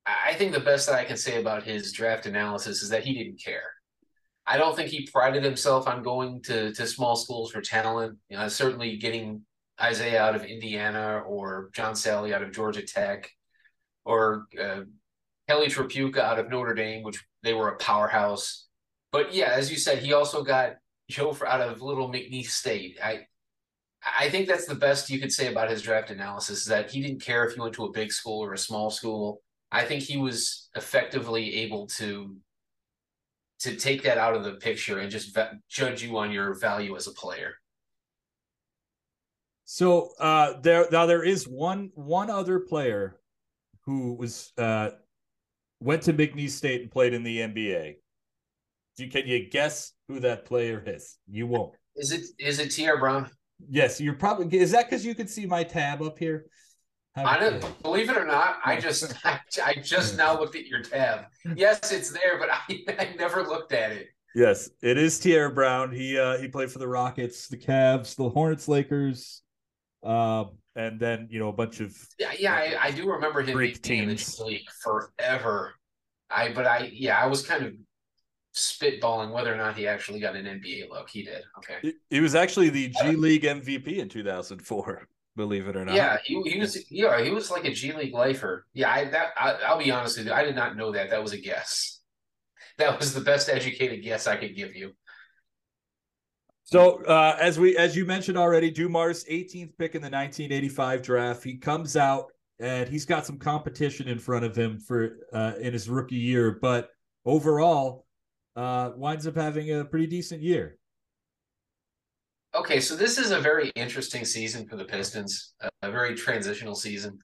I 0.06 0.34
think 0.36 0.54
the 0.54 0.60
best 0.60 0.88
that 0.88 0.96
I 0.96 1.06
can 1.06 1.18
say 1.18 1.40
about 1.40 1.64
his 1.64 1.92
draft 1.92 2.26
analysis 2.26 2.84
is 2.84 2.90
that 2.90 3.04
he 3.04 3.14
didn't 3.14 3.42
care. 3.44 3.72
I 4.46 4.58
don't 4.58 4.76
think 4.76 4.90
he 4.90 5.10
prided 5.12 5.44
himself 5.44 5.88
on 5.88 6.04
going 6.04 6.42
to 6.44 6.72
to 6.74 6.86
small 6.86 7.16
schools 7.16 7.52
for 7.52 7.62
talent. 7.62 8.18
You 8.30 8.38
know, 8.38 8.48
certainly 8.48 8.98
getting 8.98 9.42
Isiah 9.84 10.20
out 10.20 10.36
of 10.36 10.46
Indiana 10.46 11.24
or 11.26 11.70
John 11.74 11.94
Salley 11.94 12.34
out 12.34 12.44
of 12.44 12.52
Georgia 12.52 12.84
Tech 12.84 13.30
or 14.06 14.46
uh, 14.62 14.82
Kelly 15.50 15.68
Tripucka 15.68 16.20
out 16.20 16.40
of 16.40 16.50
Notre 16.50 16.76
Dame, 16.76 17.04
which 17.04 17.24
they 17.42 17.54
were 17.54 17.70
a 17.70 17.78
powerhouse. 17.78 18.68
But 19.12 19.34
yeah, 19.34 19.52
as 19.52 19.72
you 19.72 19.78
said, 19.78 20.00
he 20.00 20.14
also 20.14 20.44
got 20.44 20.76
Joe 21.10 21.34
for, 21.34 21.48
out 21.48 21.62
of 21.62 21.82
Little 21.82 22.10
McNeese 22.10 22.48
State. 22.52 23.00
I 23.04 23.22
I 24.20 24.30
think 24.30 24.48
that's 24.48 24.68
the 24.68 24.76
best 24.76 25.10
you 25.10 25.20
could 25.20 25.32
say 25.32 25.48
about 25.52 25.72
his 25.72 25.82
draft 25.82 26.12
analysis 26.12 26.60
is 26.60 26.66
that 26.66 26.92
he 26.92 27.02
didn't 27.02 27.24
care 27.24 27.46
if 27.46 27.56
he 27.56 27.60
went 27.60 27.74
to 27.76 27.86
a 27.86 27.92
big 27.92 28.12
school 28.12 28.44
or 28.44 28.54
a 28.54 28.58
small 28.58 28.92
school. 28.92 29.42
I 29.76 29.84
think 29.84 30.04
he 30.04 30.16
was 30.16 30.70
effectively 30.76 31.56
able 31.58 31.88
to 32.00 32.38
to 33.60 33.76
take 33.76 34.04
that 34.04 34.18
out 34.18 34.34
of 34.34 34.46
the 34.46 34.54
picture 34.54 35.00
and 35.00 35.12
just 35.12 35.34
va- 35.34 35.60
judge 35.70 36.02
you 36.02 36.18
on 36.18 36.32
your 36.32 36.54
value 36.54 36.96
as 36.96 37.08
a 37.08 37.12
player. 37.12 37.56
So 39.66 40.12
uh, 40.20 40.54
there 40.62 40.86
now 40.92 41.06
there 41.06 41.24
is 41.24 41.46
one 41.46 41.92
one 41.96 42.30
other 42.30 42.60
player 42.60 43.20
who 43.86 44.14
was 44.14 44.54
uh, 44.58 44.92
went 45.82 46.04
to 46.04 46.14
McNeese 46.14 46.52
State 46.52 46.82
and 46.82 46.90
played 46.92 47.14
in 47.14 47.24
the 47.24 47.40
NBA. 47.40 47.96
Do 48.96 49.04
you, 49.04 49.12
can 49.12 49.28
you 49.28 49.50
guess 49.50 49.92
who 50.08 50.22
that 50.22 50.46
player 50.46 50.82
is? 50.86 51.18
You 51.30 51.48
won't. 51.48 51.74
Is 51.98 52.14
it 52.14 52.26
is 52.40 52.60
it 52.60 52.72
Tierre 52.72 52.98
Brown? 52.98 53.30
Yes, 53.68 54.00
you're 54.00 54.14
probably. 54.14 54.58
Is 54.58 54.72
that 54.72 54.90
because 54.90 55.06
you 55.06 55.16
can 55.16 55.28
see 55.28 55.46
my 55.46 55.64
tab 55.64 56.02
up 56.02 56.18
here? 56.18 56.46
I 57.18 57.40
don't 57.40 57.82
believe 57.82 58.10
it 58.10 58.18
or 58.18 58.26
not. 58.26 58.58
I 58.66 58.80
just 58.80 59.14
I, 59.26 59.40
I 59.64 59.76
just 59.76 60.18
now 60.18 60.38
looked 60.40 60.56
at 60.56 60.66
your 60.66 60.82
tab. 60.82 61.26
Yes, 61.56 61.92
it's 61.92 62.10
there, 62.12 62.40
but 62.40 62.50
I, 62.52 62.60
I 63.00 63.16
never 63.18 63.44
looked 63.44 63.72
at 63.72 63.92
it. 63.92 64.08
Yes, 64.34 64.70
it 64.82 64.98
is 64.98 65.18
Tierre 65.20 65.52
Brown. 65.52 65.92
He 65.92 66.18
uh 66.20 66.38
he 66.38 66.48
played 66.48 66.72
for 66.72 66.80
the 66.80 66.88
Rockets, 66.88 67.48
the 67.48 67.58
Cavs, 67.58 68.16
the 68.16 68.28
Hornets, 68.30 68.68
Lakers, 68.68 69.42
um, 70.04 70.58
and 70.76 71.00
then 71.00 71.28
you 71.32 71.40
know 71.40 71.50
a 71.50 71.54
bunch 71.54 71.80
of 71.80 71.96
Yeah, 72.20 72.34
yeah, 72.38 72.54
I, 72.54 72.88
I 72.88 72.92
do 72.92 73.10
remember 73.10 73.42
him 73.42 73.54
Greek 73.56 73.82
being 73.82 74.10
in 74.10 74.16
the 74.16 74.44
League 74.46 74.70
forever. 74.84 75.76
I 76.30 76.52
but 76.52 76.66
I 76.66 76.90
yeah, 76.92 77.18
I 77.20 77.28
was 77.28 77.46
kind 77.46 77.64
of 77.66 77.74
spitballing 78.56 79.32
whether 79.32 79.54
or 79.54 79.58
not 79.58 79.78
he 79.78 79.88
actually 79.88 80.20
got 80.20 80.36
an 80.36 80.46
NBA 80.46 80.90
look. 80.90 81.10
He 81.10 81.24
did. 81.24 81.44
Okay. 81.60 81.76
he- 81.82 81.94
he 82.10 82.20
was 82.20 82.36
actually 82.36 82.70
the 82.70 82.90
G 82.90 83.12
League 83.12 83.44
MVP 83.44 83.98
in 84.00 84.10
2004. 84.10 85.08
Believe 85.36 85.68
it 85.68 85.76
or 85.76 85.84
not. 85.84 85.96
Yeah, 85.96 86.18
he, 86.24 86.42
he 86.44 86.60
was 86.60 86.90
yeah, 86.90 87.22
he 87.22 87.30
was 87.30 87.52
like 87.52 87.66
a 87.66 87.72
G 87.72 87.92
League 87.92 88.14
lifer. 88.14 88.66
Yeah, 88.74 88.92
I 88.92 89.06
that 89.06 89.28
I, 89.38 89.52
I'll 89.68 89.78
be 89.78 89.92
honest 89.92 90.18
with 90.18 90.28
you, 90.28 90.34
I 90.34 90.46
did 90.46 90.56
not 90.56 90.78
know 90.78 90.94
that. 90.94 91.10
That 91.10 91.22
was 91.22 91.34
a 91.34 91.38
guess. 91.38 92.00
That 92.78 92.98
was 92.98 93.14
the 93.14 93.22
best 93.22 93.50
educated 93.50 94.04
guess 94.04 94.28
I 94.28 94.38
could 94.38 94.56
give 94.56 94.76
you. 94.76 94.94
So 96.64 97.04
uh, 97.04 97.38
as 97.40 97.60
we 97.60 97.76
as 97.78 97.96
you 97.96 98.06
mentioned 98.06 98.38
already, 98.38 98.72
Dumars 98.72 99.26
18th 99.26 99.78
pick 99.78 99.96
in 99.96 100.02
the 100.02 100.10
1985 100.10 101.02
draft. 101.02 101.44
He 101.44 101.58
comes 101.58 101.98
out 101.98 102.28
and 102.60 102.88
he's 102.88 103.06
got 103.06 103.26
some 103.26 103.38
competition 103.38 104.08
in 104.08 104.18
front 104.18 104.46
of 104.46 104.56
him 104.56 104.80
for 104.80 105.18
uh, 105.34 105.54
in 105.60 105.74
his 105.74 105.90
rookie 105.90 106.16
year, 106.16 106.58
but 106.62 106.90
overall 107.26 108.06
uh, 108.56 108.92
winds 108.96 109.28
up 109.28 109.36
having 109.36 109.72
a 109.72 109.84
pretty 109.84 110.08
decent 110.08 110.42
year. 110.42 110.78
Okay, 112.56 112.80
so 112.80 112.96
this 112.96 113.18
is 113.18 113.32
a 113.32 113.40
very 113.40 113.70
interesting 113.76 114.24
season 114.24 114.66
for 114.66 114.78
the 114.78 114.86
Pistons, 114.86 115.54
a, 115.82 115.92
very 115.92 116.16
transitional 116.16 116.74
season. 116.74 117.20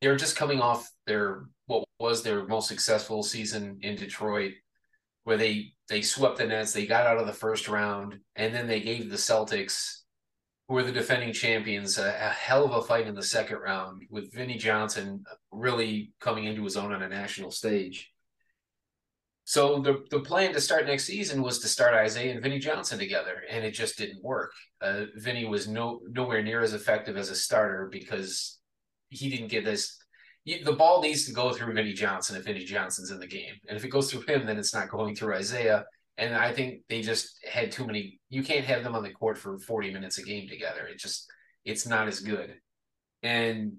They're 0.00 0.16
just 0.16 0.34
coming 0.34 0.60
off 0.62 0.90
their 1.06 1.44
what 1.66 1.84
was 2.00 2.22
their 2.22 2.46
most 2.46 2.68
successful 2.68 3.22
season 3.22 3.78
in 3.82 3.96
Detroit, 3.96 4.52
where 5.24 5.36
they 5.36 5.74
they 5.90 6.00
swept 6.00 6.38
the 6.38 6.46
Nets, 6.46 6.72
they 6.72 6.86
got 6.86 7.06
out 7.06 7.18
of 7.18 7.26
the 7.26 7.34
first 7.34 7.68
round, 7.68 8.18
and 8.34 8.54
then 8.54 8.66
they 8.66 8.80
gave 8.80 9.10
the 9.10 9.16
Celtics, 9.16 10.04
who 10.68 10.74
were 10.74 10.82
the 10.82 10.92
defending 10.92 11.34
champions, 11.34 11.98
a, 11.98 12.08
a 12.08 12.30
hell 12.30 12.64
of 12.64 12.72
a 12.72 12.80
fight 12.80 13.06
in 13.06 13.14
the 13.14 13.22
second 13.22 13.58
round, 13.58 14.04
with 14.08 14.32
Vinnie 14.32 14.56
Johnson 14.56 15.22
really 15.50 16.12
coming 16.18 16.44
into 16.44 16.64
his 16.64 16.78
own 16.78 16.92
on 16.92 17.02
a 17.02 17.08
national 17.10 17.50
stage. 17.50 18.11
So 19.44 19.80
the 19.80 20.04
the 20.10 20.20
plan 20.20 20.52
to 20.52 20.60
start 20.60 20.86
next 20.86 21.04
season 21.04 21.42
was 21.42 21.58
to 21.60 21.68
start 21.68 22.06
Isiah 22.06 22.32
and 22.32 22.42
Vinnie 22.42 22.60
Johnson 22.60 22.98
together, 22.98 23.42
and 23.50 23.64
it 23.64 23.72
just 23.72 23.98
didn't 23.98 24.22
work. 24.22 24.52
Uh, 24.80 25.06
Vinnie 25.16 25.46
was 25.46 25.66
no 25.66 26.00
nowhere 26.08 26.42
near 26.42 26.60
as 26.60 26.74
effective 26.74 27.16
as 27.16 27.28
a 27.28 27.34
starter 27.34 27.88
because 27.90 28.60
he 29.08 29.28
didn't 29.28 29.48
get 29.48 29.64
this. 29.64 29.98
The 30.46 30.72
ball 30.72 31.02
needs 31.02 31.26
to 31.26 31.32
go 31.32 31.52
through 31.52 31.74
Vinnie 31.74 31.92
Johnson 31.92 32.36
if 32.36 32.44
Vinnie 32.44 32.64
Johnson's 32.64 33.10
in 33.10 33.18
the 33.18 33.26
game, 33.26 33.54
and 33.68 33.76
if 33.76 33.84
it 33.84 33.90
goes 33.90 34.10
through 34.10 34.22
him, 34.22 34.46
then 34.46 34.58
it's 34.58 34.74
not 34.74 34.90
going 34.90 35.14
through 35.14 35.36
Isiah. 35.36 35.84
And 36.18 36.34
I 36.34 36.52
think 36.52 36.82
they 36.88 37.00
just 37.00 37.38
had 37.50 37.72
too 37.72 37.86
many. 37.86 38.20
You 38.28 38.42
can't 38.42 38.64
have 38.66 38.84
them 38.84 38.94
on 38.94 39.02
the 39.02 39.10
court 39.10 39.38
for 39.38 39.58
forty 39.58 39.92
minutes 39.92 40.18
a 40.18 40.22
game 40.22 40.48
together. 40.48 40.86
It 40.86 40.98
just 40.98 41.26
it's 41.64 41.86
not 41.86 42.06
as 42.06 42.20
good. 42.20 42.54
And 43.22 43.74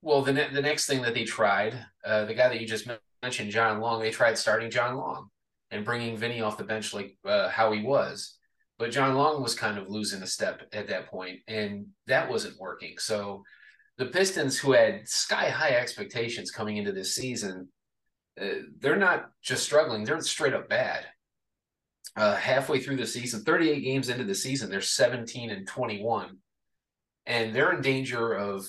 well, 0.00 0.22
the 0.22 0.32
ne- 0.32 0.52
the 0.52 0.62
next 0.62 0.86
thing 0.86 1.02
that 1.02 1.14
they 1.14 1.24
tried, 1.24 1.74
uh, 2.04 2.24
the 2.24 2.34
guy 2.34 2.48
that 2.48 2.60
you 2.60 2.66
just 2.66 2.86
mentioned, 2.86 3.02
John 3.32 3.80
Long, 3.80 4.00
they 4.00 4.10
tried 4.10 4.38
starting 4.38 4.70
John 4.70 4.96
Long 4.96 5.28
and 5.70 5.84
bringing 5.84 6.16
Vinnie 6.16 6.40
off 6.40 6.58
the 6.58 6.64
bench 6.64 6.94
like 6.94 7.16
uh, 7.24 7.48
how 7.48 7.72
he 7.72 7.82
was. 7.82 8.38
But 8.78 8.90
John 8.90 9.14
Long 9.14 9.42
was 9.42 9.54
kind 9.54 9.78
of 9.78 9.88
losing 9.88 10.22
a 10.22 10.26
step 10.26 10.62
at 10.72 10.88
that 10.88 11.06
point, 11.06 11.40
and 11.46 11.86
that 12.06 12.28
wasn't 12.28 12.58
working. 12.58 12.96
So 12.98 13.42
the 13.98 14.06
Pistons, 14.06 14.58
who 14.58 14.72
had 14.72 15.08
sky 15.08 15.48
high 15.48 15.76
expectations 15.76 16.50
coming 16.50 16.76
into 16.76 16.92
this 16.92 17.14
season, 17.14 17.68
uh, 18.40 18.46
they're 18.80 18.96
not 18.96 19.30
just 19.42 19.64
struggling; 19.64 20.04
they're 20.04 20.20
straight 20.20 20.54
up 20.54 20.68
bad. 20.68 21.06
Uh, 22.16 22.36
halfway 22.36 22.80
through 22.80 22.96
the 22.96 23.06
season, 23.06 23.42
38 23.42 23.80
games 23.80 24.08
into 24.08 24.24
the 24.24 24.34
season, 24.34 24.70
they're 24.70 24.80
17 24.80 25.50
and 25.50 25.66
21, 25.66 26.36
and 27.26 27.54
they're 27.54 27.72
in 27.72 27.80
danger 27.80 28.32
of 28.34 28.64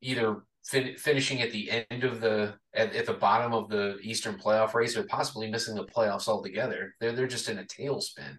either 0.00 0.44
fin- 0.64 0.96
finishing 0.96 1.42
at 1.42 1.50
the 1.50 1.84
end 1.90 2.04
of 2.04 2.20
the 2.20 2.54
at, 2.74 2.94
at 2.94 3.06
the 3.06 3.12
bottom 3.12 3.52
of 3.52 3.68
the 3.68 3.98
Eastern 4.02 4.38
playoff 4.38 4.74
race, 4.74 4.96
or 4.96 5.04
possibly 5.04 5.50
missing 5.50 5.74
the 5.74 5.84
playoffs 5.84 6.28
altogether. 6.28 6.94
They're 7.00 7.12
they're 7.12 7.26
just 7.26 7.48
in 7.48 7.58
a 7.58 7.64
tailspin. 7.64 8.38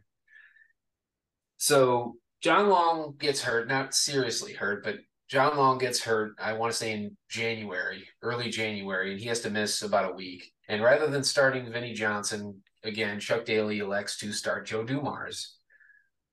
So 1.57 2.15
John 2.41 2.69
Long 2.69 3.15
gets 3.17 3.41
hurt, 3.41 3.67
not 3.67 3.93
seriously 3.93 4.53
hurt, 4.53 4.83
but 4.83 4.97
John 5.29 5.57
Long 5.57 5.77
gets 5.77 6.03
hurt. 6.03 6.35
I 6.39 6.53
want 6.53 6.71
to 6.71 6.77
say 6.77 6.91
in 6.91 7.17
January, 7.29 8.07
early 8.21 8.49
January, 8.49 9.11
and 9.11 9.19
he 9.19 9.27
has 9.27 9.39
to 9.41 9.49
miss 9.49 9.81
about 9.81 10.11
a 10.11 10.15
week. 10.15 10.51
And 10.67 10.83
rather 10.83 11.07
than 11.07 11.23
starting 11.23 11.71
Vinnie 11.71 11.93
Johnson 11.93 12.61
again, 12.83 13.19
Chuck 13.19 13.45
Daly 13.45 13.79
elects 13.79 14.17
to 14.17 14.31
start 14.31 14.67
Joe 14.67 14.83
Dumars, 14.83 15.57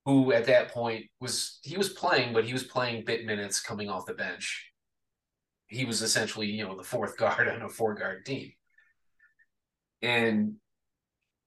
who 0.05 0.33
at 0.33 0.45
that 0.45 0.69
point 0.69 1.05
was 1.19 1.59
he 1.63 1.77
was 1.77 1.89
playing, 1.89 2.33
but 2.33 2.43
he 2.43 2.53
was 2.53 2.63
playing 2.63 3.05
bit 3.05 3.25
minutes 3.25 3.61
coming 3.61 3.89
off 3.89 4.05
the 4.05 4.13
bench. 4.13 4.70
He 5.71 5.85
was 5.85 6.01
essentially, 6.03 6.47
you 6.47 6.65
know, 6.65 6.77
the 6.77 6.83
fourth 6.83 7.17
guard 7.23 7.47
on 7.49 7.63
a 7.63 7.69
four 7.69 7.95
guard 7.95 8.25
team. 8.25 8.53
And 10.03 10.55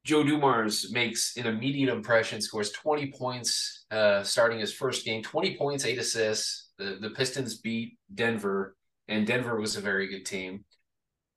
Joe 0.05 0.23
Dumars 0.25 0.93
makes 0.93 1.37
an 1.37 1.47
immediate 1.47 1.93
impression, 1.93 2.41
scores 2.41 2.71
20 2.73 3.13
points, 3.13 3.87
uh, 3.91 4.23
starting 4.23 4.61
his 4.61 4.73
first 4.73 5.05
game, 5.05 5.23
20 5.23 5.57
points, 5.57 5.85
eight 5.87 5.99
assists. 5.99 6.71
The, 6.79 6.99
the 7.01 7.11
Pistons 7.11 7.59
beat 7.59 7.99
Denver, 8.15 8.77
and 9.09 9.27
Denver 9.27 9.61
was 9.61 9.77
a 9.77 9.81
very 9.81 10.09
good 10.09 10.27
team. 10.27 10.65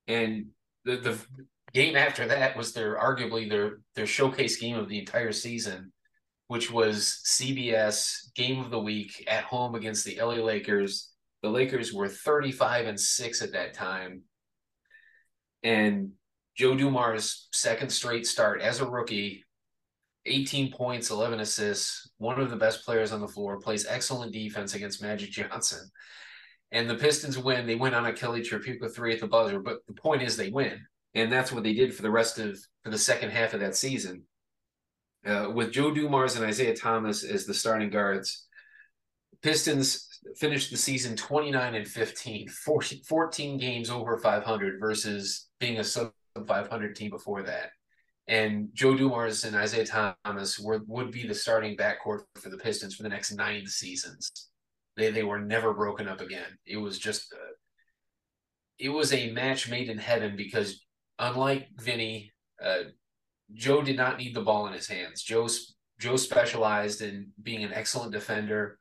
And 0.07 0.47
the, 0.85 0.97
the 0.97 1.19
game 1.73 1.95
after 1.95 2.27
that 2.27 2.57
was 2.57 2.73
their 2.73 2.97
arguably 2.97 3.49
their 3.49 3.79
their 3.95 4.07
showcase 4.07 4.57
game 4.57 4.77
of 4.77 4.89
the 4.89 4.99
entire 4.99 5.31
season. 5.33 5.91
which 6.47 6.71
was 6.71 7.21
CBS 7.25 8.33
game 8.35 8.59
of 8.59 8.71
the 8.71 8.79
week 8.79 9.25
at 9.29 9.43
home 9.43 9.75
against 9.75 10.05
the 10.05 10.17
LA 10.21 10.35
Lakers. 10.35 11.11
The 11.43 11.49
Lakers 11.49 11.93
were 11.93 12.07
35 12.07 12.87
and 12.87 12.99
6 12.99 13.41
at 13.41 13.51
that 13.53 13.73
time. 13.73 14.23
And 15.63 16.11
Joe 16.55 16.75
Dumars' 16.75 17.47
second 17.51 17.89
straight 17.89 18.25
start 18.25 18.61
as 18.61 18.81
a 18.81 18.89
rookie, 18.89 19.43
18 20.25 20.71
points, 20.71 21.11
11 21.11 21.39
assists, 21.39 22.09
one 22.17 22.39
of 22.39 22.49
the 22.49 22.55
best 22.55 22.83
players 22.83 23.11
on 23.11 23.21
the 23.21 23.27
floor, 23.27 23.59
plays 23.59 23.85
excellent 23.85 24.33
defense 24.33 24.73
against 24.73 25.01
Magic 25.01 25.31
Johnson. 25.31 25.89
And 26.71 26.89
the 26.89 26.95
Pistons 26.95 27.37
win. 27.37 27.65
They 27.65 27.75
win 27.75 27.93
on 27.93 28.05
a 28.05 28.13
Kelly 28.13 28.41
Tripucka 28.41 28.93
three 28.93 29.13
at 29.13 29.21
the 29.21 29.27
buzzer, 29.27 29.59
but 29.59 29.85
the 29.87 29.93
point 29.93 30.21
is 30.21 30.35
they 30.35 30.49
win. 30.49 30.85
And 31.13 31.31
that's 31.31 31.51
what 31.51 31.63
they 31.63 31.73
did 31.73 31.95
for 31.95 32.01
the 32.01 32.11
rest 32.11 32.39
of 32.39 32.59
for 32.83 32.89
the 32.89 32.97
second 32.97 33.29
half 33.29 33.53
of 33.53 33.61
that 33.61 33.75
season. 33.75 34.23
Uh, 35.25 35.49
with 35.53 35.71
Joe 35.71 35.93
Dumars 35.93 36.35
and 36.35 36.47
Isiah 36.47 36.75
Thomas 36.75 37.23
as 37.23 37.45
the 37.45 37.53
starting 37.53 37.89
guards, 37.89 38.45
Pistons 39.41 40.06
finished 40.35 40.71
the 40.71 40.77
season 40.77 41.15
29 41.15 41.75
and 41.75 41.87
15, 41.87 42.47
14, 42.49 43.03
14 43.03 43.57
games 43.57 43.89
over 43.89 44.17
500 44.17 44.79
versus 44.79 45.47
being 45.59 45.79
a 45.79 45.83
sub 45.83 46.11
500 46.45 46.95
team 46.95 47.09
before 47.09 47.43
that. 47.43 47.69
And 48.27 48.69
Joe 48.73 48.95
Dumars 48.95 49.45
and 49.45 49.55
Isiah 49.55 49.85
Thomas 49.85 50.59
were, 50.59 50.81
would 50.87 51.11
be 51.11 51.25
the 51.25 51.33
starting 51.33 51.77
backcourt 51.77 52.23
for 52.35 52.49
the 52.49 52.57
Pistons 52.57 52.95
for 52.95 53.03
the 53.03 53.09
next 53.09 53.31
nine 53.31 53.65
seasons. 53.65 54.49
They 54.97 55.11
they 55.11 55.23
were 55.23 55.39
never 55.39 55.73
broken 55.73 56.07
up 56.07 56.21
again. 56.21 56.57
It 56.65 56.77
was 56.77 56.99
just 56.99 57.33
uh, 57.33 57.53
it 58.79 58.89
was 58.89 59.13
a 59.13 59.31
match 59.31 59.69
made 59.69 59.89
in 59.89 59.97
heaven 59.97 60.35
because 60.35 60.83
unlike 61.19 61.69
Vinnie, 61.79 62.31
uh, 62.63 62.89
Joe 63.53 63.81
did 63.81 63.95
not 63.95 64.17
need 64.17 64.35
the 64.35 64.41
ball 64.41 64.67
in 64.67 64.73
his 64.73 64.87
hands. 64.87 65.23
Joe 65.23 65.47
Joe 65.99 66.17
specialized 66.17 67.01
in 67.01 67.31
being 67.41 67.63
an 67.63 67.73
excellent 67.73 68.11
defender, 68.11 68.79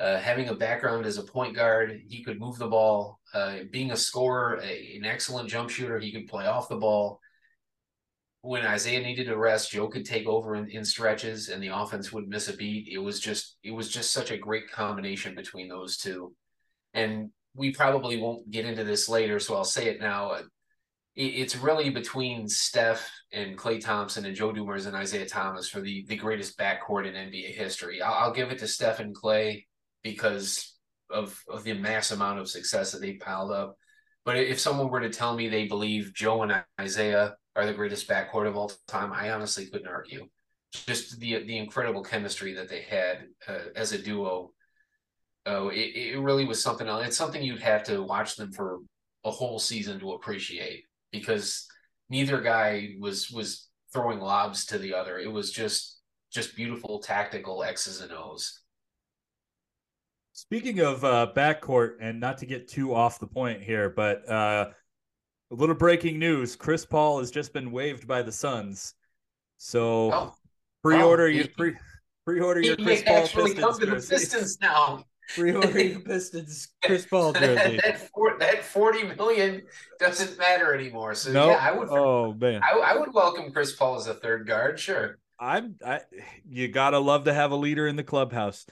uh, 0.00 0.18
having 0.18 0.48
a 0.48 0.54
background 0.54 1.06
as 1.06 1.18
a 1.18 1.22
point 1.22 1.54
guard. 1.54 2.00
He 2.08 2.24
could 2.24 2.40
move 2.40 2.58
the 2.58 2.68
ball. 2.68 3.20
Uh, 3.34 3.58
being 3.70 3.92
a 3.92 3.96
scorer, 3.96 4.60
a, 4.62 4.96
an 4.96 5.04
excellent 5.04 5.48
jump 5.48 5.70
shooter. 5.70 5.98
He 5.98 6.12
could 6.12 6.26
play 6.26 6.46
off 6.46 6.68
the 6.68 6.76
ball 6.76 7.20
when 8.42 8.64
Isiah 8.64 9.00
needed 9.00 9.28
a 9.28 9.36
rest, 9.36 9.70
Joe 9.70 9.88
could 9.88 10.06
take 10.06 10.26
over 10.26 10.54
in, 10.54 10.68
in 10.70 10.84
stretches 10.84 11.48
and 11.48 11.62
the 11.62 11.68
offense 11.68 12.12
wouldn't 12.12 12.32
miss 12.32 12.48
a 12.48 12.56
beat. 12.56 12.88
It 12.90 12.98
was 12.98 13.20
just 13.20 13.56
it 13.62 13.72
was 13.72 13.90
just 13.90 14.12
such 14.12 14.30
a 14.30 14.38
great 14.38 14.70
combination 14.70 15.34
between 15.34 15.68
those 15.68 15.96
two. 15.96 16.34
And 16.94 17.30
we 17.54 17.72
probably 17.72 18.16
won't 18.16 18.50
get 18.50 18.64
into 18.64 18.84
this 18.84 19.08
later, 19.08 19.38
so 19.40 19.56
I'll 19.56 19.64
say 19.64 19.88
it 19.88 20.00
now. 20.00 20.32
It, 20.32 20.44
it's 21.16 21.56
really 21.56 21.90
between 21.90 22.48
Steph 22.48 23.10
and 23.32 23.58
Klay 23.58 23.80
Thompson 23.80 24.24
and 24.24 24.34
Joe 24.34 24.52
Dumars 24.52 24.86
and 24.86 25.00
Isiah 25.00 25.28
Thomas 25.28 25.68
for 25.68 25.80
the, 25.80 26.04
the 26.08 26.16
greatest 26.16 26.58
backcourt 26.58 27.06
in 27.06 27.14
NBA 27.14 27.54
history. 27.54 28.00
I'll, 28.00 28.14
I'll 28.14 28.32
give 28.32 28.50
it 28.50 28.58
to 28.60 28.68
Steph 28.68 29.00
and 29.00 29.14
Klay 29.14 29.64
because 30.02 30.76
of, 31.10 31.42
of 31.48 31.64
the 31.64 31.74
mass 31.74 32.10
amount 32.10 32.38
of 32.38 32.48
success 32.48 32.92
that 32.92 33.00
they 33.00 33.14
piled 33.14 33.52
up. 33.52 33.76
But 34.24 34.36
if 34.36 34.60
someone 34.60 34.90
were 34.90 35.00
to 35.00 35.10
tell 35.10 35.34
me 35.34 35.48
they 35.48 35.66
believe 35.66 36.12
Joe 36.14 36.42
and 36.42 36.62
Isiah 36.82 37.34
are 37.56 37.66
the 37.66 37.74
greatest 37.74 38.08
backcourt 38.08 38.46
of 38.46 38.56
all 38.56 38.72
time. 38.86 39.12
I 39.12 39.30
honestly 39.30 39.66
couldn't 39.66 39.88
argue. 39.88 40.26
Just 40.72 41.18
the 41.18 41.44
the 41.44 41.58
incredible 41.58 42.02
chemistry 42.02 42.54
that 42.54 42.68
they 42.68 42.82
had 42.82 43.26
uh, 43.48 43.70
as 43.74 43.92
a 43.92 43.98
duo. 44.00 44.52
Oh, 45.46 45.68
it, 45.68 45.96
it 45.96 46.20
really 46.20 46.44
was 46.44 46.62
something 46.62 46.86
else. 46.86 47.06
It's 47.06 47.16
something 47.16 47.42
you'd 47.42 47.62
have 47.62 47.82
to 47.84 48.02
watch 48.02 48.36
them 48.36 48.52
for 48.52 48.78
a 49.24 49.30
whole 49.30 49.58
season 49.58 49.98
to 50.00 50.12
appreciate 50.12 50.84
because 51.10 51.66
neither 52.08 52.40
guy 52.40 52.90
was 53.00 53.30
was 53.30 53.68
throwing 53.92 54.20
lobs 54.20 54.66
to 54.66 54.78
the 54.78 54.94
other. 54.94 55.18
It 55.18 55.30
was 55.32 55.50
just 55.50 56.00
just 56.32 56.54
beautiful 56.54 57.00
tactical 57.00 57.64
X's 57.64 58.00
and 58.00 58.12
O's. 58.12 58.59
Speaking 60.40 60.80
of 60.80 61.04
uh, 61.04 61.26
backcourt, 61.36 61.96
and 62.00 62.18
not 62.18 62.38
to 62.38 62.46
get 62.46 62.66
too 62.66 62.94
off 62.94 63.20
the 63.20 63.26
point 63.26 63.62
here, 63.62 63.90
but 63.90 64.26
uh, 64.26 64.70
a 65.50 65.54
little 65.54 65.74
breaking 65.74 66.18
news: 66.18 66.56
Chris 66.56 66.86
Paul 66.86 67.18
has 67.18 67.30
just 67.30 67.52
been 67.52 67.70
waived 67.70 68.08
by 68.08 68.22
the 68.22 68.32
Suns. 68.32 68.94
So 69.58 70.10
oh. 70.10 70.34
pre-order 70.82 71.24
oh, 71.24 71.26
your 71.26 71.46
pre 71.48 71.74
pre-order 72.24 72.62
your 72.62 72.76
Chris 72.76 73.02
Paul 73.02 73.28
Pistons 73.28 73.60
come 73.60 73.80
to 73.80 73.86
the 73.86 73.96
Pistons 73.96 74.56
now. 74.62 75.04
Pre-order 75.36 75.78
your 75.78 76.00
Pistons 76.06 76.68
Chris 76.82 77.04
Paul 77.04 77.34
jersey. 77.34 77.76
that, 77.84 78.00
that, 78.00 78.38
that, 78.40 78.64
forty 78.64 79.02
million 79.02 79.60
doesn't 79.98 80.38
matter 80.38 80.74
anymore. 80.74 81.14
So 81.14 81.32
nope. 81.32 81.50
yeah, 81.50 81.68
I 81.68 81.72
would. 81.72 81.88
Oh 81.90 82.32
man, 82.32 82.62
I, 82.64 82.78
I 82.78 82.98
would 82.98 83.12
welcome 83.12 83.52
Chris 83.52 83.76
Paul 83.76 83.96
as 83.96 84.06
a 84.06 84.14
third 84.14 84.46
guard. 84.46 84.80
Sure. 84.80 85.18
I'm. 85.38 85.76
I. 85.86 86.00
You 86.48 86.68
gotta 86.68 86.98
love 86.98 87.24
to 87.24 87.34
have 87.34 87.50
a 87.50 87.56
leader 87.56 87.86
in 87.86 87.96
the 87.96 88.02
clubhouse. 88.02 88.64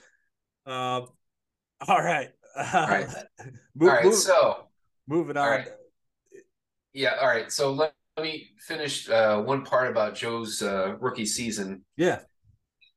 Uh, 0.65 1.01
all 1.87 2.01
right. 2.01 2.29
All 2.55 2.87
right. 2.87 3.07
move, 3.75 3.89
all 3.89 3.95
right. 3.95 4.05
Move, 4.05 4.15
so 4.15 4.67
moving 5.07 5.37
on. 5.37 5.65
Yeah. 6.93 7.15
All 7.21 7.27
right. 7.27 7.51
So 7.51 7.71
let, 7.71 7.93
let 8.17 8.23
me 8.23 8.49
finish 8.59 9.09
uh, 9.09 9.41
one 9.41 9.63
part 9.63 9.89
about 9.89 10.15
Joe's 10.15 10.61
uh, 10.61 10.95
rookie 10.99 11.25
season. 11.25 11.83
Yeah. 11.95 12.19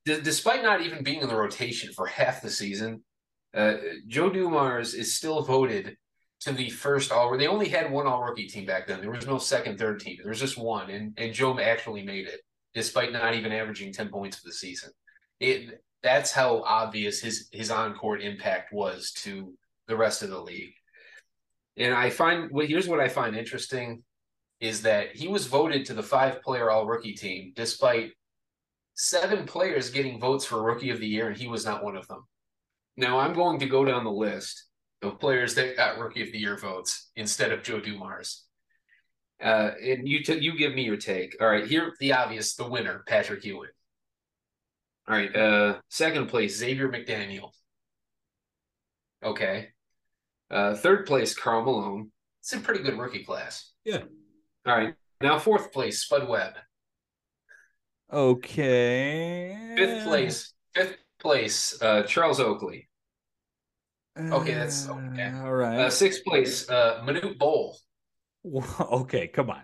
D- 0.04 0.20
despite 0.20 0.62
not 0.62 0.80
even 0.80 1.04
being 1.04 1.20
in 1.20 1.28
the 1.28 1.36
rotation 1.36 1.92
for 1.92 2.06
half 2.06 2.42
the 2.42 2.50
season, 2.50 3.04
uh, 3.54 3.74
Joe 4.06 4.30
Dumars 4.30 4.94
is 4.94 5.14
still 5.14 5.42
voted 5.42 5.96
to 6.40 6.52
the 6.52 6.70
first 6.70 7.12
all. 7.12 7.36
They 7.36 7.46
only 7.46 7.68
had 7.68 7.90
one 7.90 8.06
all 8.06 8.22
rookie 8.22 8.48
team 8.48 8.66
back 8.66 8.86
then. 8.86 9.00
There 9.00 9.10
was 9.10 9.26
no 9.26 9.38
second, 9.38 9.78
third 9.78 10.00
team. 10.00 10.18
There 10.20 10.30
was 10.30 10.40
just 10.40 10.58
one, 10.58 10.90
and 10.90 11.14
and 11.16 11.32
Joe 11.32 11.58
actually 11.58 12.02
made 12.02 12.26
it 12.26 12.40
despite 12.74 13.12
not 13.12 13.34
even 13.34 13.52
averaging 13.52 13.92
ten 13.92 14.08
points 14.08 14.38
for 14.38 14.48
the 14.48 14.54
season. 14.54 14.90
It 15.38 15.82
that's 16.02 16.32
how 16.32 16.62
obvious 16.62 17.20
his 17.20 17.48
his 17.52 17.70
on 17.70 17.94
court 17.94 18.22
impact 18.22 18.72
was 18.72 19.12
to 19.12 19.54
the 19.88 19.96
rest 19.96 20.22
of 20.22 20.30
the 20.30 20.40
league. 20.40 20.74
And 21.76 21.94
I 21.94 22.10
find 22.10 22.50
well, 22.50 22.66
here's 22.66 22.88
what 22.88 23.00
I 23.00 23.08
find 23.08 23.36
interesting 23.36 24.02
is 24.60 24.82
that 24.82 25.16
he 25.16 25.28
was 25.28 25.46
voted 25.46 25.86
to 25.86 25.94
the 25.94 26.02
five 26.02 26.42
player 26.42 26.70
all 26.70 26.86
rookie 26.86 27.14
team 27.14 27.52
despite 27.56 28.12
seven 28.94 29.46
players 29.46 29.90
getting 29.90 30.20
votes 30.20 30.44
for 30.44 30.62
rookie 30.62 30.90
of 30.90 31.00
the 31.00 31.08
year, 31.08 31.28
and 31.28 31.36
he 31.36 31.48
was 31.48 31.64
not 31.64 31.82
one 31.82 31.96
of 31.96 32.06
them. 32.08 32.26
Now 32.96 33.18
I'm 33.18 33.32
going 33.32 33.58
to 33.60 33.66
go 33.66 33.84
down 33.84 34.04
the 34.04 34.10
list 34.10 34.66
of 35.02 35.18
players 35.18 35.54
that 35.54 35.76
got 35.76 35.98
rookie 35.98 36.22
of 36.22 36.32
the 36.32 36.38
year 36.38 36.56
votes 36.56 37.10
instead 37.16 37.52
of 37.52 37.62
Joe 37.62 37.80
Dumars. 37.80 38.44
Uh, 39.42 39.72
and 39.82 40.06
you 40.06 40.22
t- 40.22 40.38
you 40.38 40.56
give 40.56 40.74
me 40.74 40.84
your 40.84 40.96
take. 40.96 41.36
All 41.40 41.48
right, 41.48 41.66
here 41.66 41.94
the 41.98 42.12
obvious, 42.12 42.54
the 42.54 42.68
winner, 42.68 43.02
Patrick 43.08 43.44
Ewing. 43.44 43.70
All 45.08 45.16
right, 45.16 45.34
uh, 45.34 45.78
second 45.88 46.28
place, 46.28 46.56
Xavier 46.56 46.88
McDaniel. 46.88 47.50
Okay, 49.24 49.68
uh, 50.50 50.74
third 50.74 51.06
place, 51.06 51.34
Karl 51.34 51.64
Malone. 51.64 52.10
It's 52.40 52.52
a 52.52 52.60
pretty 52.60 52.82
good 52.82 52.98
rookie 52.98 53.24
class. 53.24 53.72
Yeah. 53.84 54.02
All 54.66 54.76
right. 54.76 54.94
Now 55.20 55.38
fourth 55.38 55.72
place, 55.72 56.02
Spud 56.02 56.28
Webb. 56.28 56.54
Okay. 58.12 59.74
Fifth 59.76 60.04
place. 60.04 60.52
Fifth 60.74 60.96
place, 61.20 61.80
uh, 61.80 62.02
Charles 62.02 62.40
Oakley. 62.40 62.88
Okay, 64.18 64.54
that's 64.54 64.88
okay. 64.88 65.22
Uh, 65.22 65.44
all 65.44 65.54
right. 65.54 65.78
Uh, 65.78 65.90
sixth 65.90 66.22
place, 66.24 66.68
uh, 66.68 67.02
Manute 67.04 67.38
Bol. 67.38 67.78
okay, 68.80 69.28
come 69.28 69.50
on. 69.50 69.62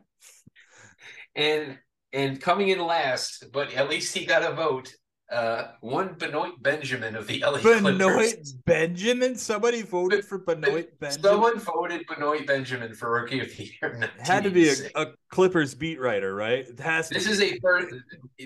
And 1.34 1.78
and 2.12 2.40
coming 2.40 2.68
in 2.68 2.78
last, 2.78 3.46
but 3.52 3.74
at 3.74 3.90
least 3.90 4.16
he 4.16 4.24
got 4.24 4.42
a 4.42 4.54
vote 4.54 4.90
uh, 5.30 5.72
one 5.80 6.14
Benoit 6.14 6.62
Benjamin 6.62 7.14
of 7.14 7.26
the 7.26 7.40
LA 7.46 7.60
Benoit 7.60 7.98
Clippers. 7.98 8.52
Benjamin? 8.64 9.36
Somebody 9.36 9.82
voted 9.82 10.24
for 10.24 10.38
Benoit 10.38 10.88
Benjamin. 11.00 11.22
Someone 11.22 11.58
voted 11.58 12.06
Benoit 12.06 12.46
Benjamin 12.46 12.94
for 12.94 13.12
Rookie 13.12 13.40
of 13.40 13.54
the 13.56 13.70
Year. 13.82 14.10
Had 14.18 14.44
to 14.44 14.50
be 14.50 14.68
a, 14.68 14.74
a, 14.94 15.06
Clippers 15.30 15.74
beat 15.74 16.00
writer, 16.00 16.34
right? 16.34 16.66
It 16.66 16.80
has. 16.80 17.08
this 17.08 17.26
is 17.26 17.40
a 17.42 17.58
first. 17.60 17.94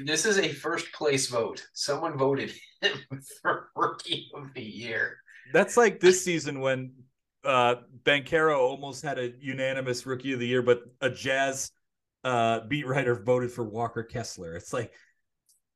This 0.05 0.27
is 0.27 0.39
a 0.39 0.49
first 0.49 0.93
place 0.93 1.29
vote. 1.29 1.65
Someone 1.73 2.19
voted 2.19 2.53
him 2.83 3.23
for 3.41 3.69
Rookie 3.77 4.31
of 4.35 4.53
the 4.55 4.63
Year. 4.63 5.19
That's 5.53 5.77
like 5.77 6.01
this 6.01 6.25
season 6.25 6.61
when 6.61 6.93
uh 7.45 7.77
Banchero 8.05 8.59
almost 8.59 9.03
had 9.03 9.19
a 9.19 9.33
unanimous 9.41 10.05
Rookie 10.05 10.33
of 10.33 10.41
the 10.41 10.47
Year, 10.47 10.63
but 10.63 10.83
a 11.01 11.11
Jazz 11.11 11.71
uh 12.25 12.61
beat 12.67 12.87
writer 12.89 13.15
voted 13.15 13.53
for 13.53 13.63
Walker 13.63 14.03
Kessler. 14.03 14.55
It's 14.57 14.73
like 14.73 14.93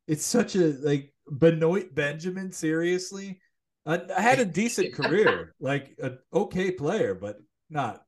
it's 0.07 0.25
such 0.25 0.57
a 0.57 0.75
like 0.83 1.13
Benoit 1.31 1.95
Benjamin. 1.95 2.53
Seriously, 2.53 3.41
I, 3.85 4.01
I 4.17 4.21
had 4.21 4.39
a 4.39 4.45
decent 4.63 4.95
career, 4.95 5.55
like 5.61 5.95
an 5.99 6.19
okay 6.33 6.71
player, 6.71 7.15
but 7.15 7.39
not. 7.71 8.03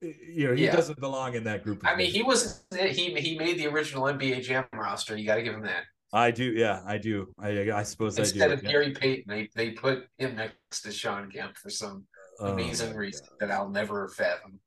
You 0.00 0.48
know, 0.48 0.54
he 0.54 0.64
yeah. 0.66 0.76
doesn't 0.76 1.00
belong 1.00 1.34
in 1.34 1.44
that 1.44 1.64
group. 1.64 1.80
I 1.86 1.96
mean, 1.96 2.10
he 2.10 2.22
was 2.22 2.64
he 2.74 3.14
he 3.14 3.38
made 3.38 3.58
the 3.58 3.66
original 3.68 4.04
NBA 4.04 4.42
Jam 4.42 4.64
roster. 4.74 5.16
You 5.16 5.26
got 5.26 5.36
to 5.36 5.42
give 5.42 5.54
him 5.54 5.62
that. 5.62 5.84
I 6.12 6.30
do, 6.30 6.44
yeah, 6.44 6.80
I 6.86 6.98
do. 6.98 7.32
I 7.40 7.72
I 7.72 7.82
suppose 7.82 8.18
instead 8.18 8.42
I 8.42 8.46
do. 8.48 8.52
of 8.54 8.62
yeah. 8.62 8.70
Gary 8.70 8.92
Payton, 8.92 9.24
they 9.26 9.48
they 9.54 9.70
put 9.70 10.06
him 10.18 10.36
next 10.36 10.82
to 10.82 10.92
Shawn 10.92 11.30
Kemp 11.30 11.56
for 11.56 11.70
some 11.70 12.04
oh, 12.38 12.52
amazing 12.52 12.94
reason 12.94 13.26
God. 13.30 13.48
that 13.48 13.54
I'll 13.54 13.70
never 13.70 14.08
fathom. 14.08 14.60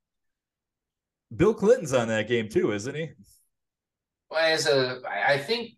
Bill 1.36 1.54
Clinton's 1.54 1.94
on 1.94 2.08
that 2.08 2.28
game 2.28 2.50
too, 2.50 2.72
isn't 2.72 2.96
he? 2.96 3.10
Well, 4.30 4.44
as 4.44 4.68
a, 4.68 5.00
I 5.10 5.38
think 5.38 5.72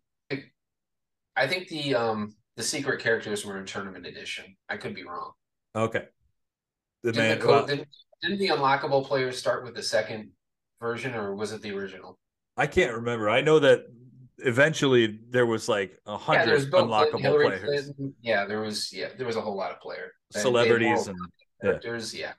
I 1.39 1.47
think 1.47 1.69
the 1.69 1.95
um 1.95 2.35
the 2.57 2.63
secret 2.63 3.01
characters 3.01 3.45
were 3.45 3.57
in 3.57 3.65
tournament 3.65 4.05
edition. 4.05 4.57
I 4.67 4.77
could 4.77 4.93
be 4.93 5.05
wrong. 5.05 5.31
Okay. 5.75 6.05
The 7.03 7.13
Didn't, 7.13 7.29
man, 7.29 7.39
the 7.39 7.47
well, 7.47 7.65
didn't, 7.65 7.87
didn't 8.21 8.39
the 8.39 8.49
unlockable 8.49 9.05
players 9.05 9.37
start 9.37 9.63
with 9.63 9.73
the 9.73 9.83
second 9.83 10.31
version, 10.81 11.15
or 11.15 11.33
was 11.33 11.53
it 11.53 11.61
the 11.61 11.71
original? 11.71 12.19
I 12.57 12.67
can't 12.67 12.93
remember. 12.93 13.29
I 13.29 13.39
know 13.39 13.59
that 13.59 13.85
eventually 14.39 15.19
there 15.29 15.45
was 15.45 15.69
like 15.69 15.97
a 16.05 16.17
hundred 16.17 16.51
was 16.51 16.65
Bill 16.65 16.87
Clinton, 16.87 17.19
unlockable 17.21 17.45
players, 17.45 17.63
Clinton. 17.63 18.13
Yeah, 18.21 18.45
there 18.45 18.59
was. 18.59 18.91
Yeah, 18.91 19.07
there 19.17 19.25
was 19.25 19.37
a 19.37 19.41
whole 19.41 19.55
lot 19.55 19.71
of 19.71 19.79
player 19.79 20.03
and 20.03 20.11
they 20.33 20.39
had 20.39 20.43
celebrities, 20.43 21.07
and 21.07 21.17
yeah. 21.63 21.69
characters. 21.69 22.13
Yeah. 22.13 22.33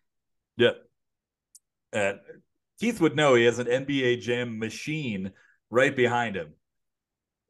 yeah. 0.59 0.73
And 1.95 2.19
Keith 2.79 3.01
would 3.01 3.17
know 3.17 3.35
he 3.35 3.45
has 3.45 3.59
an 3.59 3.67
NBA 3.67 4.21
Jam 4.21 4.59
machine 4.59 5.33
right 5.71 5.95
behind 5.97 6.37
him. 6.37 6.53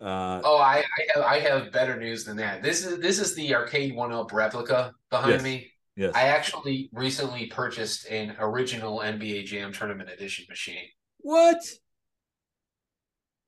Uh, 0.01 0.41
Oh, 0.45 0.57
I 0.59 0.79
I 0.79 1.07
have, 1.15 1.25
I 1.25 1.39
have 1.41 1.73
better 1.73 1.97
news 1.99 2.25
than 2.25 2.37
that. 2.39 2.63
This 2.63 2.85
is 2.87 2.99
this 3.01 3.19
is 3.19 3.35
the 3.35 3.55
arcade 3.55 3.95
one 3.95 4.13
up 4.13 4.33
replica 4.33 4.93
behind 5.11 5.33
Yes. 5.33 5.43
me. 5.43 5.73
yes. 5.97 6.13
I 6.15 6.23
actually 6.29 6.89
recently 6.93 7.47
purchased 7.47 8.07
an 8.09 8.35
original 8.39 8.99
NBA 9.01 9.45
Jam 9.45 9.73
Tournament 9.73 10.09
Edition 10.11 10.47
machine. 10.49 10.87
what? 11.19 11.59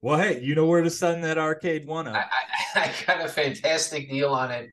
Well, 0.02 0.18
hey, 0.18 0.40
you 0.42 0.54
know 0.56 0.66
where 0.66 0.82
to 0.82 0.90
send 0.90 1.22
that 1.24 1.38
arcade 1.38 1.86
one 1.86 2.08
up. 2.08 2.16
I, 2.16 2.80
I, 2.80 2.84
I 2.90 2.92
got 3.06 3.24
a 3.24 3.28
fantastic 3.28 4.10
deal 4.10 4.30
on 4.34 4.50
it. 4.50 4.70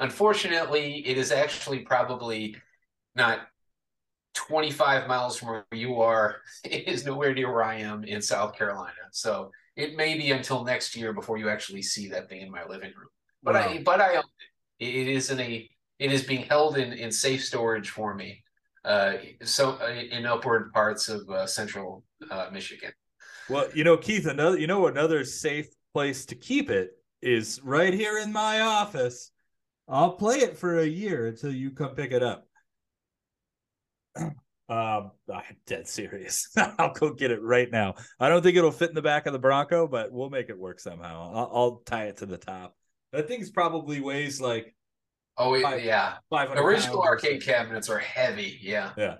Unfortunately, 0.00 1.06
it 1.06 1.16
is 1.16 1.30
actually 1.30 1.80
probably 1.80 2.56
not 3.14 3.40
25 4.34 5.08
miles 5.08 5.36
from 5.36 5.48
where 5.48 5.64
you 5.72 6.00
are. 6.00 6.36
is 6.64 7.04
nowhere 7.04 7.34
near 7.34 7.52
where 7.52 7.64
I 7.64 7.76
am 7.76 8.04
in 8.04 8.22
South 8.22 8.56
Carolina. 8.56 8.92
So 9.10 9.50
it 9.76 9.96
may 9.96 10.16
be 10.16 10.32
until 10.32 10.64
next 10.64 10.96
year 10.96 11.12
before 11.12 11.38
you 11.38 11.48
actually 11.48 11.82
see 11.82 12.08
that 12.08 12.28
thing 12.28 12.40
in 12.40 12.50
my 12.50 12.64
living 12.64 12.92
room. 12.96 13.08
But 13.42 13.54
Wow. 13.54 13.68
I 13.68 13.82
but 13.82 14.00
I 14.00 14.16
own 14.16 14.24
it. 14.78 14.86
It 14.86 15.08
is 15.08 15.30
in 15.30 15.40
a 15.40 15.68
it 15.98 16.12
is 16.12 16.24
being 16.24 16.44
held 16.44 16.76
in, 16.76 16.92
in 16.92 17.12
safe 17.12 17.44
storage 17.44 17.90
for 17.90 18.14
me. 18.14 18.42
Uh, 18.84 19.14
so 19.42 19.78
uh, 19.80 19.88
in 19.88 20.26
upward 20.26 20.72
parts 20.72 21.08
of 21.08 21.28
uh, 21.30 21.46
central 21.46 22.04
uh, 22.30 22.48
Michigan. 22.52 22.92
Well, 23.48 23.68
you 23.74 23.84
know, 23.84 23.96
Keith, 23.96 24.26
another 24.26 24.58
you 24.58 24.66
know 24.66 24.86
another 24.86 25.24
safe 25.24 25.68
place 25.92 26.24
to 26.26 26.34
keep 26.34 26.70
it 26.70 26.92
is 27.20 27.60
right 27.62 27.94
here 27.94 28.18
in 28.18 28.32
my 28.32 28.60
office. 28.60 29.30
I'll 29.88 30.12
play 30.12 30.38
it 30.38 30.56
for 30.56 30.80
a 30.80 30.86
year 30.86 31.26
until 31.26 31.52
you 31.52 31.70
come 31.70 31.94
pick 31.94 32.12
it 32.12 32.22
up. 32.22 32.48
Um, 34.16 35.10
I'm 35.32 35.56
dead 35.66 35.86
serious. 35.86 36.48
I'll 36.78 36.92
go 36.94 37.12
get 37.12 37.30
it 37.30 37.42
right 37.42 37.70
now. 37.70 37.94
I 38.18 38.28
don't 38.28 38.42
think 38.42 38.56
it'll 38.56 38.70
fit 38.70 38.88
in 38.88 38.94
the 38.94 39.02
back 39.02 39.26
of 39.26 39.32
the 39.32 39.38
Bronco, 39.38 39.86
but 39.86 40.10
we'll 40.12 40.30
make 40.30 40.48
it 40.48 40.58
work 40.58 40.80
somehow. 40.80 41.30
I'll, 41.34 41.50
I'll 41.52 41.82
tie 41.84 42.06
it 42.06 42.18
to 42.18 42.26
the 42.26 42.38
top. 42.38 42.74
That 43.12 43.28
thing's 43.28 43.50
probably 43.50 44.00
weighs 44.00 44.40
like 44.40 44.74
Oh 45.36 45.60
Five- 45.60 45.82
yeah, 45.84 46.14
500 46.30 46.60
original 46.62 47.02
arcade 47.02 47.42
cabinets 47.42 47.88
are 47.88 47.98
heavy. 47.98 48.58
Yeah. 48.62 48.92
Yeah. 48.96 49.16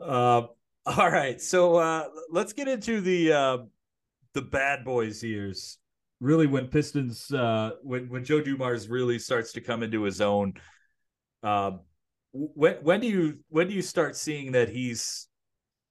Uh, 0.00 0.46
all 0.86 1.10
right. 1.10 1.40
So 1.40 1.76
uh, 1.76 2.04
let's 2.30 2.52
get 2.52 2.68
into 2.68 3.00
the 3.00 3.32
uh, 3.32 3.58
the 4.34 4.42
bad 4.42 4.84
boys 4.84 5.22
years. 5.22 5.78
Really, 6.20 6.46
when 6.46 6.68
Pistons, 6.68 7.30
uh, 7.32 7.72
when 7.82 8.08
when 8.08 8.24
Joe 8.24 8.40
Dumars 8.40 8.88
really 8.88 9.18
starts 9.18 9.52
to 9.54 9.60
come 9.60 9.82
into 9.82 10.02
his 10.02 10.20
own. 10.20 10.54
Um, 11.42 11.80
when 12.32 12.74
when 12.76 13.00
do 13.00 13.06
you 13.06 13.38
when 13.48 13.68
do 13.68 13.74
you 13.74 13.82
start 13.82 14.16
seeing 14.16 14.52
that 14.52 14.68
he's, 14.68 15.28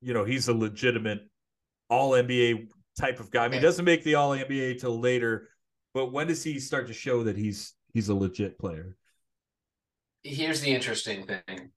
you 0.01 0.13
know, 0.13 0.25
he's 0.25 0.47
a 0.47 0.53
legitimate 0.53 1.21
All 1.89 2.11
NBA 2.11 2.67
type 2.99 3.19
of 3.19 3.31
guy? 3.31 3.45
I 3.45 3.47
mean, 3.47 3.59
he 3.59 3.65
doesn't 3.65 3.85
make 3.85 4.03
the 4.03 4.15
All 4.15 4.31
NBA 4.31 4.79
till 4.79 4.99
later, 4.99 5.49
but 5.93 6.11
when 6.11 6.27
does 6.27 6.43
he 6.43 6.59
start 6.59 6.87
to 6.87 6.93
show 6.93 7.23
that 7.23 7.37
he's 7.37 7.73
he's 7.93 8.09
a 8.09 8.15
legit 8.15 8.57
player? 8.57 8.95
here's 10.23 10.61
the 10.61 10.73
interesting 10.73 11.25
thing. 11.25 11.71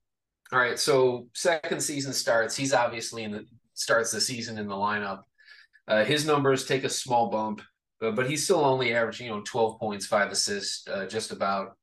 All 0.51 0.59
right, 0.59 0.77
so 0.77 1.27
second 1.33 1.81
season 1.81 2.13
starts. 2.13 2.55
He's 2.55 2.73
obviously 2.73 3.23
in 3.23 3.31
the 3.31 3.45
starts 3.73 4.11
the 4.11 4.21
season 4.21 4.57
in 4.57 4.67
the 4.67 4.75
lineup. 4.75 5.21
Uh, 5.87 6.03
his 6.03 6.25
numbers 6.25 6.65
take 6.65 6.83
a 6.83 6.89
small 6.89 7.29
bump, 7.29 7.61
uh, 8.01 8.11
but 8.11 8.29
he's 8.29 8.43
still 8.43 8.63
only 8.63 8.93
averaging, 8.93 9.27
you 9.27 9.33
know, 9.33 9.41
twelve 9.41 9.79
points, 9.79 10.05
five 10.05 10.31
assists, 10.31 10.87
uh, 10.87 11.05
just 11.07 11.31
about. 11.31 11.75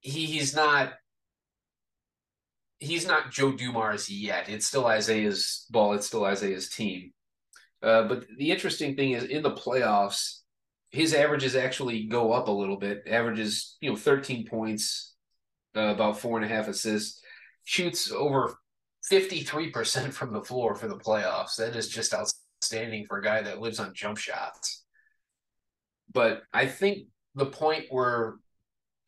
He 0.00 0.26
he's 0.26 0.54
not. 0.54 0.92
He's 2.82 3.06
not 3.06 3.30
Joe 3.30 3.52
Dumars 3.52 4.10
yet. 4.10 4.48
It's 4.48 4.66
still 4.66 4.90
Isiah's 4.90 5.66
ball. 5.70 5.94
It's 5.94 6.06
still 6.06 6.26
Isiah's 6.26 6.68
team. 6.68 7.12
Uh, 7.80 8.08
but 8.08 8.26
the 8.38 8.50
interesting 8.50 8.96
thing 8.96 9.12
is 9.12 9.24
in 9.24 9.42
the 9.42 9.52
playoffs, 9.52 10.40
his 10.90 11.14
averages 11.14 11.54
actually 11.54 12.06
go 12.06 12.32
up 12.32 12.48
a 12.48 12.52
little 12.52 12.76
bit. 12.76 13.04
Averages, 13.06 13.76
you 13.80 13.90
know, 13.90 13.96
13 13.96 14.46
points, 14.46 15.14
uh, 15.76 15.80
about 15.80 16.18
four 16.18 16.36
and 16.36 16.44
a 16.44 16.48
half 16.48 16.68
assists, 16.68 17.20
shoots 17.64 18.10
over 18.10 18.54
53% 19.10 20.12
from 20.12 20.32
the 20.32 20.42
floor 20.42 20.74
for 20.74 20.88
the 20.88 20.98
playoffs. 20.98 21.56
That 21.56 21.76
is 21.76 21.88
just 21.88 22.12
outstanding 22.12 23.06
for 23.06 23.18
a 23.18 23.22
guy 23.22 23.42
that 23.42 23.60
lives 23.60 23.78
on 23.78 23.94
jump 23.94 24.18
shots. 24.18 24.84
But 26.12 26.42
I 26.52 26.66
think 26.66 27.06
the 27.34 27.46
point 27.46 27.86
where 27.90 28.34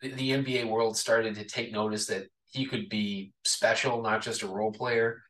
the, 0.01 0.11
the 0.11 0.31
NBA 0.31 0.69
world 0.69 0.97
started 0.97 1.35
to 1.37 1.45
take 1.45 1.73
notice 1.73 2.07
that 2.07 2.27
he 2.55 2.65
could 2.65 2.89
be 2.89 3.33
special, 3.45 4.01
not 4.01 4.23
just 4.23 4.43
a 4.43 4.47
role 4.47 4.73
player, 4.73 5.23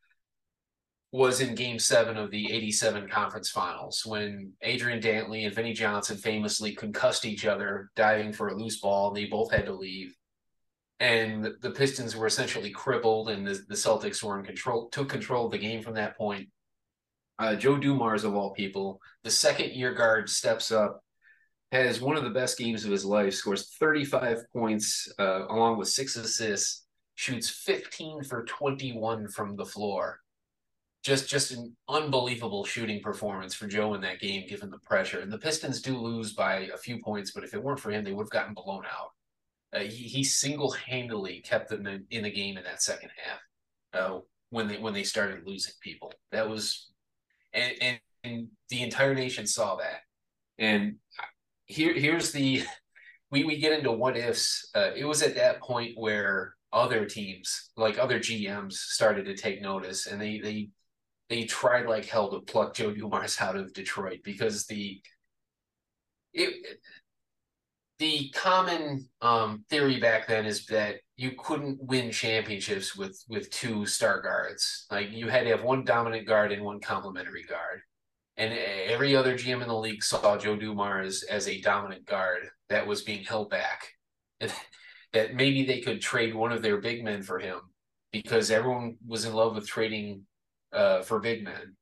was 1.11 1.41
in 1.41 1.55
game 1.55 1.79
seven 1.79 2.17
of 2.17 2.31
the 2.31 2.53
87 2.53 3.09
conference 3.09 3.49
finals 3.49 4.03
when 4.05 4.53
Adrian 4.63 5.01
Dantley 5.01 5.47
and 5.47 5.55
Vinnie 5.55 5.73
Johnson 5.73 6.17
famously 6.17 6.75
concussed 6.75 7.25
each 7.25 7.47
other 7.47 7.91
diving 7.97 8.33
for 8.33 8.49
a 8.49 8.57
loose 8.57 8.81
ball 8.81 9.09
and 9.09 9.17
they 9.17 9.27
both 9.27 9.53
had 9.53 9.67
to 9.67 9.73
leave. 9.73 10.15
And 11.01 11.49
the 11.61 11.71
Pistons 11.71 12.17
were 12.17 12.27
essentially 12.27 12.71
crippled 12.71 13.31
and 13.31 13.47
the, 13.47 13.65
the 13.69 13.75
Celtics 13.75 14.23
were 14.23 14.39
in 14.39 14.45
control, 14.45 14.89
took 14.91 15.09
control 15.09 15.47
of 15.47 15.53
the 15.53 15.59
game 15.59 15.83
from 15.83 15.95
that 15.95 16.17
point. 16.17 16.49
Uh, 17.39 17.55
Joe 17.55 17.79
Dumars, 17.79 18.25
of 18.25 18.35
all 18.35 18.53
people, 18.53 19.01
the 19.23 19.31
second 19.31 19.71
year 19.71 19.95
guard 19.95 20.29
steps 20.29 20.71
up, 20.73 21.01
has 21.73 22.01
one 22.01 22.17
of 22.17 22.25
the 22.25 22.31
best 22.31 22.59
games 22.59 22.85
of 22.85 22.91
his 22.91 23.05
life, 23.05 23.35
scores 23.35 23.75
35 23.81 24.39
points 24.53 25.13
uh, 25.19 25.47
along 25.49 25.79
with 25.79 25.89
six 25.89 26.17
assists, 26.17 26.84
shoots 27.15 27.49
15 27.49 28.25
for 28.25 28.45
21 28.45 29.29
from 29.29 29.57
the 29.57 29.65
floor 29.65 30.21
just 31.05 31.29
just 31.29 31.53
an 31.53 31.77
unbelievable 31.89 32.65
shooting 32.65 33.01
performance 33.01 33.55
for 33.55 33.67
Joe 33.67 33.93
in 33.93 34.01
that 34.01 34.21
game, 34.21 34.49
given 34.49 34.71
the 34.71 34.79
pressure. 34.79 35.21
And 35.21 35.31
the 35.31 35.39
Pistons 35.39 35.83
do 35.83 35.99
lose 35.99 36.33
by 36.33 36.71
a 36.75 36.79
few 36.79 36.99
points, 36.99 37.31
but 37.31 37.45
if 37.45 37.53
it 37.53 37.63
weren't 37.63 37.79
for 37.79 37.91
him, 37.91 38.03
they 38.03 38.13
would 38.13 38.25
have 38.25 38.31
gotten 38.31 38.55
blown 38.55 38.85
out. 38.87 39.11
Uh, 39.75 39.85
he, 39.85 40.05
he 40.09 40.25
single 40.25 40.71
handedly 40.71 41.41
kept 41.41 41.69
them 41.69 41.87
in, 41.87 42.07
in 42.11 42.23
the 42.23 42.31
game 42.31 42.57
in 42.57 42.65
that 42.65 42.83
second 42.83 43.11
half 43.23 44.01
uh, 44.01 44.19
when 44.49 44.67
they 44.67 44.79
when 44.79 44.95
they 44.95 45.03
started 45.05 45.47
losing 45.47 45.75
people. 45.83 46.11
That 46.33 46.49
was, 46.49 46.89
and, 47.53 47.75
and, 47.83 48.01
and 48.25 48.49
the 48.71 48.83
entire 48.83 49.15
nation 49.15 49.47
saw 49.47 49.77
that. 49.77 50.01
And 50.59 50.97
here 51.67 51.93
here's 51.93 52.33
the 52.33 52.63
we 53.31 53.45
we 53.45 53.59
get 53.59 53.79
into 53.79 53.93
what 53.93 54.17
ifs. 54.17 54.71
Uh, 54.75 54.91
it 54.97 55.05
was 55.05 55.23
at 55.23 55.35
that 55.35 55.61
point 55.61 55.99
where 55.99 56.55
other 56.75 57.07
teams, 57.07 57.71
like 57.77 57.99
other 57.99 58.19
GMs, 58.19 58.75
started 58.75 59.25
to 59.27 59.37
take 59.37 59.63
notice, 59.63 60.07
and 60.07 60.21
they 60.21 60.41
they 60.41 60.69
they 61.31 61.45
tried 61.45 61.87
like 61.87 62.05
hell 62.05 62.31
to 62.31 62.41
pluck 62.41 62.75
Joe 62.75 62.93
Dumars 62.93 63.39
out 63.41 63.57
of 63.57 63.73
Detroit 63.73 64.21
because 64.25 64.67
the 64.67 65.01
it 66.35 66.79
the 67.99 68.29
common 68.35 69.09
um, 69.23 69.65
theory 69.71 70.01
back 70.01 70.27
then 70.27 70.47
is 70.47 70.67
that 70.67 70.97
you 71.17 71.33
couldn't 71.39 71.79
win 71.81 72.11
championships 72.11 72.97
with 72.97 73.23
with 73.29 73.51
two 73.51 73.87
star 73.87 74.21
guards. 74.21 74.87
Like 74.91 75.13
you 75.13 75.29
had 75.29 75.45
to 75.45 75.51
have 75.51 75.63
one 75.63 75.85
dominant 75.85 76.27
guard 76.27 76.53
and 76.53 76.65
one 76.65 76.81
complementary 76.81 77.45
guard. 77.45 77.81
And 78.37 78.53
every 78.53 79.15
other 79.15 79.35
GM 79.35 79.63
in 79.63 79.69
the 79.69 79.79
league 79.79 80.03
saw 80.03 80.37
Joe 80.37 80.57
Dumars 80.57 81.23
as 81.23 81.47
a 81.47 81.61
dominant 81.61 82.05
guard 82.05 82.49
that 82.69 82.85
was 82.85 83.03
being 83.03 83.23
held 83.23 83.49
back. 83.49 83.91
that 85.15 85.35
maybe 85.35 85.65
they 85.65 85.81
could 85.81 86.01
trade 86.01 86.35
one 86.35 86.53
of 86.53 86.61
their 86.61 86.79
big 86.79 87.03
men 87.03 87.23
for 87.23 87.39
him 87.39 87.61
because 88.13 88.51
everyone 88.51 88.97
was 89.07 89.25
in 89.25 89.33
love 89.33 89.55
with 89.55 89.67
trading 89.67 90.23
uh, 90.73 91.01
for 91.03 91.21
big 91.21 91.43
men. 91.43 91.77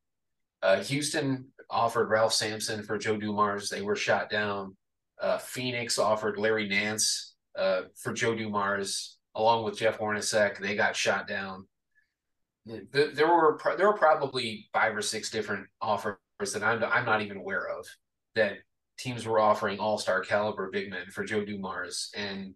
Uh, 0.62 0.80
Houston 0.84 1.46
offered 1.68 2.10
Ralph 2.10 2.34
Sampson 2.34 2.82
for 2.82 2.98
Joe 2.98 3.16
Dumars. 3.16 3.68
They 3.68 3.82
were 3.82 3.96
shot 3.96 4.30
down. 4.30 4.76
Uh, 5.20 5.38
Phoenix 5.38 5.98
offered 5.98 6.38
Larry 6.38 6.68
Nance 6.68 7.34
uh, 7.58 7.82
for 7.96 8.12
Joe 8.12 8.34
Dumars, 8.34 9.18
along 9.34 9.64
with 9.64 9.78
Jeff 9.78 9.98
Hornacek. 9.98 10.58
They 10.58 10.76
got 10.76 10.94
shot 10.94 11.26
down. 11.26 11.66
There 12.66 13.26
were 13.26 13.58
there 13.76 13.88
were 13.88 13.98
probably 13.98 14.68
five 14.72 14.96
or 14.96 15.02
six 15.02 15.30
different 15.30 15.66
offers 15.80 16.16
that 16.52 16.62
I'm 16.62 16.84
I'm 16.84 17.04
not 17.04 17.22
even 17.22 17.38
aware 17.38 17.68
of 17.68 17.84
that 18.36 18.58
teams 18.98 19.26
were 19.26 19.40
offering 19.40 19.80
all 19.80 19.98
star 19.98 20.20
caliber 20.20 20.70
big 20.70 20.88
men 20.88 21.06
for 21.10 21.24
Joe 21.24 21.44
Dumars. 21.44 22.12
And 22.16 22.54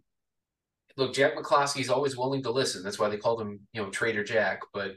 look, 0.97 1.13
Jack 1.13 1.35
McCloskey's 1.35 1.89
always 1.89 2.17
willing 2.17 2.43
to 2.43 2.51
listen. 2.51 2.83
That's 2.83 2.99
why 2.99 3.09
they 3.09 3.17
called 3.17 3.41
him, 3.41 3.59
you 3.73 3.81
know, 3.81 3.89
Trader 3.89 4.23
Jack. 4.23 4.61
But 4.73 4.93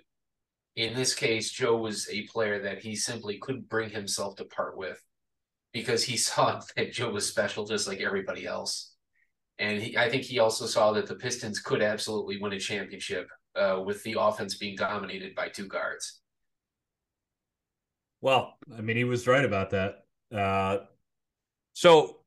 in 0.77 0.95
this 0.95 1.15
case, 1.15 1.51
Joe 1.51 1.77
was 1.77 2.09
a 2.11 2.27
player 2.29 2.63
that 2.63 2.81
he 2.81 2.97
simply 2.97 3.39
couldn't 3.39 3.69
bring 3.69 3.91
himself 3.91 4.37
to 4.37 4.45
part 4.47 4.77
with. 4.77 5.01
because 5.73 6.05
he 6.05 6.17
saw 6.29 6.61
that 6.77 6.93
Joe 6.93 7.11
was 7.11 7.29
special 7.29 7.67
just 7.67 7.89
like 7.89 8.01
everybody 8.01 8.47
else. 8.47 8.95
And 9.59 9.83
he, 9.83 9.97
I 9.99 10.09
think 10.09 10.25
he 10.25 10.39
also 10.39 10.67
saw 10.67 10.93
that 10.93 11.07
the 11.07 11.17
Pistons 11.17 11.61
could 11.61 11.83
absolutely 11.83 12.39
win 12.41 12.53
a 12.55 12.59
championship 12.59 13.29
uh, 13.57 13.81
with 13.85 14.03
the 14.05 14.17
offense 14.19 14.57
being 14.57 14.77
dominated 14.77 15.35
by 15.35 15.49
two 15.49 15.67
guards. 15.67 16.21
Well, 18.21 18.55
I 18.77 18.81
mean, 18.81 18.97
he 18.97 19.05
was 19.05 19.27
right 19.27 19.45
about 19.45 19.71
that. 19.71 20.05
Uh, 20.35 20.79
so 21.73 22.20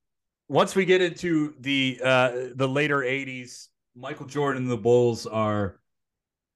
once 0.48 0.76
we 0.76 0.86
get 0.86 1.02
into 1.02 1.54
the 1.60 2.00
uh, 2.04 2.32
the 2.56 2.68
later 2.68 3.00
'80s, 3.00 3.68
Michael 3.96 4.26
Jordan 4.26 4.64
and 4.64 4.72
the 4.72 4.78
Bulls 4.78 5.26
are 5.26 5.80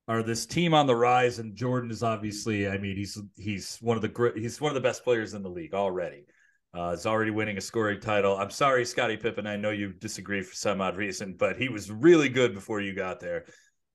are 0.08 0.24
this 0.24 0.46
team 0.46 0.74
on 0.74 0.88
the 0.88 0.96
rise, 0.96 1.40
and 1.40 1.56
Jordan 1.56 1.92
is 1.92 2.02
obviously, 2.02 2.68
I 2.68 2.78
mean, 2.78 2.96
he's 2.96 3.20
he's 3.36 3.78
one 3.82 3.98
of 3.98 4.02
the 4.02 4.08
great, 4.08 4.38
he's 4.38 4.62
one 4.62 4.70
of 4.70 4.76
the 4.76 4.82
best 4.82 5.04
players 5.04 5.34
in 5.34 5.44
the 5.44 5.50
league 5.50 5.74
already. 5.74 6.26
Uh, 6.74 6.92
he's 6.92 7.06
already 7.06 7.32
winning 7.32 7.58
a 7.58 7.62
scoring 7.62 8.00
title. 8.00 8.38
I'm 8.38 8.52
sorry, 8.52 8.86
Scottie 8.86 9.18
Pippen. 9.18 9.48
I 9.48 9.56
know 9.56 9.72
you 9.72 9.94
disagree 9.94 10.42
for 10.42 10.54
some 10.54 10.82
odd 10.82 10.98
reason, 10.98 11.36
but 11.38 11.58
he 11.58 11.70
was 11.70 11.92
really 11.92 12.30
good 12.30 12.54
before 12.54 12.82
you 12.82 12.94
got 12.94 13.20
there. 13.20 13.46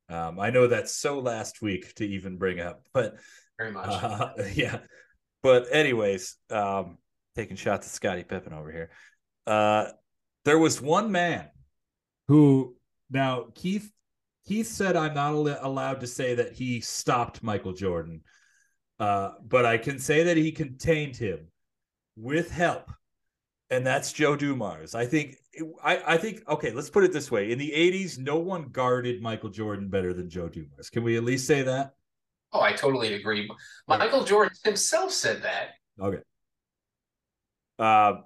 Um, 0.08 0.38
I 0.40 0.50
know 0.50 0.66
that's 0.66 0.94
so 0.94 1.20
last 1.20 1.62
week 1.62 1.94
to 1.94 2.06
even 2.06 2.36
bring 2.36 2.60
up, 2.60 2.82
but 2.92 3.16
very 3.58 3.72
much, 3.72 3.88
uh, 3.88 4.32
yeah. 4.54 4.80
But 5.42 5.66
anyways, 5.70 6.36
um, 6.50 6.98
taking 7.36 7.56
shots 7.56 7.86
at 7.86 7.92
Scottie 7.92 8.24
Pippen 8.24 8.52
over 8.52 8.70
here. 8.70 8.90
Uh, 9.46 9.88
there 10.44 10.58
was 10.58 10.80
one 10.80 11.12
man 11.12 11.48
who 12.28 12.76
now 13.10 13.46
Keith 13.54 13.90
Keith 14.46 14.66
said 14.66 14.96
I'm 14.96 15.14
not 15.14 15.32
al- 15.32 15.58
allowed 15.62 16.00
to 16.00 16.06
say 16.06 16.34
that 16.34 16.52
he 16.52 16.80
stopped 16.80 17.42
Michael 17.42 17.72
Jordan, 17.72 18.22
uh, 18.98 19.32
but 19.46 19.64
I 19.64 19.78
can 19.78 19.98
say 19.98 20.24
that 20.24 20.36
he 20.36 20.52
contained 20.52 21.16
him 21.16 21.48
with 22.16 22.50
help, 22.50 22.90
and 23.70 23.86
that's 23.86 24.12
Joe 24.12 24.36
Dumars. 24.36 24.94
I 24.94 25.06
think 25.06 25.36
I, 25.82 26.02
I 26.06 26.16
think 26.16 26.48
okay. 26.48 26.70
Let's 26.72 26.90
put 26.90 27.04
it 27.04 27.12
this 27.12 27.30
way: 27.30 27.52
in 27.52 27.58
the 27.58 27.70
'80s, 27.70 28.18
no 28.18 28.38
one 28.38 28.64
guarded 28.64 29.22
Michael 29.22 29.50
Jordan 29.50 29.88
better 29.88 30.12
than 30.12 30.28
Joe 30.28 30.48
Dumars. 30.48 30.90
Can 30.90 31.02
we 31.02 31.16
at 31.16 31.24
least 31.24 31.46
say 31.46 31.62
that? 31.62 31.94
Oh, 32.52 32.60
I 32.60 32.72
totally 32.72 33.14
agree. 33.14 33.50
Michael 33.88 34.24
Jordan 34.24 34.54
himself 34.64 35.10
said 35.10 35.42
that. 35.42 35.70
Okay. 35.98 36.18
Uh, 37.78 38.20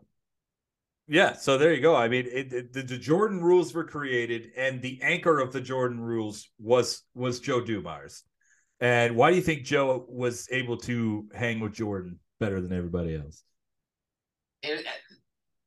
yeah, 1.09 1.35
so 1.35 1.57
there 1.57 1.73
you 1.73 1.81
go. 1.81 1.95
I 1.95 2.09
mean, 2.09 2.27
it, 2.27 2.53
it, 2.53 2.73
the, 2.73 2.83
the, 2.83 2.99
Jordan 2.99 3.41
rules 3.41 3.73
were 3.73 3.85
created, 3.85 4.51
and 4.57 4.83
the 4.83 4.99
anchor 5.03 5.39
of 5.39 5.53
the 5.53 5.61
Jordan 5.61 6.01
rules 6.01 6.49
was 6.59 7.03
was 7.15 7.39
Joe 7.39 7.61
Dumars. 7.61 8.25
And 8.81 9.15
why 9.15 9.31
do 9.31 9.37
you 9.37 9.43
think 9.43 9.65
Joe 9.65 10.05
was 10.09 10.49
able 10.51 10.77
to 10.79 11.27
hang 11.35 11.61
with 11.61 11.75
Jordan 11.75 12.19
better 12.41 12.61
than 12.61 12.77
everybody 12.77 13.15
else? 13.15 13.43
It, 14.63 14.85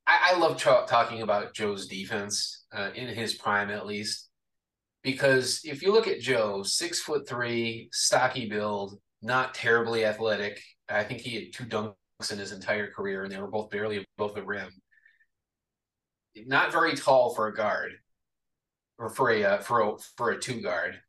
I, 0.06 0.32
I, 0.32 0.38
love 0.38 0.58
tra- 0.58 0.84
talking 0.86 1.22
about 1.22 1.54
Joe's 1.54 1.88
defense 1.88 2.66
uh, 2.72 2.90
in 2.94 3.08
his 3.08 3.34
prime, 3.34 3.70
at 3.70 3.86
least, 3.86 4.28
because 5.02 5.60
if 5.64 5.82
you 5.82 5.92
look 5.92 6.06
at 6.06 6.20
Joe, 6.20 6.62
six 6.62 7.00
foot 7.00 7.26
three, 7.26 7.88
stocky 7.92 8.48
build, 8.48 9.00
not 9.22 9.54
terribly 9.54 10.04
athletic. 10.04 10.60
I 10.88 11.04
think 11.04 11.20
he 11.20 11.34
had 11.34 11.52
two 11.52 11.64
dunks 11.64 12.32
in 12.32 12.38
his 12.38 12.52
entire 12.52 12.90
career, 12.90 13.22
and 13.22 13.32
they 13.32 13.40
were 13.40 13.50
both 13.50 13.70
barely 13.70 14.06
above 14.18 14.34
the 14.34 14.44
rim 14.44 14.70
not 16.46 16.72
very 16.72 16.94
tall 16.94 17.34
for 17.34 17.48
a 17.48 17.54
guard 17.54 17.92
or 18.98 19.08
for 19.08 19.30
a 19.30 19.44
uh, 19.44 19.58
for 19.58 19.80
a 19.80 19.98
for 20.16 20.30
a 20.30 20.38
two 20.38 20.60
guard, 20.60 21.00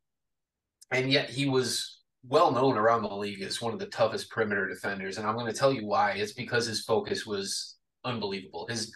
and 0.92 1.12
yet 1.12 1.30
he 1.30 1.48
was 1.48 2.00
well 2.28 2.52
known 2.52 2.78
around 2.78 3.04
the 3.04 3.16
league 3.16 3.42
as 3.42 3.62
one 3.62 3.74
of 3.74 3.80
the 3.80 3.88
toughest 3.88 4.30
perimeter 4.30 4.68
defenders. 4.68 5.18
And 5.18 5.28
I'm 5.28 5.36
going 5.36 5.52
to 5.52 5.58
tell 5.58 5.74
you 5.74 5.86
why. 5.86 6.12
It's 6.12 6.34
because 6.34 6.66
his 6.66 6.84
focus 6.84 7.26
was 7.26 7.78
unbelievable. 8.04 8.68
His 8.70 8.94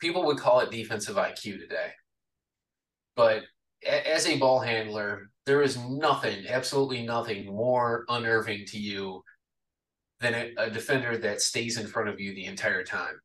people 0.00 0.24
would 0.26 0.38
call 0.38 0.60
it 0.60 0.70
defensive 0.70 1.16
IQ 1.16 1.58
today, 1.58 1.90
but 3.16 3.42
as 3.86 4.26
a 4.26 4.38
ball 4.38 4.60
handler, 4.60 5.30
there 5.46 5.62
is 5.62 5.78
nothing, 5.78 6.46
absolutely 6.48 7.04
nothing 7.04 7.46
more 7.46 8.04
unnerving 8.08 8.64
to 8.66 8.78
you 8.78 9.22
than 10.20 10.34
a, 10.34 10.54
a 10.56 10.70
defender 10.70 11.18
that 11.18 11.42
stays 11.42 11.78
in 11.78 11.86
front 11.86 12.08
of 12.08 12.18
you 12.18 12.34
the 12.34 12.46
entire 12.46 12.82
time. 12.82 13.20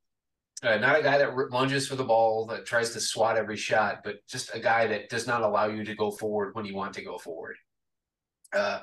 Uh, 0.62 0.78
not 0.78 1.00
a 1.00 1.04
guy 1.04 1.18
that 1.18 1.34
lunges 1.52 1.88
for 1.88 1.96
the 1.96 2.04
ball, 2.04 2.46
that 2.48 2.66
tries 2.66 2.92
to 2.92 3.00
swat 3.00 3.38
every 3.38 3.56
shot, 3.56 4.00
but 4.04 4.16
just 4.28 4.54
a 4.54 4.60
guy 4.60 4.88
that 4.88 5.10
does 5.10 5.26
not 5.26 5.42
allow 5.42 5.68
you 5.68 5.86
to 5.86 5.96
go 5.96 6.12
forward 6.12 6.54
when 6.54 6.66
you 6.66 6.76
want 6.76 6.94
to 6.94 7.04
go 7.04 7.18
forward. 7.18 7.56
Uh, 8.54 8.80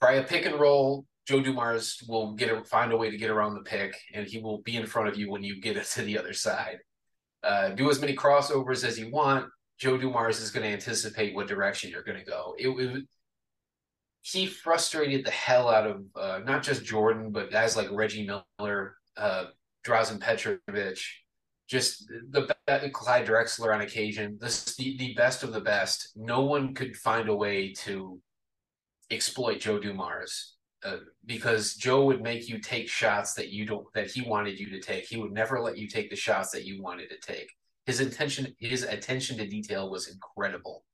try 0.00 0.14
a 0.14 0.22
pick 0.22 0.46
and 0.46 0.60
roll. 0.60 1.04
Joe 1.26 1.40
Dumars 1.40 2.02
will 2.08 2.34
get 2.34 2.50
a, 2.50 2.64
find 2.64 2.92
a 2.92 2.96
way 2.96 3.10
to 3.10 3.16
get 3.16 3.30
around 3.30 3.54
the 3.54 3.62
pick, 3.62 3.96
and 4.14 4.26
he 4.26 4.38
will 4.38 4.62
be 4.62 4.76
in 4.76 4.86
front 4.86 5.08
of 5.08 5.16
you 5.16 5.30
when 5.30 5.42
you 5.42 5.60
get 5.60 5.76
it 5.76 5.84
to 5.94 6.02
the 6.02 6.18
other 6.18 6.32
side. 6.32 6.78
Uh, 7.42 7.70
do 7.70 7.90
as 7.90 8.00
many 8.00 8.14
crossovers 8.14 8.84
as 8.84 8.98
you 8.98 9.10
want. 9.10 9.46
Joe 9.78 9.96
Dumars 9.96 10.40
is 10.40 10.50
going 10.50 10.64
to 10.64 10.72
anticipate 10.72 11.34
what 11.34 11.48
direction 11.48 11.90
you're 11.90 12.02
going 12.02 12.18
to 12.18 12.24
go. 12.24 12.54
It, 12.58 12.68
it, 12.68 13.04
he 14.20 14.46
frustrated 14.46 15.24
the 15.24 15.30
hell 15.30 15.70
out 15.70 15.86
of 15.86 16.04
uh, 16.14 16.40
not 16.44 16.62
just 16.62 16.84
Jordan, 16.84 17.30
but 17.30 17.50
guys 17.50 17.76
like 17.76 17.88
Reggie 17.90 18.28
Miller, 18.58 18.96
uh, 19.16 19.46
Drazen 19.86 20.20
Petrovic, 20.20 20.98
just 21.68 22.08
the, 22.30 22.54
the 22.66 22.90
Clyde 22.90 23.26
Drexler 23.26 23.74
on 23.74 23.80
occasion, 23.80 24.38
this 24.40 24.76
the, 24.76 24.96
the 24.98 25.14
best 25.14 25.42
of 25.42 25.52
the 25.52 25.60
best. 25.60 26.12
No 26.16 26.42
one 26.42 26.74
could 26.74 26.96
find 26.96 27.28
a 27.28 27.36
way 27.36 27.72
to 27.84 28.20
exploit 29.10 29.60
Joe 29.60 29.78
Dumars 29.78 30.56
uh, 30.84 30.96
because 31.26 31.74
Joe 31.74 32.04
would 32.06 32.22
make 32.22 32.48
you 32.48 32.58
take 32.58 32.88
shots 32.88 33.34
that 33.34 33.50
you 33.50 33.66
don't 33.66 33.86
that 33.94 34.10
he 34.10 34.22
wanted 34.22 34.58
you 34.58 34.70
to 34.70 34.80
take. 34.80 35.06
He 35.06 35.16
would 35.16 35.32
never 35.32 35.60
let 35.60 35.76
you 35.76 35.88
take 35.88 36.10
the 36.10 36.16
shots 36.16 36.50
that 36.52 36.64
you 36.64 36.82
wanted 36.82 37.10
to 37.10 37.18
take. 37.20 37.50
His 37.86 38.00
intention, 38.00 38.54
his 38.58 38.82
attention 38.82 39.38
to 39.38 39.46
detail 39.46 39.90
was 39.90 40.08
incredible. 40.08 40.84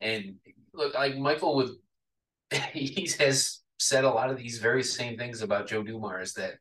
And 0.00 0.36
look, 0.72 0.94
like 0.94 1.16
Michael 1.16 1.56
would, 1.56 1.70
he 2.72 3.08
has 3.18 3.60
said 3.78 4.04
a 4.04 4.10
lot 4.10 4.30
of 4.30 4.38
these 4.38 4.58
very 4.58 4.82
same 4.82 5.18
things 5.18 5.42
about 5.42 5.68
Joe 5.68 5.82
Dumars 5.82 6.34
that 6.34 6.54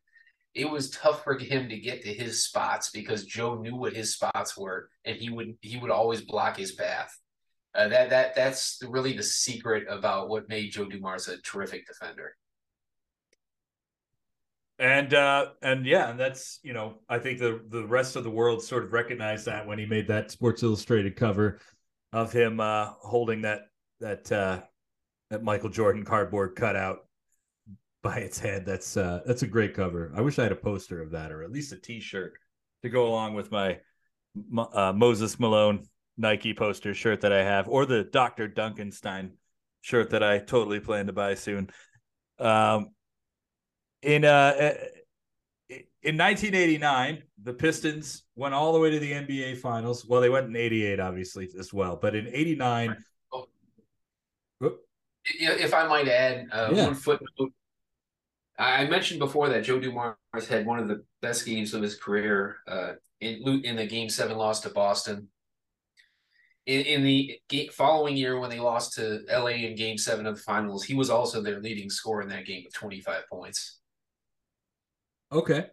it 0.55 0.69
was 0.69 0.89
tough 0.89 1.23
for 1.23 1.37
him 1.37 1.67
to 1.69 1.77
get 1.77 2.01
to 2.03 2.13
his 2.13 2.45
spots 2.45 2.89
because 2.89 3.25
Joe 3.25 3.55
knew 3.55 3.75
what 3.75 3.93
his 3.93 4.13
spots 4.13 4.57
were, 4.57 4.89
and 5.03 5.17
he 5.17 5.29
would 5.29 5.55
he 5.61 5.77
would 5.77 5.91
always 5.91 6.21
block 6.21 6.57
his 6.57 6.71
path. 6.71 7.15
Uh, 7.75 7.89
that 7.89 8.09
that 8.09 8.35
that's 8.35 8.79
really 8.87 9.15
the 9.15 9.23
secret 9.23 9.85
about 9.89 10.29
what 10.29 10.47
made 10.47 10.71
Joe 10.71 10.85
Dumars 10.85 11.27
a 11.27 11.41
terrific 11.41 11.85
defender. 11.85 12.35
And 14.79 15.13
uh, 15.13 15.47
and 15.61 15.85
yeah, 15.85 16.09
and 16.09 16.19
that's 16.19 16.59
you 16.63 16.71
know 16.71 16.99
I 17.09 17.19
think 17.19 17.39
the 17.39 17.61
the 17.67 17.85
rest 17.85 18.15
of 18.15 18.23
the 18.23 18.31
world 18.31 18.63
sort 18.63 18.85
of 18.85 18.93
recognized 18.93 19.45
that 19.47 19.67
when 19.67 19.77
he 19.77 19.85
made 19.85 20.07
that 20.07 20.31
Sports 20.31 20.63
Illustrated 20.63 21.17
cover 21.17 21.59
of 22.13 22.31
him 22.31 22.61
uh, 22.61 22.91
holding 23.01 23.41
that 23.41 23.63
that 23.99 24.31
uh, 24.31 24.61
that 25.29 25.43
Michael 25.43 25.69
Jordan 25.69 26.05
cardboard 26.05 26.55
cutout 26.55 27.04
by 28.05 28.17
its 28.17 28.39
head. 28.39 28.67
That's 28.67 28.95
uh 28.97 29.21
that's 29.25 29.41
a 29.41 29.47
great 29.47 29.73
cover. 29.73 30.11
I 30.15 30.21
wish 30.21 30.37
I 30.37 30.43
had 30.43 30.51
a 30.51 30.55
poster 30.55 31.01
of 31.01 31.11
that 31.11 31.31
or 31.31 31.43
at 31.43 31.51
least 31.51 31.73
a 31.73 31.75
t-shirt 31.75 32.33
to 32.83 32.89
go 32.89 33.07
along 33.07 33.33
with 33.33 33.51
my 33.51 33.79
uh, 34.73 34.93
Moses 34.95 35.39
Malone 35.39 35.87
Nike 36.15 36.53
poster 36.53 36.93
shirt 36.93 37.21
that 37.21 37.33
I 37.33 37.43
have 37.43 37.67
or 37.67 37.87
the 37.87 38.03
Dr. 38.03 38.47
Dunkenstein 38.47 39.31
shirt 39.81 40.11
that 40.11 40.21
I 40.21 40.37
totally 40.37 40.79
plan 40.79 41.07
to 41.07 41.13
buy 41.13 41.33
soon. 41.33 41.71
Um 42.37 42.91
in 44.03 44.23
uh 44.23 44.75
in 46.03 46.15
1989, 46.19 47.23
the 47.41 47.53
Pistons 47.53 48.25
went 48.35 48.53
all 48.53 48.71
the 48.71 48.79
way 48.79 48.91
to 48.91 48.99
the 48.99 49.11
NBA 49.11 49.57
Finals. 49.57 50.05
Well, 50.05 50.21
they 50.21 50.29
went 50.29 50.45
in 50.45 50.55
88, 50.55 50.99
obviously, 50.99 51.49
as 51.57 51.73
well. 51.73 51.95
But 51.99 52.13
in 52.13 52.27
89, 52.27 52.95
if 55.25 55.73
I 55.73 55.87
might 55.87 56.07
add 56.07 56.47
uh, 56.51 56.69
yeah. 56.71 56.85
one 56.85 56.93
footnote 56.93 57.51
I 58.57 58.85
mentioned 58.85 59.19
before 59.19 59.49
that 59.49 59.63
Joe 59.63 59.79
Dumars 59.79 60.15
had 60.47 60.65
one 60.65 60.79
of 60.79 60.87
the 60.87 61.03
best 61.21 61.45
games 61.45 61.73
of 61.73 61.81
his 61.81 61.95
career 61.95 62.57
uh, 62.67 62.93
in 63.19 63.61
in 63.65 63.75
the 63.75 63.85
Game 63.85 64.09
Seven 64.09 64.37
loss 64.37 64.61
to 64.61 64.69
Boston. 64.69 65.29
In, 66.65 66.81
in 66.81 67.03
the 67.03 67.39
following 67.73 68.17
year, 68.17 68.39
when 68.39 68.49
they 68.49 68.59
lost 68.59 68.93
to 68.93 69.21
LA 69.29 69.49
in 69.49 69.75
Game 69.75 69.97
Seven 69.97 70.25
of 70.25 70.35
the 70.35 70.41
Finals, 70.41 70.83
he 70.83 70.95
was 70.95 71.09
also 71.09 71.41
their 71.41 71.59
leading 71.59 71.89
scorer 71.89 72.21
in 72.21 72.29
that 72.29 72.45
game 72.45 72.63
with 72.63 72.73
twenty 72.73 73.01
five 73.01 73.23
points. 73.29 73.79
Okay, 75.31 75.67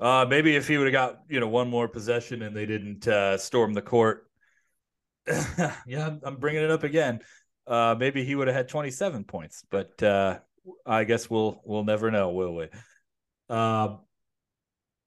uh, 0.00 0.24
maybe 0.28 0.56
if 0.56 0.66
he 0.66 0.78
would 0.78 0.86
have 0.86 0.92
got 0.92 1.20
you 1.28 1.40
know 1.40 1.48
one 1.48 1.68
more 1.68 1.88
possession 1.88 2.42
and 2.42 2.56
they 2.56 2.66
didn't 2.66 3.06
uh, 3.06 3.36
storm 3.36 3.74
the 3.74 3.82
court. 3.82 4.30
yeah, 5.86 6.16
I'm 6.22 6.36
bringing 6.36 6.62
it 6.62 6.70
up 6.70 6.84
again. 6.84 7.20
Uh, 7.66 7.94
maybe 7.98 8.24
he 8.24 8.34
would 8.34 8.46
have 8.46 8.56
had 8.56 8.68
27 8.68 9.24
points, 9.24 9.62
but 9.70 10.02
uh, 10.02 10.38
I 10.86 11.04
guess 11.04 11.28
we'll 11.28 11.60
we'll 11.64 11.84
never 11.84 12.10
know, 12.10 12.30
will 12.30 12.54
we? 12.54 12.68
Uh, 13.48 13.96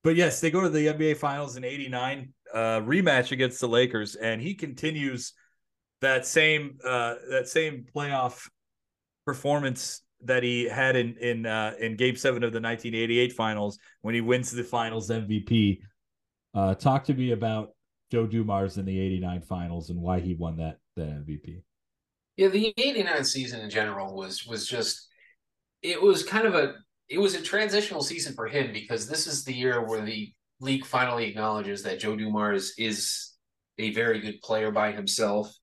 but 0.04 0.16
yes, 0.16 0.42
they 0.42 0.52
go 0.52 0.62
to 0.62 0.70
the 0.70 0.88
NBA 0.88 1.18
Finals 1.18 1.58
in 1.58 1.64
'89, 1.64 2.34
uh, 2.54 2.58
rematch 2.82 3.32
against 3.32 3.60
the 3.60 3.68
Lakers, 3.68 4.16
and 4.16 4.42
he 4.42 4.56
continues 4.56 5.34
that 6.02 6.26
same 6.26 6.78
uh, 6.86 7.16
that 7.30 7.48
same 7.48 7.86
playoff 7.96 8.50
performance 9.26 10.02
that 10.24 10.44
he 10.44 10.68
had 10.68 10.96
in 10.96 11.16
in 11.18 11.46
uh, 11.46 11.74
in 11.80 11.96
Game 11.96 12.16
Seven 12.16 12.44
of 12.44 12.52
the 12.52 12.60
1988 12.60 13.34
Finals 13.34 13.80
when 14.02 14.16
he 14.16 14.22
wins 14.22 14.52
the 14.52 14.64
Finals 14.64 15.10
MVP. 15.10 15.80
Uh, 16.54 16.76
talk 16.76 17.04
to 17.06 17.14
me 17.14 17.32
about 17.32 17.70
Joe 18.12 18.26
Dumars 18.28 18.78
in 18.78 18.86
the 18.86 19.00
'89 19.00 19.42
Finals 19.42 19.90
and 19.90 20.02
why 20.02 20.20
he 20.20 20.34
won 20.34 20.58
that 20.58 20.78
that 20.96 21.08
MVP. 21.08 21.62
Yeah, 22.38 22.48
the 22.48 22.74
'89 22.78 23.24
season 23.24 23.62
in 23.62 23.70
general 23.70 24.16
was 24.16 24.46
was 24.46 24.68
just 24.68 25.08
it 25.82 26.02
was 26.02 26.24
kind 26.24 26.46
of 26.46 26.56
a 26.56 26.76
it 27.10 27.20
was 27.20 27.36
a 27.36 27.42
transitional 27.42 28.02
season 28.02 28.34
for 28.34 28.48
him 28.48 28.72
because 28.72 29.08
this 29.08 29.28
is 29.28 29.44
the 29.44 29.54
year 29.54 29.86
where 29.86 30.02
the 30.02 30.32
league 30.62 30.86
finally 30.86 31.26
acknowledges 31.26 31.84
that 31.84 32.00
Joe 32.00 32.16
Dumars 32.16 32.74
is 32.78 33.34
a 33.78 33.92
very 33.92 34.20
good 34.20 34.42
player 34.42 34.72
by 34.72 34.92
himself. 34.92 35.54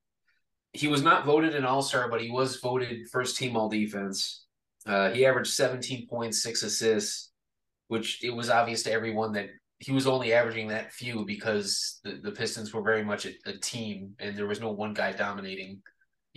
He 0.72 0.88
was 0.88 1.02
not 1.02 1.24
voted 1.24 1.54
an 1.54 1.64
All 1.64 1.82
Star, 1.82 2.10
but 2.10 2.20
he 2.20 2.30
was 2.30 2.56
voted 2.56 3.08
first 3.10 3.36
team 3.36 3.56
All 3.56 3.68
Defense. 3.68 4.44
Uh, 4.86 5.10
he 5.10 5.24
averaged 5.24 5.52
seventeen 5.52 6.06
point 6.06 6.34
six 6.34 6.62
assists, 6.62 7.32
which 7.88 8.22
it 8.22 8.30
was 8.30 8.50
obvious 8.50 8.82
to 8.82 8.92
everyone 8.92 9.32
that 9.32 9.48
he 9.78 9.92
was 9.92 10.06
only 10.06 10.32
averaging 10.32 10.68
that 10.68 10.92
few 10.92 11.24
because 11.24 12.00
the, 12.02 12.20
the 12.22 12.32
Pistons 12.32 12.74
were 12.74 12.82
very 12.82 13.04
much 13.04 13.26
a, 13.26 13.32
a 13.46 13.52
team 13.52 14.14
and 14.18 14.36
there 14.36 14.46
was 14.46 14.60
no 14.60 14.72
one 14.72 14.92
guy 14.92 15.12
dominating. 15.12 15.80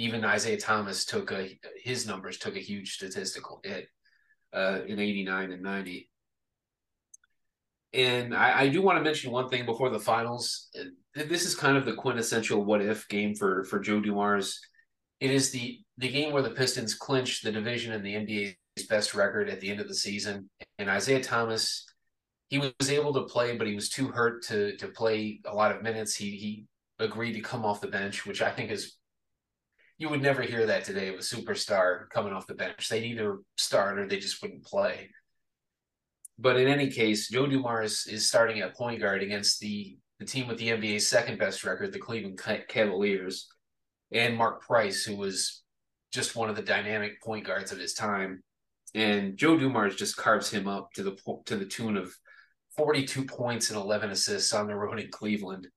Even 0.02 0.26
Isiah 0.26 0.58
Thomas 0.58 1.06
took 1.06 1.32
a 1.32 1.60
his 1.84 2.08
numbers 2.08 2.40
took 2.40 2.56
a 2.56 2.60
huge 2.60 2.96
statistical 2.96 3.62
hit 3.64 3.88
uh, 4.52 4.80
in 4.88 5.00
89 5.00 5.52
and 5.52 5.62
90. 5.62 6.10
And 7.94 8.36
I, 8.36 8.62
I 8.62 8.70
do 8.70 8.82
want 8.82 8.98
to 8.98 9.04
mention 9.04 9.32
one 9.32 9.50
thing 9.50 9.66
before 9.66 9.90
the 9.90 10.00
finals. 10.00 10.70
This 11.14 11.46
is 11.46 11.56
kind 11.56 11.78
of 11.78 11.86
the 11.86 11.94
quintessential 11.94 12.64
what 12.64 12.82
if 12.82 13.08
game 13.10 13.36
for 13.36 13.64
for 13.66 13.80
Joe 13.80 14.00
Dumars. 14.00 14.60
It 15.20 15.30
is 15.30 15.52
the 15.52 15.80
the 16.00 16.10
game 16.10 16.34
where 16.34 16.42
the 16.42 16.50
Pistons 16.50 16.96
clinch 16.96 17.42
the 17.42 17.52
division 17.52 17.94
and 17.94 18.04
the 18.04 18.16
NBA's 18.16 18.88
best 18.88 19.14
record 19.14 19.50
at 19.50 19.60
the 19.60 19.70
end 19.70 19.82
of 19.82 19.88
the 19.88 19.94
season. 19.94 20.50
And 20.80 20.90
Isiah 20.90 21.22
Thomas, 21.22 21.86
he 22.50 22.58
was 22.58 22.90
able 22.90 23.14
to 23.14 23.24
play, 23.24 23.56
but 23.56 23.68
he 23.68 23.76
was 23.76 23.90
too 23.90 24.08
hurt 24.08 24.44
to 24.46 24.76
to 24.78 24.88
play 24.88 25.42
a 25.46 25.54
lot 25.54 25.76
of 25.76 25.84
minutes. 25.84 26.16
He 26.16 26.32
he 26.38 26.66
agreed 26.98 27.34
to 27.34 27.42
come 27.42 27.66
off 27.66 27.82
the 27.82 27.88
bench, 27.88 28.26
which 28.26 28.42
I 28.42 28.50
think 28.50 28.72
is 28.72 28.96
you 30.02 30.10
would 30.10 30.24
never 30.24 30.42
hear 30.42 30.66
that 30.66 30.84
today 30.84 31.10
of 31.10 31.16
a 31.16 31.20
superstar 31.20 32.10
coming 32.10 32.34
off 32.34 32.48
the 32.48 32.56
bench. 32.56 32.90
They'd 32.90 33.04
either 33.04 33.38
start 33.56 34.00
or 34.00 34.08
they 34.08 34.18
just 34.18 34.42
wouldn't 34.42 34.66
play. 34.66 35.12
But 36.40 36.58
in 36.58 36.68
any 36.68 36.90
case, 36.90 37.30
Joe 37.30 37.46
Dumars 37.46 38.08
is 38.08 38.28
starting 38.28 38.62
at 38.62 38.76
point 38.76 39.00
guard 39.00 39.22
against 39.22 39.60
the, 39.60 39.96
the 40.18 40.26
team 40.26 40.48
with 40.48 40.58
the 40.58 40.70
NBA's 40.70 41.08
second 41.08 41.38
best 41.38 41.64
record, 41.64 41.94
the 41.94 42.00
Cleveland 42.00 42.42
Cavaliers, 42.68 43.48
and 44.12 44.36
Mark 44.36 44.64
Price, 44.64 45.04
who 45.04 45.16
was 45.16 45.62
just 46.12 46.36
one 46.36 46.50
of 46.50 46.56
the 46.56 46.64
dynamic 46.64 47.22
point 47.22 47.46
guards 47.46 47.72
of 47.72 47.78
his 47.78 47.94
time. 47.94 48.42
And 48.96 49.38
Joe 49.38 49.56
Dumars 49.56 49.96
just 49.96 50.18
carves 50.18 50.50
him 50.50 50.68
up 50.68 50.92
to 50.94 51.04
the 51.04 51.16
to 51.46 51.56
the 51.56 51.66
tune 51.66 51.96
of 51.96 52.12
42 52.76 53.26
points 53.26 53.70
and 53.70 53.78
11 53.78 54.10
assists 54.10 54.52
on 54.52 54.66
the 54.66 54.74
road 54.74 55.00
in 55.00 55.12
Cleveland. 55.12 55.68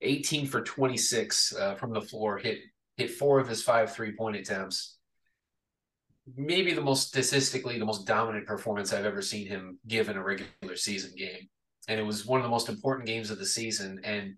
18 0.00 0.46
for 0.46 0.62
26 0.62 1.54
uh, 1.54 1.74
from 1.74 1.92
the 1.92 2.00
floor, 2.00 2.38
hit 2.38 2.60
hit 2.96 3.10
four 3.10 3.40
of 3.40 3.48
his 3.48 3.62
five 3.62 3.92
three 3.92 4.12
point 4.12 4.36
attempts. 4.36 4.96
Maybe 6.36 6.72
the 6.72 6.80
most 6.80 7.08
statistically 7.08 7.78
the 7.78 7.84
most 7.84 8.06
dominant 8.06 8.46
performance 8.46 8.92
I've 8.92 9.04
ever 9.04 9.22
seen 9.22 9.46
him 9.46 9.78
give 9.86 10.08
in 10.08 10.16
a 10.16 10.22
regular 10.22 10.76
season 10.76 11.12
game, 11.16 11.48
and 11.88 12.00
it 12.00 12.04
was 12.04 12.24
one 12.24 12.40
of 12.40 12.44
the 12.44 12.50
most 12.50 12.68
important 12.68 13.06
games 13.06 13.30
of 13.30 13.38
the 13.38 13.46
season. 13.46 14.00
And 14.04 14.34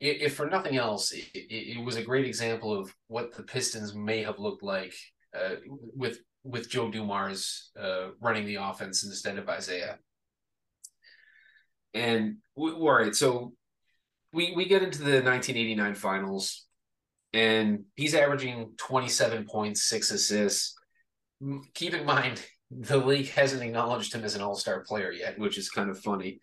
if 0.00 0.34
for 0.34 0.46
nothing 0.46 0.76
else, 0.76 1.12
it, 1.12 1.26
it 1.34 1.84
was 1.84 1.96
a 1.96 2.02
great 2.02 2.26
example 2.26 2.78
of 2.78 2.94
what 3.08 3.34
the 3.34 3.42
Pistons 3.42 3.94
may 3.94 4.22
have 4.22 4.38
looked 4.38 4.62
like 4.62 4.94
uh, 5.36 5.56
with 5.70 6.18
with 6.44 6.70
Joe 6.70 6.90
Dumars 6.90 7.70
uh, 7.78 8.08
running 8.20 8.46
the 8.46 8.56
offense 8.56 9.04
instead 9.04 9.38
of 9.38 9.48
Isiah. 9.48 9.98
And 11.94 12.36
we, 12.56 12.70
all 12.72 12.92
right, 12.92 13.14
so 13.14 13.52
we 14.32 14.52
we 14.54 14.66
get 14.66 14.82
into 14.82 14.98
the 14.98 15.22
1989 15.22 15.94
finals 15.94 16.67
and 17.32 17.84
he's 17.96 18.14
averaging 18.14 18.72
27 18.78 19.44
points, 19.44 19.84
six 19.84 20.10
assists. 20.10 20.74
Keep 21.74 21.94
in 21.94 22.04
mind, 22.04 22.44
the 22.70 22.98
league 22.98 23.30
hasn't 23.30 23.62
acknowledged 23.62 24.14
him 24.14 24.24
as 24.24 24.34
an 24.34 24.42
all 24.42 24.54
star 24.54 24.80
player 24.80 25.10
yet, 25.10 25.38
which 25.38 25.58
is 25.58 25.70
kind 25.70 25.90
of 25.90 25.98
funny. 25.98 26.40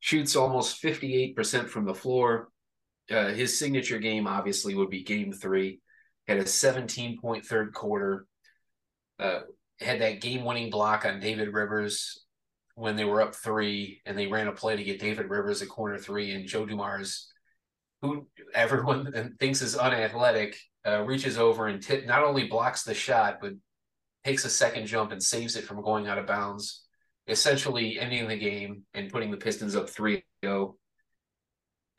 Shoots 0.00 0.36
almost 0.36 0.82
58% 0.82 1.68
from 1.68 1.84
the 1.84 1.94
floor. 1.94 2.48
Uh, 3.10 3.28
his 3.28 3.58
signature 3.58 3.98
game, 3.98 4.26
obviously, 4.26 4.74
would 4.74 4.90
be 4.90 5.02
game 5.02 5.32
three. 5.32 5.80
Had 6.28 6.38
a 6.38 6.46
17 6.46 7.18
point 7.20 7.44
third 7.44 7.72
quarter. 7.72 8.26
Uh, 9.18 9.40
had 9.80 10.00
that 10.00 10.20
game 10.20 10.44
winning 10.44 10.70
block 10.70 11.04
on 11.04 11.20
David 11.20 11.52
Rivers 11.52 12.24
when 12.74 12.94
they 12.94 13.04
were 13.04 13.20
up 13.20 13.34
three, 13.34 14.00
and 14.06 14.16
they 14.16 14.26
ran 14.26 14.46
a 14.46 14.52
play 14.52 14.76
to 14.76 14.84
get 14.84 15.00
David 15.00 15.30
Rivers 15.30 15.62
a 15.62 15.66
corner 15.66 15.98
three, 15.98 16.32
and 16.32 16.46
Joe 16.46 16.64
Dumars 16.64 17.32
who 18.02 18.26
everyone 18.54 19.34
thinks 19.40 19.62
is 19.62 19.76
unathletic, 19.76 20.56
uh, 20.86 21.02
reaches 21.02 21.38
over 21.38 21.66
and 21.66 21.82
t- 21.82 22.04
not 22.06 22.24
only 22.24 22.44
blocks 22.44 22.82
the 22.82 22.94
shot, 22.94 23.38
but 23.40 23.52
takes 24.24 24.44
a 24.44 24.50
second 24.50 24.86
jump 24.86 25.12
and 25.12 25.22
saves 25.22 25.56
it 25.56 25.64
from 25.64 25.82
going 25.82 26.06
out 26.06 26.18
of 26.18 26.26
bounds, 26.26 26.84
essentially 27.26 27.98
ending 27.98 28.28
the 28.28 28.38
game 28.38 28.82
and 28.94 29.10
putting 29.10 29.30
the 29.30 29.36
Pistons 29.36 29.76
up 29.76 29.88
3 29.88 30.22
0. 30.44 30.76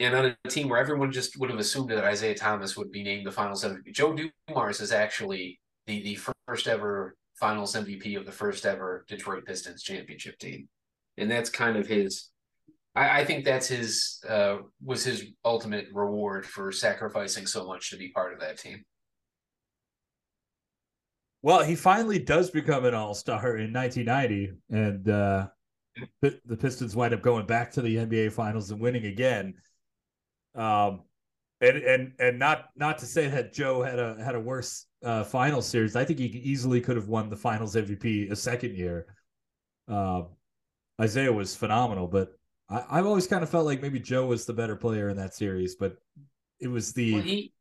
And 0.01 0.15
on 0.15 0.35
a 0.45 0.49
team 0.49 0.69
where 0.69 0.79
everyone 0.79 1.11
just 1.11 1.37
would 1.39 1.49
have 1.49 1.59
assumed 1.59 1.89
that 1.89 2.09
Isiah 2.09 2.35
Thomas 2.35 2.77
would 2.77 2.91
be 2.91 3.03
named 3.03 3.25
the 3.25 3.31
finals 3.31 3.65
MVP. 3.65 3.93
Joe 3.93 4.15
Dumars 4.47 4.79
is 4.79 4.93
actually 4.93 5.59
the, 5.87 6.01
the 6.01 6.19
first 6.47 6.67
ever 6.67 7.15
finals 7.35 7.75
MVP 7.75 8.17
of 8.17 8.25
the 8.25 8.31
first 8.31 8.65
ever 8.65 9.05
Detroit 9.07 9.45
Pistons 9.45 9.83
championship 9.83 10.37
team. 10.39 10.69
And 11.17 11.29
that's 11.29 11.49
kind 11.49 11.75
of 11.75 11.87
his 11.87 12.29
I, 12.99 13.21
I 13.21 13.25
think 13.25 13.45
that's 13.45 13.67
his 13.67 14.21
uh, 14.27 14.57
was 14.83 15.05
his 15.05 15.25
ultimate 15.45 15.87
reward 15.93 16.45
for 16.45 16.71
sacrificing 16.71 17.45
so 17.47 17.65
much 17.65 17.89
to 17.91 17.97
be 17.97 18.09
part 18.09 18.33
of 18.33 18.41
that 18.41 18.59
team. 18.59 18.83
Well, 21.41 21.63
he 21.63 21.75
finally 21.75 22.19
does 22.19 22.51
become 22.51 22.83
an 22.83 22.93
All 22.93 23.13
Star 23.13 23.55
in 23.55 23.71
1990, 23.71 24.51
and 24.69 25.09
uh, 25.09 25.47
the 26.21 26.57
Pistons 26.57 26.95
wind 26.95 27.13
up 27.13 27.21
going 27.21 27.45
back 27.45 27.71
to 27.71 27.81
the 27.81 27.95
NBA 27.95 28.33
Finals 28.33 28.69
and 28.71 28.81
winning 28.81 29.05
again. 29.05 29.53
Um, 30.53 31.03
and 31.61 31.77
and 31.77 32.13
and 32.19 32.39
not 32.39 32.65
not 32.75 32.97
to 32.97 33.05
say 33.05 33.27
that 33.27 33.53
Joe 33.53 33.81
had 33.81 33.99
a 33.99 34.21
had 34.21 34.35
a 34.35 34.39
worse 34.39 34.87
uh, 35.05 35.23
final 35.23 35.61
series. 35.61 35.95
I 35.95 36.03
think 36.03 36.19
he 36.19 36.25
easily 36.25 36.81
could 36.81 36.97
have 36.97 37.07
won 37.07 37.29
the 37.29 37.37
Finals 37.37 37.75
MVP 37.75 38.29
a 38.29 38.35
second 38.35 38.75
year. 38.75 39.05
Uh, 39.87 40.23
Isiah 41.01 41.31
was 41.31 41.55
phenomenal, 41.55 42.07
but 42.07 42.38
I, 42.69 42.97
have 42.97 43.05
always 43.05 43.27
kind 43.27 43.43
of 43.43 43.49
felt 43.49 43.65
like 43.65 43.81
maybe 43.81 43.99
Joe 43.99 44.27
was 44.27 44.45
the 44.45 44.53
better 44.53 44.75
player 44.75 45.09
in 45.09 45.17
that 45.17 45.33
series, 45.33 45.75
but 45.75 45.97
it 46.59 46.67
was 46.67 46.93
the. 46.93 47.13
Well, 47.13 47.23
he, 47.23 47.53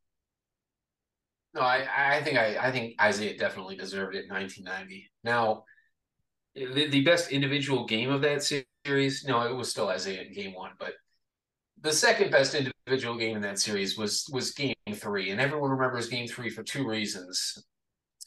no, 1.55 1.61
I, 1.61 2.17
I 2.17 2.23
think 2.23 2.37
I, 2.37 2.57
I 2.57 2.71
think 2.71 2.95
Isiah 3.03 3.37
definitely 3.37 3.75
deserved 3.75 4.15
it 4.15 4.25
in 4.25 4.29
1990. 4.29 5.09
Now, 5.23 5.63
the, 6.53 6.87
the 6.89 7.03
best 7.03 7.31
individual 7.31 7.85
game 7.85 8.11
of 8.11 8.21
that 8.21 8.43
series, 8.43 9.25
no, 9.25 9.41
it 9.41 9.55
was 9.55 9.69
still 9.69 9.89
Isiah 9.89 10.21
in 10.21 10.33
game 10.33 10.53
one, 10.53 10.71
but 10.79 10.93
the 11.81 11.91
second 11.91 12.29
best 12.29 12.55
individual 12.55 13.17
game 13.17 13.35
in 13.35 13.41
that 13.41 13.59
series 13.59 13.97
was 13.97 14.29
was 14.31 14.51
game 14.51 14.75
three, 14.93 15.31
and 15.31 15.41
everyone 15.41 15.71
remembers 15.71 16.07
game 16.07 16.27
three 16.27 16.49
for 16.49 16.61
two 16.61 16.87
reasons. 16.87 17.65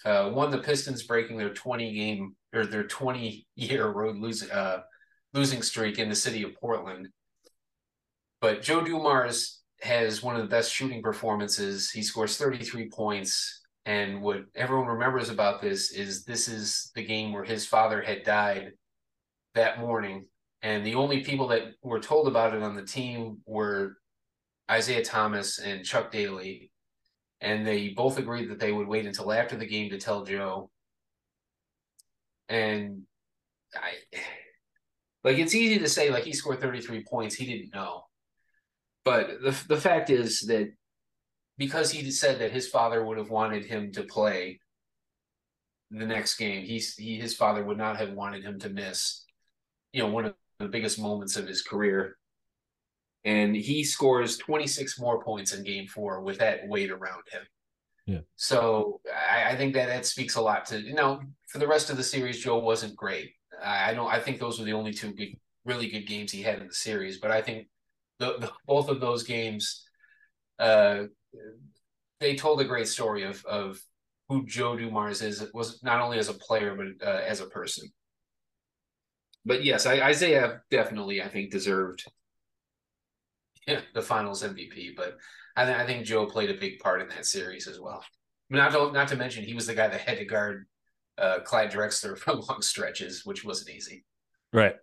Uh, 0.04 0.30
one, 0.30 0.50
the 0.50 0.58
Pistons 0.58 1.04
breaking 1.04 1.36
their 1.36 1.54
20 1.54 1.94
game 1.94 2.34
or 2.52 2.66
their 2.66 2.82
20 2.82 3.46
year 3.54 3.88
road 3.88 4.16
losing 4.16 4.50
uh, 4.50 4.80
losing 5.34 5.62
streak 5.62 5.98
in 5.98 6.08
the 6.08 6.14
city 6.14 6.42
of 6.42 6.54
Portland. 6.54 7.08
But 8.40 8.62
Joe 8.62 8.82
Dumars 8.82 9.60
has 9.82 10.22
one 10.22 10.36
of 10.36 10.42
the 10.42 10.48
best 10.48 10.72
shooting 10.72 11.02
performances. 11.02 11.90
He 11.90 12.02
scores 12.02 12.36
33 12.36 12.88
points. 12.90 13.60
And 13.84 14.22
what 14.22 14.44
everyone 14.54 14.86
remembers 14.86 15.28
about 15.28 15.60
this 15.60 15.92
is 15.92 16.24
this 16.24 16.48
is 16.48 16.92
the 16.94 17.04
game 17.04 17.32
where 17.32 17.44
his 17.44 17.66
father 17.66 18.00
had 18.00 18.22
died 18.22 18.72
that 19.54 19.80
morning. 19.80 20.26
And 20.62 20.86
the 20.86 20.94
only 20.94 21.24
people 21.24 21.48
that 21.48 21.72
were 21.82 21.98
told 21.98 22.28
about 22.28 22.54
it 22.54 22.62
on 22.62 22.76
the 22.76 22.84
team 22.84 23.38
were 23.44 23.96
Isiah 24.72 25.04
Thomas 25.04 25.58
and 25.58 25.84
Chuck 25.84 26.12
Daly. 26.12 26.70
And 27.40 27.66
they 27.66 27.88
both 27.88 28.18
agreed 28.18 28.50
that 28.50 28.60
they 28.60 28.70
would 28.70 28.86
wait 28.86 29.06
until 29.06 29.32
after 29.32 29.56
the 29.56 29.66
game 29.66 29.90
to 29.90 29.98
tell 29.98 30.24
Joe. 30.24 30.70
And 32.48 33.02
I 33.74 33.94
like 35.24 35.38
it's 35.38 35.54
easy 35.54 35.78
to 35.78 35.88
say 35.88 36.10
like 36.10 36.24
he 36.24 36.32
scored 36.32 36.60
33 36.60 37.04
points, 37.04 37.34
he 37.34 37.46
didn't 37.46 37.74
know. 37.74 38.04
But 39.04 39.42
the 39.42 39.56
the 39.68 39.80
fact 39.80 40.10
is 40.10 40.40
that 40.42 40.72
because 41.58 41.90
he 41.90 42.10
said 42.10 42.40
that 42.40 42.52
his 42.52 42.68
father 42.68 43.04
would 43.04 43.18
have 43.18 43.30
wanted 43.30 43.64
him 43.64 43.92
to 43.92 44.02
play 44.02 44.60
the 45.90 46.06
next 46.06 46.36
game, 46.36 46.64
he's 46.64 46.96
he 46.96 47.18
his 47.18 47.34
father 47.34 47.64
would 47.64 47.78
not 47.78 47.96
have 47.98 48.12
wanted 48.12 48.42
him 48.42 48.58
to 48.60 48.68
miss, 48.68 49.24
you 49.92 50.02
know, 50.02 50.08
one 50.08 50.24
of 50.24 50.34
the 50.58 50.68
biggest 50.68 50.98
moments 50.98 51.36
of 51.36 51.46
his 51.46 51.62
career. 51.62 52.16
And 53.24 53.54
he 53.54 53.84
scores 53.84 54.36
26 54.38 54.98
more 54.98 55.22
points 55.22 55.54
in 55.54 55.62
game 55.62 55.86
four 55.86 56.22
with 56.22 56.38
that 56.38 56.66
weight 56.66 56.90
around 56.90 57.22
him. 57.30 57.42
Yeah. 58.06 58.20
So 58.34 59.00
I, 59.30 59.52
I 59.52 59.56
think 59.56 59.74
that 59.74 59.86
that 59.86 60.06
speaks 60.06 60.34
a 60.34 60.42
lot 60.42 60.66
to 60.66 60.80
you 60.80 60.94
know 60.94 61.20
for 61.48 61.58
the 61.58 61.68
rest 61.68 61.90
of 61.90 61.96
the 61.96 62.02
series, 62.02 62.42
Joe 62.42 62.58
wasn't 62.58 62.96
great. 62.96 63.32
I, 63.64 63.94
don't. 63.94 64.10
I 64.10 64.18
think 64.18 64.38
those 64.38 64.58
were 64.58 64.64
the 64.64 64.72
only 64.72 64.92
two 64.92 65.12
good, 65.12 65.34
really 65.64 65.88
good 65.88 66.06
games 66.06 66.32
he 66.32 66.42
had 66.42 66.60
in 66.60 66.68
the 66.68 66.74
series. 66.74 67.18
But 67.18 67.30
I 67.30 67.42
think 67.42 67.68
the, 68.18 68.38
the 68.38 68.52
both 68.66 68.88
of 68.88 69.00
those 69.00 69.22
games, 69.22 69.84
uh, 70.58 71.04
they 72.20 72.36
told 72.36 72.60
a 72.60 72.64
great 72.64 72.88
story 72.88 73.24
of 73.24 73.44
of 73.44 73.80
who 74.28 74.46
Joe 74.46 74.76
Dumars 74.76 75.20
is 75.22 75.42
It 75.42 75.50
was 75.52 75.82
not 75.82 76.00
only 76.00 76.18
as 76.18 76.28
a 76.28 76.34
player 76.34 76.74
but 76.74 77.06
uh, 77.06 77.20
as 77.26 77.40
a 77.40 77.46
person. 77.46 77.88
But 79.44 79.64
yes, 79.64 79.86
I, 79.86 80.10
Isiah 80.10 80.62
definitely 80.70 81.20
I 81.20 81.28
think 81.28 81.50
deserved 81.50 82.04
yeah, 83.66 83.80
the 83.94 84.02
Finals 84.02 84.42
MVP. 84.42 84.96
But 84.96 85.18
I, 85.56 85.64
th- 85.64 85.76
I 85.76 85.86
think 85.86 86.06
Joe 86.06 86.26
played 86.26 86.50
a 86.50 86.60
big 86.60 86.78
part 86.78 87.02
in 87.02 87.08
that 87.08 87.26
series 87.26 87.66
as 87.66 87.80
well. 87.80 88.04
Not 88.50 88.72
to, 88.72 88.92
not 88.92 89.08
to 89.08 89.16
mention 89.16 89.44
he 89.44 89.54
was 89.54 89.66
the 89.66 89.74
guy 89.74 89.88
that 89.88 90.00
had 90.00 90.18
to 90.18 90.24
guard 90.24 90.66
uh, 91.18 91.40
Clyde 91.40 91.70
Drexler 91.70 92.16
for 92.18 92.34
long 92.34 92.62
stretches, 92.62 93.24
which 93.24 93.44
wasn't 93.44 93.70
easy. 93.70 94.04
Right. 94.52 94.76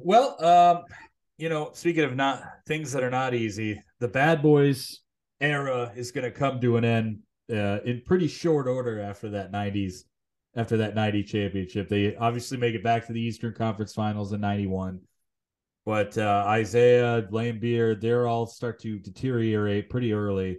Well, 0.00 0.44
um, 0.44 0.84
you 1.38 1.48
know, 1.48 1.70
speaking 1.74 2.04
of 2.04 2.16
not 2.16 2.42
things 2.66 2.92
that 2.92 3.04
are 3.04 3.10
not 3.10 3.34
easy, 3.34 3.80
the 4.00 4.08
Bad 4.08 4.42
Boys 4.42 5.00
era 5.40 5.92
is 5.94 6.10
going 6.10 6.24
to 6.24 6.30
come 6.30 6.60
to 6.60 6.76
an 6.76 6.84
end 6.84 7.20
uh, 7.50 7.78
in 7.84 8.02
pretty 8.04 8.26
short 8.26 8.66
order 8.66 9.00
after 9.00 9.30
that 9.30 9.52
90s 9.52 10.04
after 10.56 10.76
that 10.78 10.94
90 10.94 11.22
championship. 11.24 11.88
They 11.88 12.16
obviously 12.16 12.58
make 12.58 12.74
it 12.74 12.82
back 12.82 13.06
to 13.06 13.12
the 13.12 13.20
Eastern 13.20 13.54
Conference 13.54 13.92
Finals 13.92 14.32
in 14.32 14.40
91. 14.40 15.00
But 15.86 16.16
uh, 16.18 16.56
Isiah, 16.58 17.26
Laimbeer, 17.30 18.00
they're 18.00 18.26
all 18.26 18.46
start 18.46 18.80
to 18.80 18.98
deteriorate 18.98 19.88
pretty 19.88 20.12
early. 20.12 20.58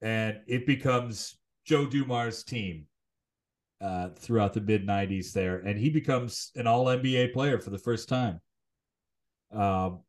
And 0.00 0.38
it 0.46 0.66
becomes 0.66 1.36
Joe 1.68 1.84
Dumars' 1.84 2.42
team 2.42 2.86
uh, 3.82 4.08
throughout 4.16 4.54
the 4.54 4.60
mid 4.62 4.86
90s 4.86 5.32
there. 5.32 5.58
And 5.58 5.78
he 5.78 5.90
becomes 5.90 6.50
an 6.56 6.66
all 6.66 6.86
NBA 6.86 7.34
player 7.34 7.58
for 7.58 7.68
the 7.68 7.78
first 7.78 8.08
time. 8.08 8.40
Um, 9.52 10.00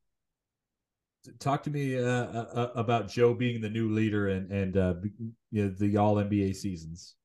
talk 1.39 1.63
to 1.63 1.69
me 1.69 1.97
uh, 1.97 2.03
uh, 2.03 2.71
about 2.75 3.09
Joe 3.09 3.33
being 3.33 3.59
the 3.59 3.69
new 3.69 3.93
leader 3.93 4.29
and 4.29 4.51
and 4.51 4.77
uh, 4.77 4.93
you 5.51 5.65
know, 5.65 5.75
the 5.77 5.97
All 5.97 6.15
NBA 6.15 6.55
seasons. 6.55 7.15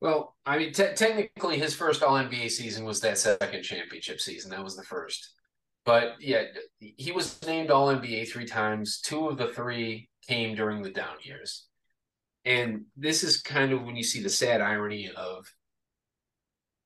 Well, 0.00 0.36
I 0.44 0.58
mean, 0.58 0.72
te- 0.72 0.94
technically, 0.94 1.58
his 1.58 1.74
first 1.74 2.02
All 2.02 2.14
NBA 2.14 2.50
season 2.50 2.84
was 2.84 3.00
that 3.00 3.16
second 3.16 3.62
championship 3.62 4.20
season. 4.20 4.50
That 4.50 4.62
was 4.62 4.76
the 4.76 4.82
first. 4.82 5.32
But 5.86 6.16
yeah, 6.20 6.44
he 6.80 7.12
was 7.12 7.40
named 7.46 7.70
All 7.70 7.88
NBA 7.88 8.28
three 8.28 8.46
times. 8.46 9.00
Two 9.00 9.28
of 9.28 9.38
the 9.38 9.48
three 9.48 10.10
came 10.26 10.54
during 10.54 10.82
the 10.82 10.90
down 10.90 11.16
years. 11.22 11.66
And 12.46 12.84
this 12.96 13.24
is 13.24 13.42
kind 13.42 13.72
of 13.72 13.82
when 13.82 13.96
you 13.96 14.04
see 14.04 14.22
the 14.22 14.30
sad 14.30 14.60
irony 14.60 15.10
of 15.14 15.52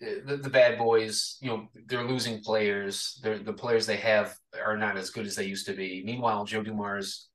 the, 0.00 0.38
the 0.38 0.48
bad 0.48 0.78
boys, 0.78 1.36
you 1.42 1.50
know, 1.50 1.68
they're 1.86 2.08
losing 2.08 2.40
players. 2.40 3.20
They're, 3.22 3.38
the 3.38 3.52
players 3.52 3.86
they 3.86 3.98
have 3.98 4.34
are 4.64 4.78
not 4.78 4.96
as 4.96 5.10
good 5.10 5.26
as 5.26 5.36
they 5.36 5.44
used 5.44 5.66
to 5.66 5.74
be. 5.74 6.02
Meanwhile, 6.04 6.46
Joe 6.46 6.62
Dumars, 6.62 7.28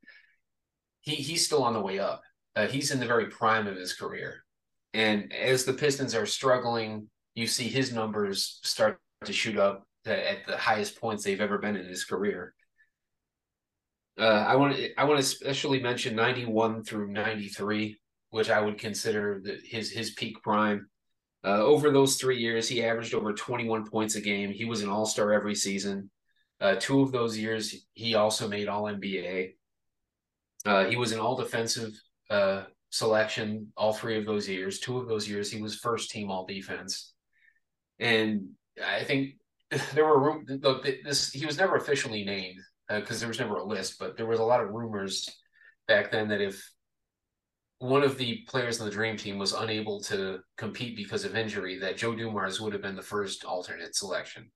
he 1.02 1.14
he's 1.14 1.46
still 1.46 1.64
on 1.64 1.74
the 1.74 1.82
way 1.82 2.00
up. 2.00 2.24
Uh, 2.56 2.66
he's 2.66 2.90
in 2.90 3.00
the 3.00 3.06
very 3.06 3.28
prime 3.28 3.68
of 3.68 3.78
his 3.78 3.94
career. 3.94 4.44
And 4.96 5.32
as 5.32 5.66
the 5.66 5.74
Pistons 5.74 6.16
are 6.16 6.26
struggling, 6.26 7.10
you 7.36 7.46
see 7.46 7.68
his 7.68 7.94
numbers 7.94 8.60
start 8.64 8.98
to 9.26 9.34
shoot 9.34 9.58
up 9.58 9.84
at 10.06 10.48
the 10.48 10.58
highest 10.58 11.00
points 11.00 11.24
they've 11.24 11.42
ever 11.42 11.60
been 11.60 11.76
in 11.76 11.86
his 11.86 12.06
career. 12.06 12.56
Uh, 14.18 14.24
I 14.48 14.56
want 14.56 14.78
to 14.78 15.00
I 15.00 15.04
want 15.04 15.18
to 15.18 15.26
especially 15.26 15.82
mention 15.82 16.16
91 16.16 16.86
through 16.86 17.12
93, 17.12 18.00
which 18.36 18.50
I 18.50 18.60
would 18.60 18.78
consider 18.78 19.40
the, 19.42 19.58
his 19.64 19.90
his 19.90 20.12
peak 20.12 20.44
prime. 20.44 20.90
Uh, 21.42 21.62
over 21.62 21.90
those 21.90 22.18
three 22.18 22.38
years, 22.38 22.68
he 22.68 22.84
averaged 22.84 23.14
over 23.14 23.32
21 23.32 23.90
points 23.90 24.16
a 24.16 24.22
game. 24.22 24.52
He 24.52 24.66
was 24.66 24.84
an 24.84 24.90
All 24.90 25.06
Star 25.06 25.32
every 25.32 25.56
season. 25.56 26.10
Uh, 26.60 26.76
two 26.78 27.00
of 27.00 27.14
those 27.14 27.38
years, 27.38 27.74
he 27.94 28.16
also 28.16 28.50
made 28.50 28.68
All 28.68 28.84
NBA. 28.84 29.54
Uh, 30.66 30.84
he 30.84 30.98
was 30.98 31.14
an 31.14 31.22
All 31.22 31.38
Defensive 31.38 31.94
uh, 32.30 32.64
selection 32.90 33.72
all 33.78 33.94
three 33.94 34.18
of 34.18 34.26
those 34.26 34.50
years. 34.50 34.80
Two 34.80 34.98
of 34.98 35.08
those 35.08 35.30
years, 35.30 35.50
he 35.50 35.62
was 35.62 35.76
first 35.76 36.12
team 36.12 36.30
All 36.30 36.46
Defense, 36.46 37.14
and 38.00 38.50
I 38.86 39.06
think 39.06 39.36
there 39.94 40.06
were. 40.06 40.44
Look, 40.46 40.84
this 40.84 41.32
he 41.32 41.46
was 41.46 41.58
never 41.58 41.78
officially 41.78 42.26
named 42.26 42.60
because 42.90 43.16
uh, 43.16 43.20
there 43.22 43.30
was 43.30 43.40
never 43.40 43.56
a 43.56 43.64
list, 43.64 43.98
but 43.98 44.18
there 44.18 44.28
was 44.28 44.40
a 44.40 44.44
lot 44.52 44.62
of 44.62 44.72
rumors 44.72 45.30
back 45.88 46.12
then 46.12 46.28
that 46.28 46.42
if 46.42 46.70
one 47.80 48.04
of 48.04 48.18
the 48.18 48.46
players 48.48 48.80
in 48.80 48.86
the 48.86 48.92
dream 48.92 49.18
team 49.18 49.38
was 49.38 49.54
unable 49.54 50.00
to 50.02 50.40
compete 50.58 50.96
because 50.96 51.26
of 51.26 51.36
injury, 51.36 51.80
that 51.80 51.98
Joe 51.98 52.16
Dumars 52.16 52.62
would 52.62 52.74
have 52.74 52.82
been 52.82 52.96
the 52.96 53.02
first 53.02 53.44
alternate 53.44 53.96
selection. 53.96 54.50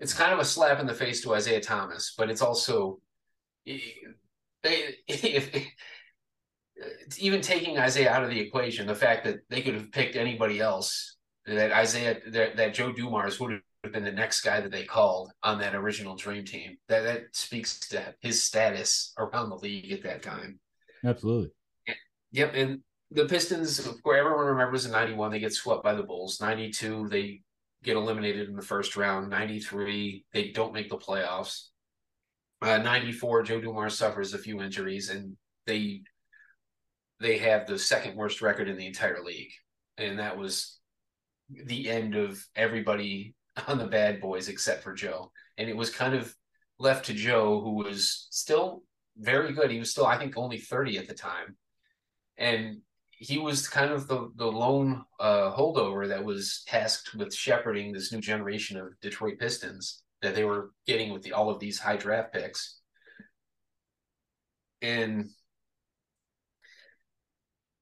It's 0.00 0.12
kind 0.12 0.32
of 0.32 0.38
a 0.38 0.44
slap 0.44 0.78
in 0.78 0.86
the 0.86 0.94
face 0.94 1.22
to 1.22 1.34
Isiah 1.34 1.60
Thomas, 1.60 2.14
but 2.16 2.28
it's 2.28 2.42
also 2.42 3.00
they 3.64 3.82
if, 5.08 5.66
even 7.18 7.40
taking 7.40 7.78
Isiah 7.78 8.10
out 8.10 8.22
of 8.22 8.30
the 8.30 8.40
equation, 8.40 8.86
the 8.86 8.94
fact 8.94 9.24
that 9.24 9.38
they 9.48 9.62
could 9.62 9.74
have 9.74 9.90
picked 9.90 10.16
anybody 10.16 10.60
else, 10.60 11.16
that 11.46 11.82
Isiah 11.82 12.18
that, 12.28 12.56
that 12.56 12.74
Joe 12.74 12.92
Dumars 12.92 13.40
would 13.40 13.60
have 13.84 13.92
been 13.92 14.04
the 14.04 14.12
next 14.12 14.42
guy 14.42 14.60
that 14.60 14.70
they 14.70 14.84
called 14.84 15.32
on 15.42 15.58
that 15.60 15.74
original 15.74 16.16
dream 16.16 16.44
team. 16.44 16.76
That 16.88 17.02
that 17.02 17.22
speaks 17.32 17.80
to 17.88 18.14
his 18.20 18.42
status 18.42 19.14
around 19.16 19.48
the 19.48 19.56
league 19.56 19.90
at 19.92 20.02
that 20.02 20.22
time. 20.22 20.60
Absolutely. 21.02 21.50
Yep, 22.36 22.52
and 22.54 22.80
the 23.12 23.24
Pistons, 23.24 23.88
where 24.02 24.18
everyone 24.18 24.44
remembers 24.44 24.84
in 24.84 24.92
'91, 24.92 25.30
they 25.30 25.38
get 25.38 25.54
swept 25.54 25.82
by 25.82 25.94
the 25.94 26.02
Bulls. 26.02 26.38
'92, 26.38 27.08
they 27.08 27.40
get 27.82 27.96
eliminated 27.96 28.50
in 28.50 28.56
the 28.56 28.60
first 28.60 28.94
round. 28.94 29.30
'93, 29.30 30.26
they 30.34 30.50
don't 30.50 30.74
make 30.74 30.90
the 30.90 30.98
playoffs. 30.98 31.68
Uh, 32.60 32.76
'94, 32.76 33.42
Joe 33.42 33.60
Dumars 33.62 33.96
suffers 33.96 34.34
a 34.34 34.38
few 34.38 34.60
injuries, 34.60 35.08
and 35.08 35.34
they 35.66 36.02
they 37.18 37.38
have 37.38 37.66
the 37.66 37.78
second 37.78 38.16
worst 38.16 38.42
record 38.42 38.68
in 38.68 38.76
the 38.76 38.86
entire 38.86 39.22
league, 39.22 39.52
and 39.96 40.18
that 40.18 40.36
was 40.36 40.78
the 41.48 41.88
end 41.88 42.16
of 42.16 42.44
everybody 42.54 43.34
on 43.66 43.78
the 43.78 43.86
bad 43.86 44.20
boys 44.20 44.50
except 44.50 44.82
for 44.82 44.92
Joe. 44.92 45.32
And 45.56 45.70
it 45.70 45.76
was 45.76 45.88
kind 45.88 46.14
of 46.14 46.36
left 46.78 47.06
to 47.06 47.14
Joe, 47.14 47.62
who 47.62 47.76
was 47.76 48.28
still 48.30 48.82
very 49.16 49.54
good. 49.54 49.70
He 49.70 49.78
was 49.78 49.90
still, 49.90 50.04
I 50.04 50.18
think, 50.18 50.36
only 50.36 50.58
30 50.58 50.98
at 50.98 51.08
the 51.08 51.14
time. 51.14 51.56
And 52.38 52.78
he 53.10 53.38
was 53.38 53.68
kind 53.68 53.90
of 53.90 54.08
the, 54.08 54.30
the 54.36 54.46
lone 54.46 55.04
uh, 55.18 55.54
holdover 55.56 56.08
that 56.08 56.24
was 56.24 56.62
tasked 56.66 57.14
with 57.14 57.34
shepherding 57.34 57.92
this 57.92 58.12
new 58.12 58.20
generation 58.20 58.76
of 58.76 58.98
Detroit 59.00 59.38
Pistons 59.38 60.02
that 60.22 60.34
they 60.34 60.44
were 60.44 60.72
getting 60.86 61.12
with 61.12 61.22
the, 61.22 61.32
all 61.32 61.48
of 61.48 61.58
these 61.58 61.78
high 61.78 61.96
draft 61.96 62.32
picks. 62.32 62.80
And 64.82 65.30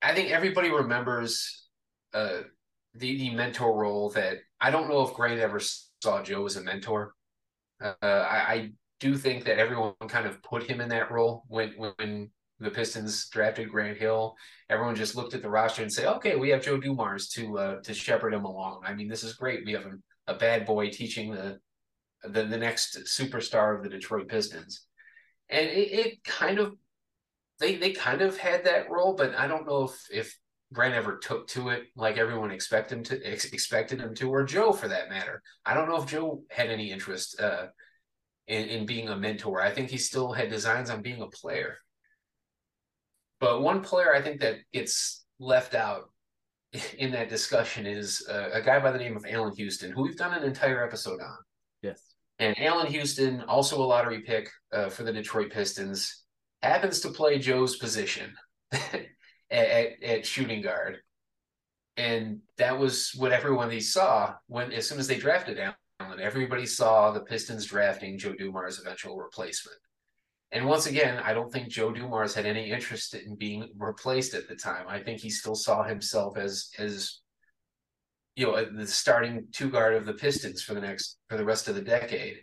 I 0.00 0.14
think 0.14 0.30
everybody 0.30 0.70
remembers 0.70 1.66
uh, 2.12 2.42
the 2.94 3.16
the 3.18 3.30
mentor 3.30 3.76
role 3.76 4.10
that 4.10 4.38
I 4.60 4.70
don't 4.70 4.88
know 4.88 5.02
if 5.02 5.14
Grant 5.14 5.40
ever 5.40 5.60
saw 6.02 6.22
Joe 6.22 6.46
as 6.46 6.56
a 6.56 6.62
mentor. 6.62 7.14
Uh, 7.82 7.94
I, 8.02 8.54
I, 8.54 8.70
do 9.00 9.16
think 9.16 9.44
that 9.44 9.58
everyone 9.58 9.92
kind 10.08 10.24
of 10.24 10.40
put 10.42 10.62
him 10.62 10.80
in 10.80 10.88
that 10.88 11.10
role 11.10 11.42
when 11.48 11.74
when 11.76 12.30
the 12.60 12.70
Pistons 12.70 13.28
drafted 13.28 13.70
Grant 13.70 13.98
Hill. 13.98 14.36
Everyone 14.70 14.94
just 14.94 15.16
looked 15.16 15.34
at 15.34 15.42
the 15.42 15.50
roster 15.50 15.82
and 15.82 15.92
say, 15.92 16.06
"Okay, 16.06 16.36
we 16.36 16.50
have 16.50 16.64
Joe 16.64 16.78
Dumars 16.78 17.28
to 17.30 17.58
uh, 17.58 17.80
to 17.82 17.94
shepherd 17.94 18.34
him 18.34 18.44
along." 18.44 18.82
I 18.84 18.94
mean, 18.94 19.08
this 19.08 19.24
is 19.24 19.34
great. 19.34 19.64
We 19.66 19.72
have 19.72 19.86
a, 19.86 20.32
a 20.32 20.36
bad 20.36 20.64
boy 20.64 20.90
teaching 20.90 21.32
the, 21.32 21.58
the 22.22 22.44
the 22.44 22.58
next 22.58 22.98
superstar 23.06 23.76
of 23.76 23.82
the 23.82 23.90
Detroit 23.90 24.28
Pistons, 24.28 24.86
and 25.48 25.66
it, 25.66 25.92
it 25.92 26.24
kind 26.24 26.58
of 26.58 26.74
they 27.58 27.76
they 27.76 27.92
kind 27.92 28.22
of 28.22 28.38
had 28.38 28.64
that 28.64 28.90
role, 28.90 29.14
but 29.14 29.34
I 29.34 29.46
don't 29.46 29.66
know 29.66 29.84
if 29.84 30.06
if 30.12 30.38
Grant 30.72 30.94
ever 30.94 31.18
took 31.18 31.46
to 31.48 31.68
it 31.70 31.84
like 31.96 32.16
everyone 32.16 32.50
expected 32.50 32.98
him 32.98 33.04
to 33.04 33.22
ex- 33.24 33.52
expected 33.52 34.00
him 34.00 34.14
to, 34.16 34.30
or 34.30 34.44
Joe 34.44 34.72
for 34.72 34.88
that 34.88 35.08
matter. 35.08 35.42
I 35.64 35.74
don't 35.74 35.88
know 35.88 36.00
if 36.02 36.06
Joe 36.06 36.42
had 36.50 36.68
any 36.68 36.90
interest 36.90 37.40
uh, 37.40 37.66
in 38.46 38.68
in 38.68 38.86
being 38.86 39.08
a 39.08 39.16
mentor. 39.16 39.60
I 39.60 39.70
think 39.70 39.90
he 39.90 39.98
still 39.98 40.32
had 40.32 40.50
designs 40.50 40.90
on 40.90 41.02
being 41.02 41.20
a 41.20 41.26
player. 41.28 41.78
But 43.44 43.60
one 43.60 43.82
player 43.82 44.14
I 44.14 44.22
think 44.22 44.40
that 44.40 44.56
gets 44.72 45.26
left 45.38 45.74
out 45.74 46.04
in 46.98 47.10
that 47.12 47.28
discussion 47.28 47.84
is 47.84 48.26
uh, 48.26 48.48
a 48.54 48.62
guy 48.62 48.78
by 48.78 48.90
the 48.90 48.98
name 48.98 49.18
of 49.18 49.26
Allan 49.28 49.54
Houston, 49.54 49.90
who 49.90 50.02
we've 50.02 50.16
done 50.16 50.32
an 50.32 50.44
entire 50.44 50.82
episode 50.82 51.20
on. 51.20 51.36
Yes. 51.82 52.14
And 52.38 52.58
Allan 52.58 52.86
Houston, 52.86 53.42
also 53.42 53.76
a 53.82 53.84
lottery 53.84 54.22
pick 54.22 54.48
uh, 54.72 54.88
for 54.88 55.02
the 55.02 55.12
Detroit 55.12 55.52
Pistons 55.52 56.24
happens 56.62 57.00
to 57.00 57.10
play 57.10 57.38
Joe's 57.38 57.76
position 57.76 58.32
at, 58.72 59.04
at, 59.50 60.02
at, 60.02 60.26
shooting 60.26 60.62
guard. 60.62 61.00
And 61.98 62.40
that 62.56 62.78
was 62.78 63.12
what 63.14 63.32
everyone 63.32 63.78
saw 63.82 64.36
when 64.46 64.72
as 64.72 64.88
soon 64.88 64.98
as 64.98 65.06
they 65.06 65.18
drafted 65.18 65.58
Allan. 65.58 66.18
Everybody 66.18 66.64
saw 66.64 67.10
the 67.10 67.20
Pistons 67.20 67.66
drafting 67.66 68.18
Joe 68.18 68.32
Dumars' 68.32 68.80
eventual 68.80 69.18
replacement. 69.18 69.76
And 70.54 70.66
once 70.66 70.86
again, 70.86 71.18
I 71.18 71.34
don't 71.34 71.52
think 71.52 71.68
Joe 71.68 71.92
Dumars 71.92 72.32
had 72.32 72.46
any 72.46 72.70
interest 72.70 73.14
in 73.14 73.34
being 73.34 73.68
replaced 73.76 74.34
at 74.34 74.48
the 74.48 74.54
time. 74.54 74.86
I 74.88 75.00
think 75.00 75.20
he 75.20 75.28
still 75.28 75.56
saw 75.56 75.82
himself 75.82 76.38
as 76.38 76.70
as 76.78 77.18
you 78.36 78.46
know 78.46 78.64
the 78.64 78.86
starting 78.86 79.48
two 79.52 79.68
guard 79.68 79.94
of 79.96 80.06
the 80.06 80.14
Pistons 80.14 80.62
for 80.62 80.74
the 80.74 80.80
next 80.80 81.18
for 81.28 81.36
the 81.36 81.44
rest 81.44 81.66
of 81.66 81.74
the 81.74 81.82
decade. 81.82 82.36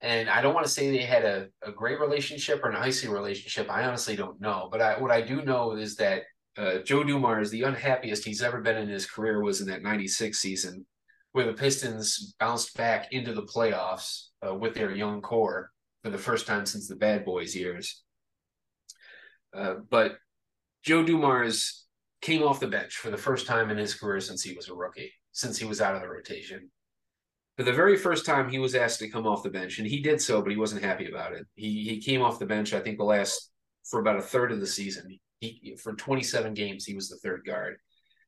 And 0.00 0.28
I 0.28 0.42
don't 0.42 0.54
want 0.54 0.66
to 0.66 0.72
say 0.72 0.90
they 0.90 1.04
had 1.04 1.24
a, 1.24 1.46
a 1.62 1.70
great 1.70 2.00
relationship 2.00 2.64
or 2.64 2.70
an 2.70 2.76
icy 2.76 3.06
relationship. 3.06 3.70
I 3.70 3.84
honestly 3.84 4.16
don't 4.16 4.40
know. 4.40 4.68
But 4.72 4.80
I, 4.80 4.98
what 4.98 5.10
I 5.12 5.20
do 5.20 5.42
know 5.42 5.72
is 5.72 5.94
that 5.96 6.22
uh, 6.56 6.78
Joe 6.78 7.04
Dumars, 7.04 7.50
the 7.50 7.62
unhappiest 7.62 8.24
he's 8.24 8.42
ever 8.42 8.60
been 8.60 8.78
in 8.78 8.88
his 8.88 9.06
career 9.06 9.42
was 9.42 9.60
in 9.60 9.68
that 9.68 9.82
96 9.82 10.36
season 10.36 10.86
where 11.32 11.46
the 11.46 11.52
Pistons 11.52 12.34
bounced 12.40 12.76
back 12.76 13.12
into 13.12 13.34
the 13.34 13.42
playoffs 13.42 14.28
uh, 14.44 14.54
with 14.54 14.74
their 14.74 14.92
young 14.96 15.20
core 15.20 15.70
for 16.02 16.10
the 16.10 16.18
first 16.18 16.46
time 16.46 16.66
since 16.66 16.88
the 16.88 16.96
Bad 16.96 17.24
Boys 17.24 17.54
years. 17.54 18.02
Uh, 19.54 19.74
but 19.88 20.16
Joe 20.82 21.02
Dumars 21.02 21.86
came 22.20 22.42
off 22.42 22.60
the 22.60 22.68
bench 22.68 22.96
for 22.96 23.10
the 23.10 23.16
first 23.16 23.46
time 23.46 23.70
in 23.70 23.78
his 23.78 23.94
career 23.94 24.20
since 24.20 24.42
he 24.42 24.54
was 24.54 24.68
a 24.68 24.74
rookie, 24.74 25.12
since 25.32 25.58
he 25.58 25.64
was 25.64 25.80
out 25.80 25.94
of 25.94 26.02
the 26.02 26.08
rotation. 26.08 26.70
For 27.56 27.64
the 27.64 27.72
very 27.72 27.96
first 27.96 28.24
time, 28.24 28.48
he 28.48 28.58
was 28.58 28.74
asked 28.74 29.00
to 29.00 29.10
come 29.10 29.26
off 29.26 29.42
the 29.42 29.50
bench, 29.50 29.78
and 29.78 29.86
he 29.86 30.00
did 30.00 30.20
so, 30.20 30.40
but 30.40 30.50
he 30.50 30.56
wasn't 30.56 30.82
happy 30.82 31.10
about 31.10 31.34
it. 31.34 31.46
He 31.56 31.84
he 31.84 32.00
came 32.00 32.22
off 32.22 32.38
the 32.38 32.46
bench, 32.46 32.72
I 32.72 32.80
think, 32.80 32.98
the 32.98 33.04
last 33.04 33.50
for 33.84 34.00
about 34.00 34.18
a 34.18 34.22
third 34.22 34.52
of 34.52 34.60
the 34.60 34.66
season. 34.66 35.18
He 35.40 35.76
for 35.82 35.94
27 35.94 36.54
games, 36.54 36.84
he 36.84 36.94
was 36.94 37.08
the 37.08 37.16
third 37.16 37.42
guard. 37.44 37.76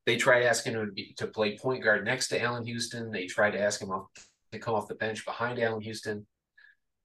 They 0.05 0.17
tried 0.17 0.43
asking 0.43 0.73
him 0.73 0.93
to, 1.17 1.27
play 1.27 1.57
point 1.57 1.83
guard 1.83 2.03
next 2.03 2.27
to 2.27 2.41
Allan 2.41 2.65
Houston. 2.65 3.09
They 3.09 3.25
tried 3.25 3.51
to 3.51 3.61
ask 3.61 3.81
him 3.81 3.89
off, 3.89 4.07
to 4.51 4.59
come 4.59 4.75
off 4.75 4.89
the 4.89 4.95
bench 4.95 5.25
behind 5.25 5.59
Allan 5.59 5.81
Houston, 5.81 6.27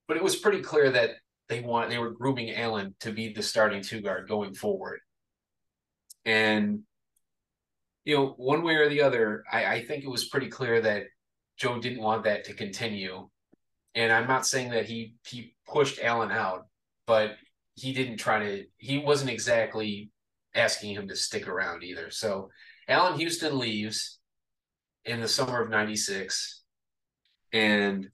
but 0.08 0.16
it 0.16 0.22
was 0.22 0.36
pretty 0.36 0.60
clear 0.60 0.90
that 0.90 1.10
they 1.48 1.60
want 1.60 1.90
they 1.90 1.98
were 1.98 2.10
grooming 2.10 2.54
Allan 2.54 2.94
to 3.00 3.12
be 3.12 3.32
the 3.32 3.42
starting 3.42 3.82
two 3.82 4.00
guard 4.00 4.28
going 4.28 4.54
forward. 4.54 5.00
And 6.24 6.80
you 8.04 8.16
know, 8.16 8.34
one 8.38 8.62
way 8.62 8.74
or 8.76 8.88
the 8.88 9.02
other, 9.02 9.44
I, 9.52 9.66
I 9.66 9.84
think 9.84 10.02
it 10.02 10.10
was 10.10 10.28
pretty 10.28 10.48
clear 10.48 10.80
that 10.80 11.04
Joe 11.58 11.78
didn't 11.78 12.02
want 12.02 12.24
that 12.24 12.44
to 12.44 12.54
continue. 12.54 13.28
And 13.94 14.12
I'm 14.12 14.26
not 14.26 14.46
saying 14.46 14.70
that 14.70 14.86
he 14.86 15.14
he 15.26 15.54
pushed 15.66 16.00
Allan 16.02 16.30
out, 16.30 16.66
but 17.06 17.36
he 17.74 17.92
didn't 17.92 18.16
try 18.16 18.38
to 18.38 18.64
he 18.78 18.98
wasn't 18.98 19.30
exactly 19.30 20.10
asking 20.54 20.94
him 20.94 21.08
to 21.08 21.16
stick 21.16 21.46
around 21.46 21.82
either. 21.82 22.10
So 22.10 22.50
Allan 22.88 23.18
Houston 23.18 23.58
leaves 23.58 24.18
in 25.04 25.20
the 25.20 25.28
summer 25.28 25.60
of 25.62 25.70
96 25.70 26.62
and 27.52 28.08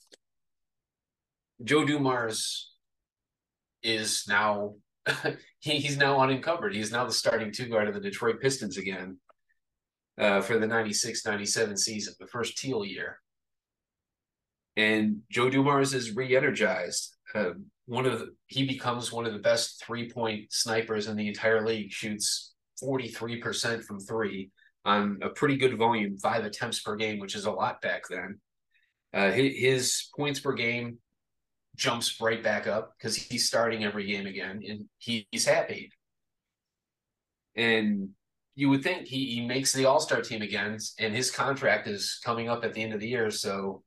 Joe 1.63 1.85
Dumars 1.85 2.73
is 3.83 4.25
now 4.29 4.75
he, 5.61 5.79
he's 5.79 5.97
now 5.97 6.21
unencumbered. 6.21 6.75
He's 6.75 6.93
now 6.93 7.05
the 7.05 7.13
starting 7.13 7.53
two 7.53 7.69
guard 7.69 7.89
of 7.89 7.95
the 7.95 8.01
Detroit 8.01 8.41
Pistons 8.41 8.79
again 8.79 9.19
uh, 10.19 10.41
for 10.41 10.59
the 10.59 10.67
96-97 10.67 11.79
season, 11.79 12.15
the 12.19 12.27
first 12.27 12.57
teal 12.57 12.85
year. 12.85 13.19
And 14.77 15.21
Joe 15.31 15.51
Dumars 15.51 15.95
is 15.95 16.17
re-energized. 16.17 17.15
Uh, 17.35 17.51
one 17.87 18.07
of 18.07 18.19
the, 18.19 18.35
he 18.47 18.67
becomes 18.67 19.13
one 19.13 19.27
of 19.27 19.33
the 19.33 19.39
best 19.39 19.85
three-point 19.85 20.53
snipers 20.53 21.07
in 21.07 21.17
the 21.17 21.29
entire 21.29 21.65
league. 21.65 21.93
Shoots 21.93 22.55
43% 22.83 23.85
from 23.85 24.01
three 24.01 24.51
on 24.85 25.19
a 25.23 25.29
pretty 25.29 25.57
good 25.57 25.79
volume, 25.79 26.19
five 26.19 26.45
attempts 26.45 26.81
per 26.81 26.97
game, 26.97 27.19
which 27.19 27.35
is 27.35 27.45
a 27.45 27.51
lot 27.51 27.81
back 27.81 28.03
then. 28.09 28.41
Uh, 29.13 29.31
his, 29.31 29.57
his 29.57 30.09
points 30.17 30.41
per 30.41 30.53
game 30.53 30.99
jumps 31.75 32.21
right 32.21 32.43
back 32.43 32.67
up 32.67 32.95
because 32.97 33.17
he's 33.17 33.47
starting 33.47 33.85
every 33.85 34.07
game 34.07 34.27
again, 34.27 34.63
and 34.69 34.87
he, 34.99 35.27
he's 35.31 35.47
happy. 35.47 35.91
And 37.57 38.11
you 38.55 38.69
would 38.71 38.83
think 38.83 39.07
he, 39.07 39.35
he 39.35 39.47
makes 39.47 39.73
the 39.73 39.87
All 39.87 40.01
Star 40.01 40.21
team 40.23 40.43
again, 40.43 40.79
and 40.99 41.15
his 41.15 41.31
contract 41.31 41.89
is 41.89 42.21
coming 42.25 42.49
up 42.49 42.65
at 42.65 42.75
the 42.75 42.83
end 42.83 42.95
of 42.95 43.01
the 43.01 43.09
year, 43.09 43.31
so 43.31 43.83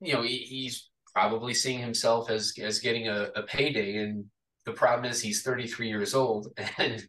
you 0.00 0.14
know 0.14 0.22
he, 0.22 0.38
he's 0.38 0.88
probably 1.14 1.54
seeing 1.54 1.78
himself 1.78 2.30
as 2.30 2.54
as 2.60 2.80
getting 2.80 3.08
a, 3.08 3.28
a 3.36 3.42
payday. 3.42 3.96
And 3.96 4.26
the 4.64 4.72
problem 4.72 5.10
is 5.10 5.20
he's 5.20 5.42
33 5.42 5.88
years 5.88 6.14
old, 6.14 6.48
and 6.78 7.04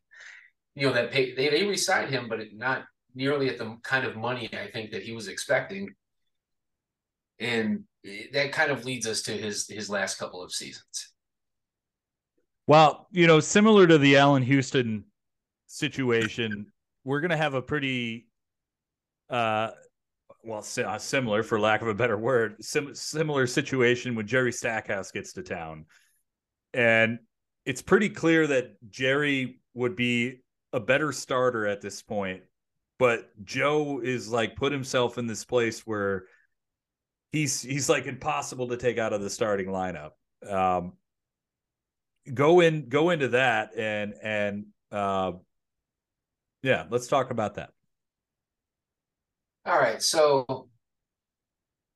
you 0.76 0.88
know 0.88 0.94
that 0.94 1.12
pay, 1.12 1.34
they 1.36 1.50
they 1.50 1.66
re-signed 1.66 2.14
him, 2.14 2.28
but 2.28 2.40
not 2.54 2.84
nearly 3.16 3.50
at 3.50 3.58
the 3.58 3.78
kind 3.84 4.06
of 4.06 4.16
money 4.16 4.50
I 4.54 4.70
think 4.72 4.92
that 4.92 5.04
he 5.04 5.14
was 5.14 5.28
expecting. 5.28 5.90
And 7.42 7.84
that 8.34 8.52
kind 8.54 8.72
of 8.72 8.86
leads 8.86 9.08
us 9.08 9.24
to 9.24 9.32
his 9.32 9.68
his 9.68 9.90
last 9.90 10.18
couple 10.18 10.42
of 10.42 10.54
seasons. 10.54 11.14
Well, 12.68 13.08
you 13.12 13.28
know, 13.28 13.40
similar 13.40 13.88
to 13.88 13.98
the 13.98 14.18
Allan 14.18 14.44
Houston 14.44 15.06
situation, 15.68 16.68
we're 17.04 17.20
going 17.20 17.32
to 17.32 17.38
have 17.38 17.54
a 17.54 17.62
pretty 17.62 18.28
uh 19.30 19.72
well, 20.44 20.66
uh, 20.86 20.98
similar 20.98 21.44
for 21.44 21.60
lack 21.60 21.82
of 21.82 21.88
a 21.88 21.94
better 21.94 22.18
word, 22.18 22.64
sim- 22.64 22.96
similar 22.96 23.46
situation 23.46 24.16
when 24.16 24.28
Jerry 24.28 24.52
Stackhouse 24.52 25.12
gets 25.12 25.34
to 25.34 25.44
town. 25.44 25.86
And 26.74 27.20
it's 27.66 27.82
pretty 27.82 28.10
clear 28.10 28.48
that 28.48 28.76
Jerry 28.90 29.60
would 29.74 29.96
be 29.96 30.42
a 30.74 30.80
better 30.80 31.12
starter 31.12 31.68
at 31.68 31.82
this 31.82 32.02
point. 32.02 32.42
But 32.98 33.30
Joe 33.44 34.00
is 34.04 34.30
like 34.30 34.56
put 34.56 34.72
himself 34.72 35.18
in 35.18 35.28
this 35.28 35.44
place 35.44 35.82
where 35.82 36.26
he's 37.32 37.62
he's 37.62 37.90
like 37.90 38.06
impossible 38.06 38.68
to 38.70 38.78
take 38.78 38.98
out 38.98 39.14
of 39.14 39.22
the 39.22 39.30
starting 39.30 39.68
lineup. 39.68 40.12
Um, 40.48 40.94
go 42.34 42.60
in 42.60 42.90
go 42.90 43.10
into 43.10 43.30
that 43.30 43.78
and 43.78 44.14
and 44.22 44.66
uh, 44.92 45.34
yeah, 46.64 46.86
let's 46.90 47.08
talk 47.08 47.32
about 47.32 47.56
that. 47.56 47.72
All 49.66 49.80
right, 49.80 50.02
so 50.02 50.70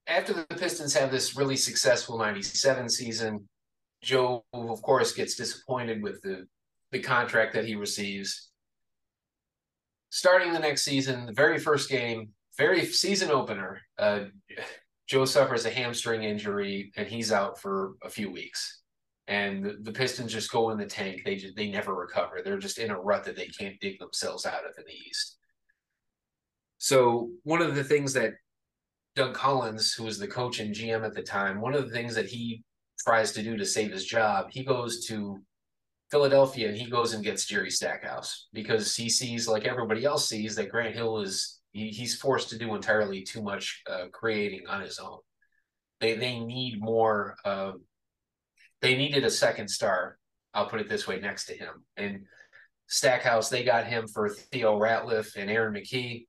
after 0.08 0.34
the 0.34 0.46
Pistons 0.56 0.94
have 0.94 1.12
this 1.12 1.36
really 1.36 1.58
successful 1.58 2.18
97 2.18 2.90
season, 2.90 3.48
Joe 4.02 4.44
of 4.54 4.82
course 4.82 5.14
gets 5.14 5.36
disappointed 5.36 6.02
with 6.02 6.22
the 6.22 6.48
the 6.92 7.00
contract 7.00 7.54
that 7.56 7.66
he 7.66 7.76
receives 7.76 8.52
starting 10.16 10.54
the 10.54 10.60
next 10.60 10.84
season, 10.84 11.26
the 11.26 11.34
very 11.34 11.60
first 11.60 11.90
game, 11.90 12.30
very 12.58 12.86
season 12.86 13.32
opener, 13.32 13.82
uh, 13.98 14.26
Joe 15.08 15.26
suffers 15.26 15.66
a 15.66 15.70
hamstring 15.70 16.24
injury 16.24 16.92
and 16.98 17.08
he's 17.08 17.32
out 17.32 17.60
for 17.60 17.94
a 18.04 18.10
few 18.10 18.32
weeks. 18.32 18.82
And 19.28 19.78
the, 19.82 19.92
Pistons 19.92 20.32
just 20.32 20.52
go 20.52 20.70
in 20.70 20.78
the 20.78 20.86
tank. 20.86 21.22
They 21.26 21.36
just 21.36 21.56
they 21.56 21.70
never 21.70 21.96
recover. 21.96 22.42
They're 22.44 22.60
just 22.60 22.78
in 22.78 22.92
a 22.92 23.00
rut 23.00 23.24
that 23.24 23.36
they 23.36 23.48
can't 23.48 23.80
dig 23.80 24.00
themselves 24.00 24.46
out 24.46 24.66
of 24.66 24.78
in 24.78 24.84
the 24.86 25.10
East. 25.10 25.38
So 26.78 27.32
one 27.44 27.62
of 27.62 27.74
the 27.74 27.84
things 27.84 28.14
that 28.14 28.34
Doug 29.16 29.34
Collins, 29.34 29.94
who 29.94 30.04
was 30.04 30.20
the 30.20 30.28
coach 30.28 30.60
and 30.60 30.76
GM 30.76 31.04
at 31.04 31.16
the 31.16 31.24
time, 31.24 31.62
one 31.62 31.74
of 31.74 31.88
the 31.88 31.94
things 31.94 32.14
that 32.16 32.28
he 32.28 32.64
tries 33.00 33.32
to 33.32 33.42
do 33.42 33.58
to 33.58 33.66
save 33.66 33.92
his 33.92 34.06
job, 34.06 34.48
he 34.52 34.64
goes 34.64 35.06
to 35.08 35.40
Philadelphia 36.12 36.68
and 36.68 36.78
he 36.78 36.90
goes 36.90 37.14
and 37.14 37.24
gets 37.24 37.46
Jerry 37.46 37.72
Stackhouse 37.72 38.48
because 38.54 38.96
he 38.96 39.10
sees, 39.10 39.48
like 39.48 39.66
everybody 39.66 40.06
else 40.06 40.30
sees, 40.30 40.56
that 40.56 40.70
Grant 40.70 40.94
Hill 40.94 41.20
is 41.20 41.60
he, 41.76 41.90
he's 41.90 42.16
forced 42.16 42.50
to 42.50 42.58
do 42.58 42.74
entirely 42.74 43.22
too 43.22 43.44
much 43.44 43.84
uh, 43.90 44.06
creating 44.14 44.66
on 44.70 44.82
his 44.82 44.98
own. 44.98 45.20
They 46.00 46.16
they 46.16 46.40
need 46.40 46.82
more. 46.82 47.36
Uh, 47.44 47.74
they 48.82 48.96
needed 48.96 49.26
a 49.26 49.30
second 49.30 49.68
star. 49.68 50.18
I'll 50.54 50.70
put 50.70 50.80
it 50.80 50.88
this 50.88 51.06
way, 51.06 51.20
next 51.20 51.48
to 51.48 51.54
him 51.54 51.84
and 51.98 52.22
Stackhouse. 52.88 53.50
They 53.50 53.66
got 53.66 53.88
him 53.88 54.08
for 54.08 54.30
Theo 54.30 54.80
Ratliff 54.80 55.36
and 55.36 55.52
Aaron 55.52 55.74
McKie. 55.74 56.28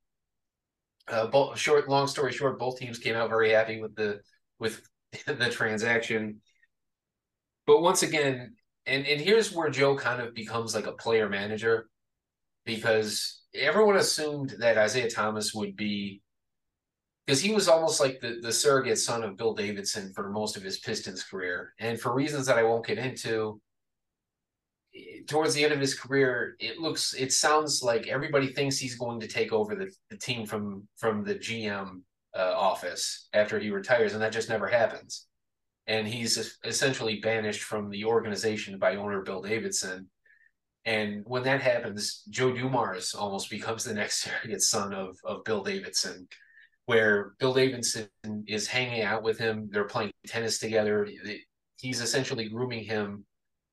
Uh, 1.06 1.28
both 1.28 1.56
short, 1.56 1.88
long 1.88 2.08
story 2.08 2.32
short, 2.32 2.58
both 2.58 2.78
teams 2.80 2.98
came 2.98 3.14
out 3.14 3.30
very 3.30 3.52
happy 3.52 3.80
with 3.80 3.94
the 3.94 4.20
with 4.58 4.82
the 5.26 5.48
transaction. 5.48 6.40
But 7.68 7.82
once 7.82 8.02
again, 8.02 8.56
and 8.84 9.06
and 9.06 9.20
here's 9.20 9.52
where 9.52 9.70
Joe 9.70 9.96
kind 9.96 10.20
of 10.20 10.34
becomes 10.34 10.74
like 10.74 10.88
a 10.88 10.92
player 10.92 11.28
manager 11.28 11.88
because 12.64 13.42
everyone 13.58 13.96
assumed 13.96 14.54
that 14.58 14.82
Isiah 14.82 15.10
Thomas 15.10 15.54
would 15.54 15.76
be 15.76 16.22
because 17.26 17.40
he 17.40 17.52
was 17.52 17.68
almost 17.68 18.00
like 18.00 18.20
the, 18.20 18.38
the 18.40 18.52
surrogate 18.52 18.98
son 18.98 19.24
of 19.24 19.36
Bill 19.36 19.52
Davidson 19.52 20.12
for 20.12 20.30
most 20.30 20.56
of 20.56 20.62
his 20.62 20.78
Pistons 20.78 21.24
career. 21.24 21.74
And 21.80 22.00
for 22.00 22.14
reasons 22.14 22.46
that 22.46 22.58
I 22.58 22.62
won't 22.62 22.86
get 22.86 22.98
into, 22.98 23.60
towards 25.26 25.52
the 25.52 25.64
end 25.64 25.72
of 25.72 25.80
his 25.80 25.98
career, 25.98 26.56
it 26.60 26.78
looks 26.78 27.14
it 27.14 27.32
sounds 27.32 27.82
like 27.82 28.06
everybody 28.06 28.48
thinks 28.48 28.78
he's 28.78 28.96
going 28.96 29.20
to 29.20 29.28
take 29.28 29.52
over 29.52 29.74
the, 29.74 29.90
the 30.10 30.16
team 30.16 30.46
from 30.46 30.86
from 30.96 31.24
the 31.24 31.34
GM 31.34 32.02
uh, 32.34 32.54
office 32.56 33.28
after 33.32 33.58
he 33.58 33.70
retires, 33.70 34.12
and 34.12 34.22
that 34.22 34.32
just 34.32 34.48
never 34.48 34.68
happens 34.68 35.26
and 35.86 36.06
he's 36.06 36.58
essentially 36.64 37.20
banished 37.20 37.62
from 37.62 37.90
the 37.90 38.04
organization 38.04 38.78
by 38.78 38.96
owner 38.96 39.22
Bill 39.22 39.40
Davidson. 39.40 40.08
And 40.86 41.24
when 41.26 41.42
that 41.42 41.60
happens, 41.60 42.22
Joe 42.30 42.52
Dumars 42.52 43.12
almost 43.12 43.50
becomes 43.50 43.84
the 43.84 43.92
next 43.92 44.22
surrogate 44.22 44.62
son 44.62 44.94
of, 44.94 45.16
of 45.24 45.44
Bill 45.44 45.62
Davidson, 45.62 46.28
where 46.86 47.34
Bill 47.38 47.52
Davidson 47.52 48.08
is 48.46 48.68
hanging 48.68 49.02
out 49.02 49.22
with 49.22 49.38
him. 49.38 49.68
They're 49.70 49.84
playing 49.84 50.12
tennis 50.26 50.58
together. 50.58 51.06
he's 51.80 52.00
essentially 52.00 52.48
grooming 52.48 52.84
him 52.84 53.24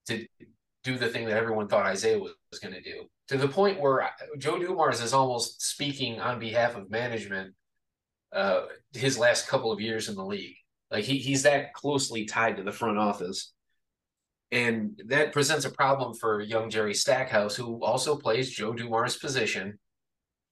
to 0.08 0.26
do 0.84 0.98
the 0.98 1.08
thing 1.08 1.26
that 1.28 1.38
everyone 1.38 1.68
thought 1.68 1.94
Isiah 1.94 2.20
was, 2.20 2.34
was 2.52 2.60
going 2.60 2.74
to 2.74 2.82
do. 2.82 3.04
To 3.30 3.38
the 3.38 3.48
point 3.48 3.80
where 3.80 4.10
Joe 4.40 4.60
Dumars 4.60 5.00
is 5.00 5.14
almost 5.14 5.62
speaking 5.62 6.20
on 6.20 6.40
behalf 6.40 6.76
of 6.76 6.90
management 6.90 7.54
uh, 8.34 8.64
his 8.92 9.18
last 9.18 9.48
couple 9.48 9.72
of 9.72 9.80
years 9.80 10.10
in 10.10 10.16
the 10.16 10.26
league. 10.26 10.56
Like 10.92 11.06
he 11.06 11.18
he's 11.20 11.44
that 11.44 11.74
closely 11.74 12.26
tied 12.26 12.58
to 12.58 12.64
the 12.64 12.72
front 12.72 12.98
office. 12.98 13.53
And 14.52 15.02
that 15.08 15.34
presents 15.34 15.66
a 15.66 15.72
problem 15.72 16.14
for 16.14 16.42
young 16.42 16.70
Jerry 16.70 16.94
Stackhouse, 16.94 17.56
who 17.56 17.84
also 17.84 18.16
plays 18.16 18.52
Joe 18.52 18.74
Dumars' 18.74 19.18
position, 19.18 19.80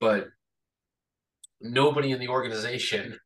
but 0.00 0.28
nobody 1.60 2.10
in 2.10 2.18
the 2.18 2.28
organization, 2.28 3.16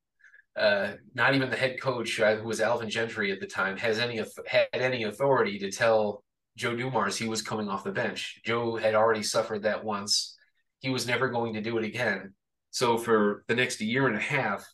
uh, 0.54 0.92
not 1.14 1.34
even 1.34 1.48
the 1.48 1.56
head 1.56 1.80
coach, 1.80 2.20
uh, 2.20 2.36
who 2.36 2.46
was 2.46 2.60
Alvin 2.60 2.90
Gentry 2.90 3.32
at 3.32 3.40
the 3.40 3.46
time, 3.46 3.78
has 3.78 3.98
any 3.98 4.22
had 4.46 4.68
any 4.74 5.04
authority 5.04 5.58
to 5.60 5.70
tell 5.70 6.22
Joe 6.56 6.76
Dumars 6.76 7.16
he 7.16 7.28
was 7.28 7.42
coming 7.42 7.68
off 7.68 7.84
the 7.84 7.92
bench. 7.92 8.40
Joe 8.44 8.76
had 8.76 8.94
already 8.94 9.22
suffered 9.22 9.62
that 9.62 9.84
once. 9.84 10.36
He 10.80 10.90
was 10.90 11.06
never 11.06 11.28
going 11.28 11.54
to 11.54 11.62
do 11.62 11.78
it 11.78 11.84
again. 11.84 12.34
So 12.70 12.98
for 12.98 13.44
the 13.48 13.54
next 13.54 13.80
year 13.80 14.06
and 14.06 14.16
a 14.16 14.20
half, 14.20 14.66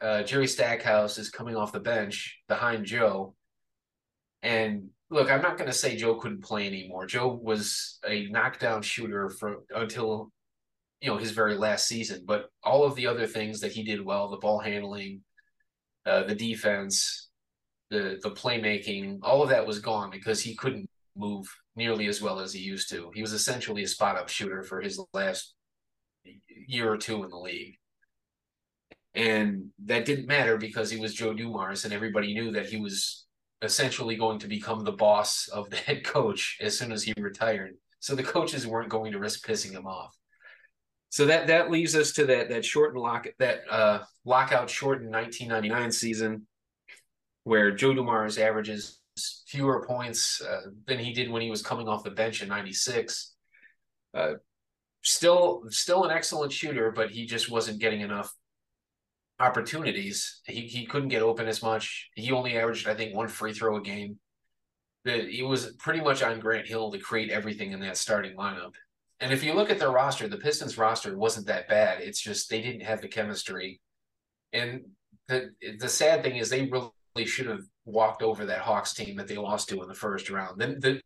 uh, 0.00 0.22
Jerry 0.22 0.46
Stackhouse 0.46 1.18
is 1.18 1.30
coming 1.30 1.56
off 1.56 1.72
the 1.72 1.80
bench 1.80 2.38
behind 2.48 2.84
Joe. 2.84 3.34
And 4.42 4.90
look, 5.10 5.30
I'm 5.30 5.42
not 5.42 5.56
going 5.56 5.70
to 5.70 5.76
say 5.76 5.96
Joe 5.96 6.16
couldn't 6.16 6.44
play 6.44 6.66
anymore. 6.66 7.06
Joe 7.06 7.28
was 7.28 7.98
a 8.06 8.26
knockdown 8.26 8.82
shooter 8.82 9.30
for 9.30 9.58
until 9.74 10.30
you 11.00 11.08
know 11.08 11.16
his 11.16 11.30
very 11.30 11.56
last 11.56 11.86
season. 11.86 12.22
But 12.26 12.50
all 12.62 12.84
of 12.84 12.94
the 12.94 13.06
other 13.06 13.26
things 13.26 13.60
that 13.60 13.72
he 13.72 13.82
did 13.82 14.04
well, 14.04 14.28
the 14.28 14.36
ball 14.36 14.58
handling, 14.58 15.22
uh, 16.06 16.24
the 16.24 16.34
defense, 16.34 17.28
the 17.90 18.18
the 18.22 18.30
playmaking, 18.30 19.20
all 19.22 19.42
of 19.42 19.50
that 19.50 19.66
was 19.66 19.78
gone 19.78 20.10
because 20.10 20.40
he 20.40 20.54
couldn't 20.54 20.88
move 21.16 21.46
nearly 21.74 22.06
as 22.06 22.20
well 22.20 22.40
as 22.40 22.52
he 22.52 22.60
used 22.60 22.90
to. 22.90 23.10
He 23.14 23.22
was 23.22 23.32
essentially 23.32 23.82
a 23.82 23.88
spot 23.88 24.16
up 24.16 24.28
shooter 24.28 24.62
for 24.62 24.80
his 24.80 25.00
last 25.12 25.54
year 26.66 26.92
or 26.92 26.96
two 26.96 27.24
in 27.24 27.30
the 27.30 27.38
league. 27.38 27.76
And 29.14 29.70
that 29.86 30.04
didn't 30.04 30.26
matter 30.26 30.58
because 30.58 30.90
he 30.90 31.00
was 31.00 31.14
Joe 31.14 31.34
Dumars 31.34 31.84
and 31.84 31.94
everybody 31.94 32.34
knew 32.34 32.52
that 32.52 32.66
he 32.66 32.76
was 32.76 33.26
essentially 33.62 34.16
going 34.16 34.38
to 34.40 34.48
become 34.48 34.84
the 34.84 34.92
boss 34.92 35.48
of 35.48 35.70
the 35.70 35.76
head 35.76 36.04
coach 36.04 36.58
as 36.60 36.78
soon 36.78 36.92
as 36.92 37.02
he 37.02 37.12
retired. 37.18 37.74
So 38.00 38.14
the 38.14 38.22
coaches 38.22 38.66
weren't 38.66 38.90
going 38.90 39.12
to 39.12 39.18
risk 39.18 39.46
pissing 39.46 39.72
him 39.72 39.86
off. 39.86 40.16
So 41.10 41.26
that 41.26 41.46
that 41.46 41.70
leaves 41.70 41.96
us 41.96 42.12
to 42.12 42.26
that 42.26 42.50
that 42.50 42.64
shortened 42.64 43.02
lock 43.02 43.26
that 43.38 43.60
uh, 43.70 44.00
lockout 44.24 44.68
shortened 44.68 45.10
1999 45.10 45.90
season, 45.90 46.46
where 47.44 47.70
Joe 47.70 47.94
Dumars 47.94 48.38
averages 48.38 49.00
fewer 49.46 49.84
points 49.86 50.42
uh, 50.42 50.70
than 50.86 50.98
he 50.98 51.12
did 51.12 51.30
when 51.30 51.42
he 51.42 51.50
was 51.50 51.62
coming 51.62 51.88
off 51.88 52.04
the 52.04 52.10
bench 52.10 52.42
in 52.42 52.48
'96. 52.48 53.34
Uh, 54.12 54.34
still, 55.02 55.62
still 55.68 56.04
an 56.04 56.10
excellent 56.10 56.52
shooter, 56.52 56.90
but 56.90 57.10
he 57.10 57.26
just 57.26 57.50
wasn't 57.50 57.80
getting 57.80 58.02
enough 58.02 58.32
opportunities. 59.40 60.40
He 60.44 60.62
he 60.62 60.86
couldn't 60.86 61.08
get 61.08 61.22
open 61.22 61.46
as 61.46 61.62
much. 61.62 62.08
He 62.14 62.32
only 62.32 62.56
averaged, 62.56 62.88
I 62.88 62.94
think, 62.94 63.14
one 63.14 63.28
free 63.28 63.52
throw 63.52 63.76
a 63.76 63.80
game. 63.80 64.18
That 65.04 65.28
he 65.28 65.42
was 65.42 65.74
pretty 65.78 66.00
much 66.00 66.22
on 66.22 66.40
Grant 66.40 66.66
Hill 66.66 66.90
to 66.90 66.98
create 66.98 67.30
everything 67.30 67.72
in 67.72 67.80
that 67.80 67.96
starting 67.96 68.36
lineup. 68.36 68.74
And 69.20 69.32
if 69.32 69.42
you 69.42 69.52
look 69.54 69.70
at 69.70 69.78
their 69.78 69.90
roster, 69.90 70.28
the 70.28 70.36
Pistons 70.36 70.78
roster 70.78 71.16
wasn't 71.16 71.46
that 71.46 71.68
bad. 71.68 72.00
It's 72.00 72.20
just 72.20 72.50
they 72.50 72.62
didn't 72.62 72.82
have 72.82 73.00
the 73.00 73.08
chemistry. 73.08 73.80
And 74.52 74.82
the 75.28 75.50
the 75.78 75.88
sad 75.88 76.22
thing 76.22 76.36
is 76.36 76.48
they 76.48 76.70
really 76.70 77.26
should 77.26 77.46
have 77.46 77.62
walked 77.84 78.22
over 78.22 78.46
that 78.46 78.60
Hawks 78.60 78.92
team 78.94 79.16
that 79.16 79.28
they 79.28 79.36
lost 79.36 79.68
to 79.68 79.82
in 79.82 79.88
the 79.88 79.94
first 79.94 80.30
round. 80.30 80.60
Then 80.60 80.78
the 80.80 81.00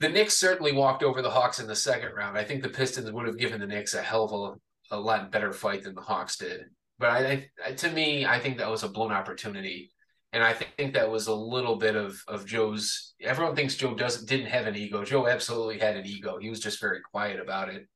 the 0.00 0.08
Knicks 0.08 0.34
certainly 0.34 0.72
walked 0.72 1.02
over 1.02 1.22
the 1.22 1.30
Hawks 1.30 1.60
in 1.60 1.66
the 1.66 1.76
second 1.76 2.12
round. 2.14 2.36
I 2.36 2.44
think 2.44 2.62
the 2.62 2.68
Pistons 2.68 3.10
would 3.10 3.26
have 3.26 3.38
given 3.38 3.60
the 3.60 3.66
Knicks 3.66 3.94
a 3.94 4.02
hell 4.02 4.24
of 4.24 4.58
a, 4.90 4.96
a 4.96 5.00
lot 5.00 5.30
better 5.30 5.52
fight 5.52 5.84
than 5.84 5.94
the 5.94 6.00
Hawks 6.00 6.36
did. 6.36 6.64
But 7.04 7.10
I, 7.10 7.50
I, 7.62 7.72
to 7.72 7.90
me, 7.90 8.24
I 8.24 8.38
think 8.38 8.56
that 8.56 8.70
was 8.70 8.82
a 8.82 8.88
blown 8.88 9.12
opportunity, 9.12 9.90
and 10.32 10.42
I 10.42 10.54
think 10.54 10.94
that 10.94 11.10
was 11.10 11.26
a 11.26 11.34
little 11.34 11.76
bit 11.76 11.96
of 11.96 12.18
of 12.26 12.46
Joe's. 12.46 13.12
Everyone 13.20 13.54
thinks 13.54 13.76
Joe 13.76 13.94
doesn't 13.94 14.26
didn't 14.26 14.46
have 14.46 14.66
an 14.66 14.74
ego. 14.74 15.04
Joe 15.04 15.26
absolutely 15.26 15.78
had 15.78 15.98
an 15.98 16.06
ego. 16.06 16.38
He 16.38 16.48
was 16.48 16.60
just 16.60 16.80
very 16.80 17.02
quiet 17.02 17.40
about 17.40 17.68
it. 17.68 17.86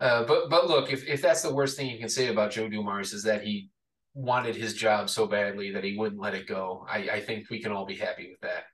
Uh, 0.00 0.22
but 0.24 0.50
but 0.50 0.68
look, 0.68 0.92
if 0.92 1.08
if 1.08 1.22
that's 1.22 1.40
the 1.40 1.54
worst 1.54 1.78
thing 1.78 1.88
you 1.88 1.98
can 1.98 2.10
say 2.10 2.28
about 2.28 2.50
Joe 2.50 2.68
Dumars 2.68 3.14
is 3.14 3.22
that 3.22 3.42
he 3.42 3.70
wanted 4.12 4.54
his 4.54 4.74
job 4.74 5.08
so 5.08 5.26
badly 5.26 5.70
that 5.70 5.82
he 5.82 5.96
wouldn't 5.96 6.20
let 6.20 6.34
it 6.34 6.46
go, 6.46 6.84
I, 6.86 7.08
I 7.10 7.20
think 7.20 7.48
we 7.48 7.62
can 7.62 7.72
all 7.72 7.86
be 7.86 7.96
happy 7.96 8.28
with 8.32 8.40
that. 8.42 8.64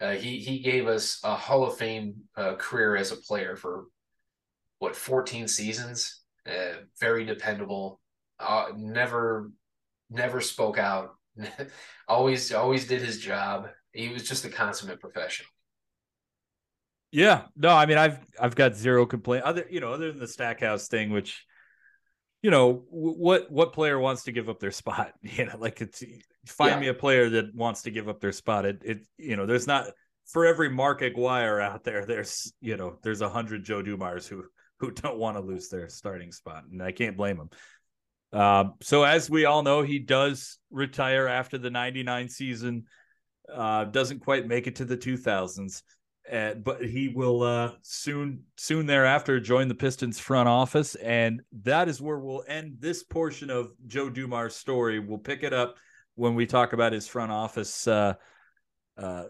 Uh, 0.00 0.14
he 0.14 0.38
he 0.38 0.60
gave 0.60 0.86
us 0.86 1.18
a 1.24 1.34
Hall 1.34 1.66
of 1.66 1.76
Fame 1.76 2.14
uh, 2.36 2.54
career 2.54 2.94
as 2.94 3.10
a 3.10 3.16
player 3.16 3.56
for 3.56 3.86
what 4.78 4.94
14 4.94 5.48
seasons. 5.48 6.22
Uh, 6.48 6.84
very 7.00 7.24
dependable, 7.24 7.98
uh, 8.40 8.66
never 8.76 9.50
never 10.10 10.40
spoke 10.40 10.78
out. 10.78 11.14
Always 12.08 12.52
always 12.52 12.86
did 12.86 13.02
his 13.02 13.18
job. 13.18 13.68
He 13.92 14.08
was 14.10 14.28
just 14.28 14.44
a 14.44 14.48
consummate 14.48 15.00
professional. 15.00 15.48
Yeah. 17.10 17.44
No 17.56 17.70
i 17.70 17.86
mean 17.86 17.98
i've 17.98 18.18
i've 18.40 18.54
got 18.54 18.74
zero 18.76 19.06
complaint 19.06 19.44
other 19.44 19.66
you 19.70 19.80
know 19.80 19.92
other 19.92 20.12
than 20.12 20.20
the 20.20 20.28
stackhouse 20.28 20.88
thing 20.88 21.10
which 21.10 21.44
you 22.42 22.50
know 22.50 22.84
what 22.90 23.50
what 23.50 23.72
player 23.72 23.98
wants 23.98 24.24
to 24.24 24.32
give 24.32 24.48
up 24.48 24.60
their 24.60 24.70
spot? 24.70 25.12
You 25.22 25.46
know 25.46 25.56
like 25.58 25.80
it's 25.80 26.04
find 26.46 26.72
yeah. 26.72 26.80
me 26.80 26.86
a 26.88 26.94
player 26.94 27.28
that 27.30 27.54
wants 27.54 27.82
to 27.82 27.90
give 27.90 28.08
up 28.08 28.20
their 28.20 28.32
spot. 28.32 28.64
It, 28.64 28.82
it 28.84 28.98
you 29.18 29.36
know 29.36 29.46
there's 29.46 29.66
not 29.66 29.86
for 30.26 30.44
every 30.44 30.68
mark 30.68 31.02
aguirre 31.02 31.60
out 31.60 31.84
there 31.84 32.04
there's 32.04 32.52
you 32.60 32.76
know 32.76 32.98
there's 33.02 33.20
a 33.20 33.28
hundred 33.28 33.64
joe 33.64 33.82
dumars 33.82 34.26
who 34.26 34.44
who 34.78 34.90
don't 34.90 35.18
want 35.18 35.36
to 35.36 35.40
lose 35.40 35.68
their 35.68 35.88
starting 35.88 36.32
spot 36.32 36.64
and 36.70 36.82
i 36.82 36.92
can't 36.92 37.16
blame 37.16 37.36
them 37.36 37.50
um, 38.32 38.74
so 38.82 39.04
as 39.04 39.30
we 39.30 39.44
all 39.44 39.62
know, 39.62 39.82
he 39.82 39.98
does 39.98 40.58
retire 40.70 41.26
after 41.26 41.58
the 41.58 41.70
99 41.70 42.28
season. 42.28 42.84
Uh, 43.52 43.84
doesn't 43.84 44.20
quite 44.20 44.48
make 44.48 44.66
it 44.66 44.76
to 44.76 44.84
the 44.84 44.96
2000s. 44.96 45.82
Uh, 46.30 46.54
but 46.54 46.84
he 46.84 47.08
will 47.08 47.42
uh, 47.44 47.70
soon 47.82 48.42
soon 48.56 48.84
thereafter 48.86 49.38
join 49.38 49.68
the 49.68 49.74
Pistons 49.76 50.18
front 50.18 50.48
office, 50.48 50.96
and 50.96 51.40
that 51.62 51.88
is 51.88 52.00
where 52.00 52.18
we'll 52.18 52.42
end 52.48 52.78
this 52.80 53.04
portion 53.04 53.48
of 53.48 53.70
Joe 53.86 54.10
Dumars' 54.10 54.56
story. 54.56 54.98
We'll 54.98 55.18
pick 55.18 55.44
it 55.44 55.52
up 55.52 55.76
when 56.16 56.34
we 56.34 56.44
talk 56.44 56.72
about 56.72 56.92
his 56.92 57.06
front 57.06 57.30
office. 57.30 57.86
Uh, 57.86 58.14
uh, 58.98 59.24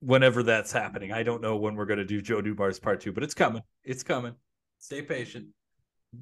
whenever 0.00 0.42
that's 0.42 0.70
happening, 0.70 1.12
I 1.12 1.22
don't 1.22 1.40
know 1.40 1.56
when 1.56 1.76
we're 1.76 1.86
going 1.86 1.98
to 1.98 2.04
do 2.04 2.20
Joe 2.20 2.42
Dumars 2.42 2.78
part 2.78 3.00
two, 3.00 3.12
but 3.12 3.22
it's 3.22 3.34
coming. 3.34 3.62
It's 3.82 4.02
coming. 4.02 4.34
Stay 4.80 5.00
patient. 5.00 5.46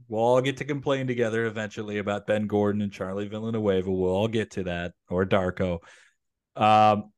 We'll 0.09 0.23
all 0.23 0.41
get 0.41 0.59
to 0.59 0.65
complain 0.65 1.07
together 1.07 1.47
eventually 1.47 1.99
about 1.99 2.27
Ben 2.27 2.47
Gordon 2.47 2.83
and 2.83 2.93
Charlie 2.93 3.29
Villanueva. 3.29 3.91
We'll 3.91 4.15
all 4.15 4.29
get 4.29 4.53
to 4.53 4.65
that, 4.65 4.93
or 5.09 5.27
Darko. 5.27 5.81
Um, 6.55 7.13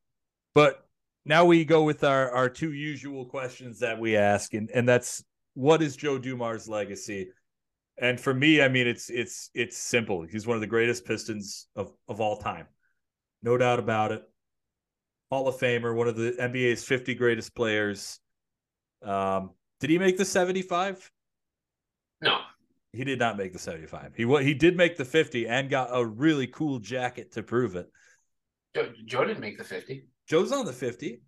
but 0.55 0.87
now 1.25 1.45
we 1.45 1.65
go 1.65 1.83
with 1.83 2.03
our 2.03 2.31
our 2.31 2.49
two 2.49 2.73
usual 2.73 3.25
questions 3.25 3.79
that 3.79 3.99
we 3.99 4.17
ask, 4.17 4.53
and 4.53 4.69
and 4.71 4.87
that's 4.87 5.23
what 5.53 5.81
is 5.81 5.95
Joe 5.95 6.17
Dumars' 6.17 6.67
legacy? 6.67 7.29
And 7.99 8.19
for 8.19 8.33
me, 8.33 8.61
I 8.61 8.69
mean, 8.69 8.87
it's 8.87 9.09
it's 9.09 9.51
it's 9.53 9.77
simple. 9.77 10.23
He's 10.23 10.47
one 10.47 10.55
of 10.55 10.61
the 10.61 10.67
greatest 10.67 11.05
Pistons 11.05 11.67
of 11.75 11.93
of 12.07 12.19
all 12.19 12.37
time, 12.37 12.65
no 13.43 13.57
doubt 13.57 13.79
about 13.79 14.11
it. 14.11 14.23
Hall 15.29 15.47
of 15.47 15.55
Famer, 15.57 15.95
one 15.95 16.07
of 16.07 16.15
the 16.15 16.35
NBA's 16.39 16.83
50 16.83 17.15
greatest 17.15 17.55
players. 17.55 18.19
Um, 19.01 19.51
did 19.79 19.89
he 19.89 19.97
make 19.97 20.17
the 20.17 20.25
75? 20.25 21.11
He 22.93 23.03
did 23.03 23.17
not 23.17 23.37
make 23.37 23.53
the 23.53 23.59
75. 23.59 24.13
He 24.15 24.23
he 24.43 24.53
did 24.53 24.77
make 24.77 24.97
the 24.97 25.05
50 25.05 25.47
and 25.47 25.67
got 25.67 25.89
a 25.91 26.05
really 26.05 26.45
cool 26.45 26.77
jacket 26.77 27.31
to 27.33 27.41
prove 27.41 27.75
it. 27.75 27.87
Joe, 28.75 28.91
Joe 29.05 29.25
didn't 29.25 29.41
make 29.41 29.57
the 29.57 29.63
50. 29.63 30.05
Joe's 30.27 30.51
on 30.51 30.65
the 30.65 30.73
50. 30.73 31.21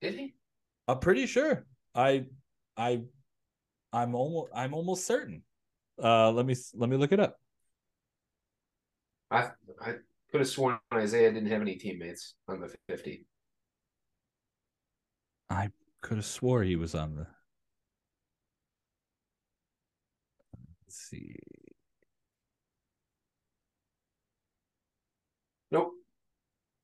Did 0.00 0.14
he? 0.14 0.34
I'm 0.88 0.98
pretty 0.98 1.26
sure. 1.26 1.66
I 1.94 2.24
I 2.76 3.02
I'm 3.92 4.14
almost 4.14 4.50
I'm 4.54 4.72
almost 4.72 5.06
certain. 5.06 5.42
Uh 6.02 6.32
let 6.32 6.46
me 6.46 6.56
let 6.74 6.88
me 6.88 6.96
look 6.96 7.12
it 7.12 7.20
up. 7.20 7.36
I 9.30 9.50
I 9.78 9.94
could 10.30 10.40
have 10.40 10.48
sworn 10.48 10.78
Isiah 10.96 11.32
didn't 11.32 11.50
have 11.50 11.60
any 11.60 11.76
teammates 11.76 12.34
on 12.48 12.60
the 12.60 12.74
50. 12.88 13.26
I 15.50 15.68
could 16.00 16.16
have 16.16 16.26
swore 16.26 16.62
he 16.62 16.76
was 16.76 16.94
on 16.94 17.14
the 17.14 17.26
Let's 20.92 21.08
see. 21.08 21.36
Nope. 25.70 25.92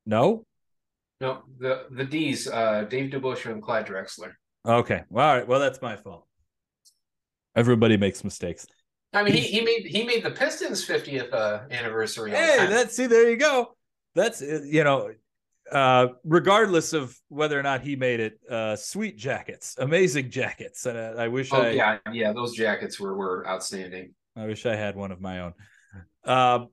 No? 0.07 0.45
No, 1.21 1.43
the 1.59 1.85
the 1.91 2.05
D's, 2.05 2.47
uh, 2.47 2.85
Dave 2.89 3.11
DeBusschere 3.11 3.51
and 3.51 3.61
Clyde 3.61 3.85
Drexler. 3.85 4.31
Okay. 4.67 5.03
Well, 5.11 5.27
all 5.27 5.35
right. 5.35 5.47
Well, 5.47 5.59
that's 5.59 5.79
my 5.83 5.95
fault. 5.95 6.25
Everybody 7.55 7.97
makes 7.97 8.23
mistakes. 8.23 8.65
I 9.13 9.21
mean, 9.21 9.35
he, 9.35 9.41
he 9.41 9.61
made 9.61 9.85
he 9.85 10.03
made 10.03 10.23
the 10.23 10.31
Pistons 10.31 10.83
50th 10.83 11.31
uh, 11.31 11.65
anniversary. 11.69 12.31
Hey, 12.31 12.65
that's 12.67 12.95
see, 12.95 13.05
there 13.05 13.29
you 13.29 13.37
go. 13.37 13.75
That's 14.15 14.41
uh, 14.41 14.61
you 14.65 14.83
know, 14.83 15.11
uh, 15.71 16.07
regardless 16.23 16.93
of 16.93 17.15
whether 17.27 17.59
or 17.59 17.63
not 17.63 17.81
he 17.81 17.95
made 17.95 18.19
it, 18.19 18.39
uh, 18.49 18.75
sweet 18.75 19.17
jackets, 19.17 19.75
amazing 19.77 20.29
jackets, 20.29 20.85
and 20.85 20.97
uh, 20.97 21.13
I 21.17 21.27
wish 21.27 21.49
Oh 21.51 21.61
I, 21.61 21.69
yeah, 21.71 21.97
yeah, 22.11 22.33
those 22.33 22.55
jackets 22.55 22.99
were 22.99 23.15
were 23.15 23.47
outstanding. 23.47 24.13
I 24.35 24.45
wish 24.45 24.65
I 24.65 24.75
had 24.75 24.95
one 24.95 25.11
of 25.11 25.21
my 25.21 25.41
own. 25.41 25.53
Um, 26.25 26.69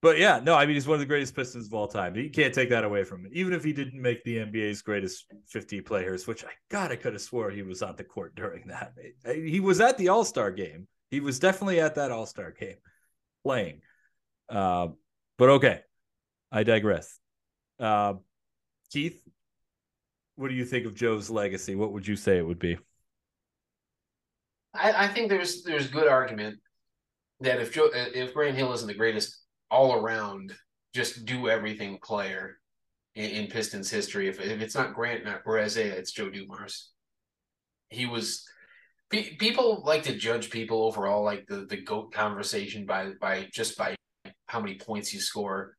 but 0.00 0.18
yeah, 0.18 0.40
no, 0.42 0.54
I 0.54 0.66
mean 0.66 0.74
he's 0.74 0.86
one 0.86 0.94
of 0.94 1.00
the 1.00 1.06
greatest 1.06 1.34
Pistons 1.34 1.66
of 1.66 1.74
all 1.74 1.88
time. 1.88 2.14
You 2.14 2.30
can't 2.30 2.54
take 2.54 2.70
that 2.70 2.84
away 2.84 3.04
from 3.04 3.24
him. 3.24 3.32
Even 3.34 3.52
if 3.52 3.64
he 3.64 3.72
didn't 3.72 4.00
make 4.00 4.22
the 4.22 4.38
NBA's 4.38 4.82
greatest 4.82 5.26
50 5.48 5.80
players, 5.80 6.26
which 6.26 6.44
I 6.44 6.50
God 6.70 6.92
I 6.92 6.96
could 6.96 7.14
have 7.14 7.22
swore 7.22 7.50
he 7.50 7.62
was 7.62 7.82
on 7.82 7.96
the 7.96 8.04
court 8.04 8.34
during 8.36 8.68
that. 8.68 8.92
He 9.34 9.60
was 9.60 9.80
at 9.80 9.98
the 9.98 10.08
All 10.08 10.24
Star 10.24 10.52
game. 10.52 10.86
He 11.10 11.20
was 11.20 11.38
definitely 11.38 11.80
at 11.80 11.96
that 11.96 12.12
All 12.12 12.26
Star 12.26 12.52
game 12.52 12.76
playing. 13.42 13.80
Uh, 14.48 14.88
but 15.36 15.50
okay, 15.50 15.80
I 16.52 16.62
digress. 16.62 17.18
Uh, 17.78 18.14
Keith, 18.90 19.22
what 20.36 20.48
do 20.48 20.54
you 20.54 20.64
think 20.64 20.86
of 20.86 20.94
Joe's 20.94 21.30
legacy? 21.30 21.74
What 21.74 21.92
would 21.92 22.06
you 22.06 22.16
say 22.16 22.38
it 22.38 22.46
would 22.46 22.58
be? 22.58 22.78
I, 24.74 25.04
I 25.04 25.08
think 25.08 25.28
there's 25.28 25.62
there's 25.62 25.88
good 25.88 26.08
argument 26.08 26.58
that 27.40 27.60
if 27.60 27.72
Joe 27.72 27.88
if 27.92 28.34
Grant 28.34 28.56
Hill 28.56 28.72
isn't 28.72 28.86
the 28.86 28.94
greatest 28.94 29.42
all 29.70 29.94
around, 29.94 30.54
just 30.94 31.24
do 31.24 31.48
everything 31.48 31.98
player 32.02 32.58
in, 33.14 33.30
in 33.30 33.46
Pistons 33.48 33.90
history, 33.90 34.28
if 34.28 34.40
if 34.40 34.60
it's 34.60 34.74
not 34.74 34.94
Grant, 34.94 35.24
not 35.24 35.42
Isiah, 35.46 35.92
it's 35.92 36.12
Joe 36.12 36.30
Dumars. 36.30 36.90
He 37.90 38.06
was. 38.06 38.44
pe- 39.10 39.36
People 39.36 39.82
like 39.84 40.02
to 40.04 40.16
judge 40.16 40.50
people 40.50 40.84
overall, 40.84 41.24
like 41.24 41.46
the 41.46 41.66
the 41.66 41.82
goat 41.82 42.12
conversation 42.12 42.86
by 42.86 43.12
by 43.20 43.48
just 43.52 43.76
by 43.78 43.96
how 44.46 44.60
many 44.60 44.76
points 44.76 45.12
you 45.14 45.20
score. 45.20 45.74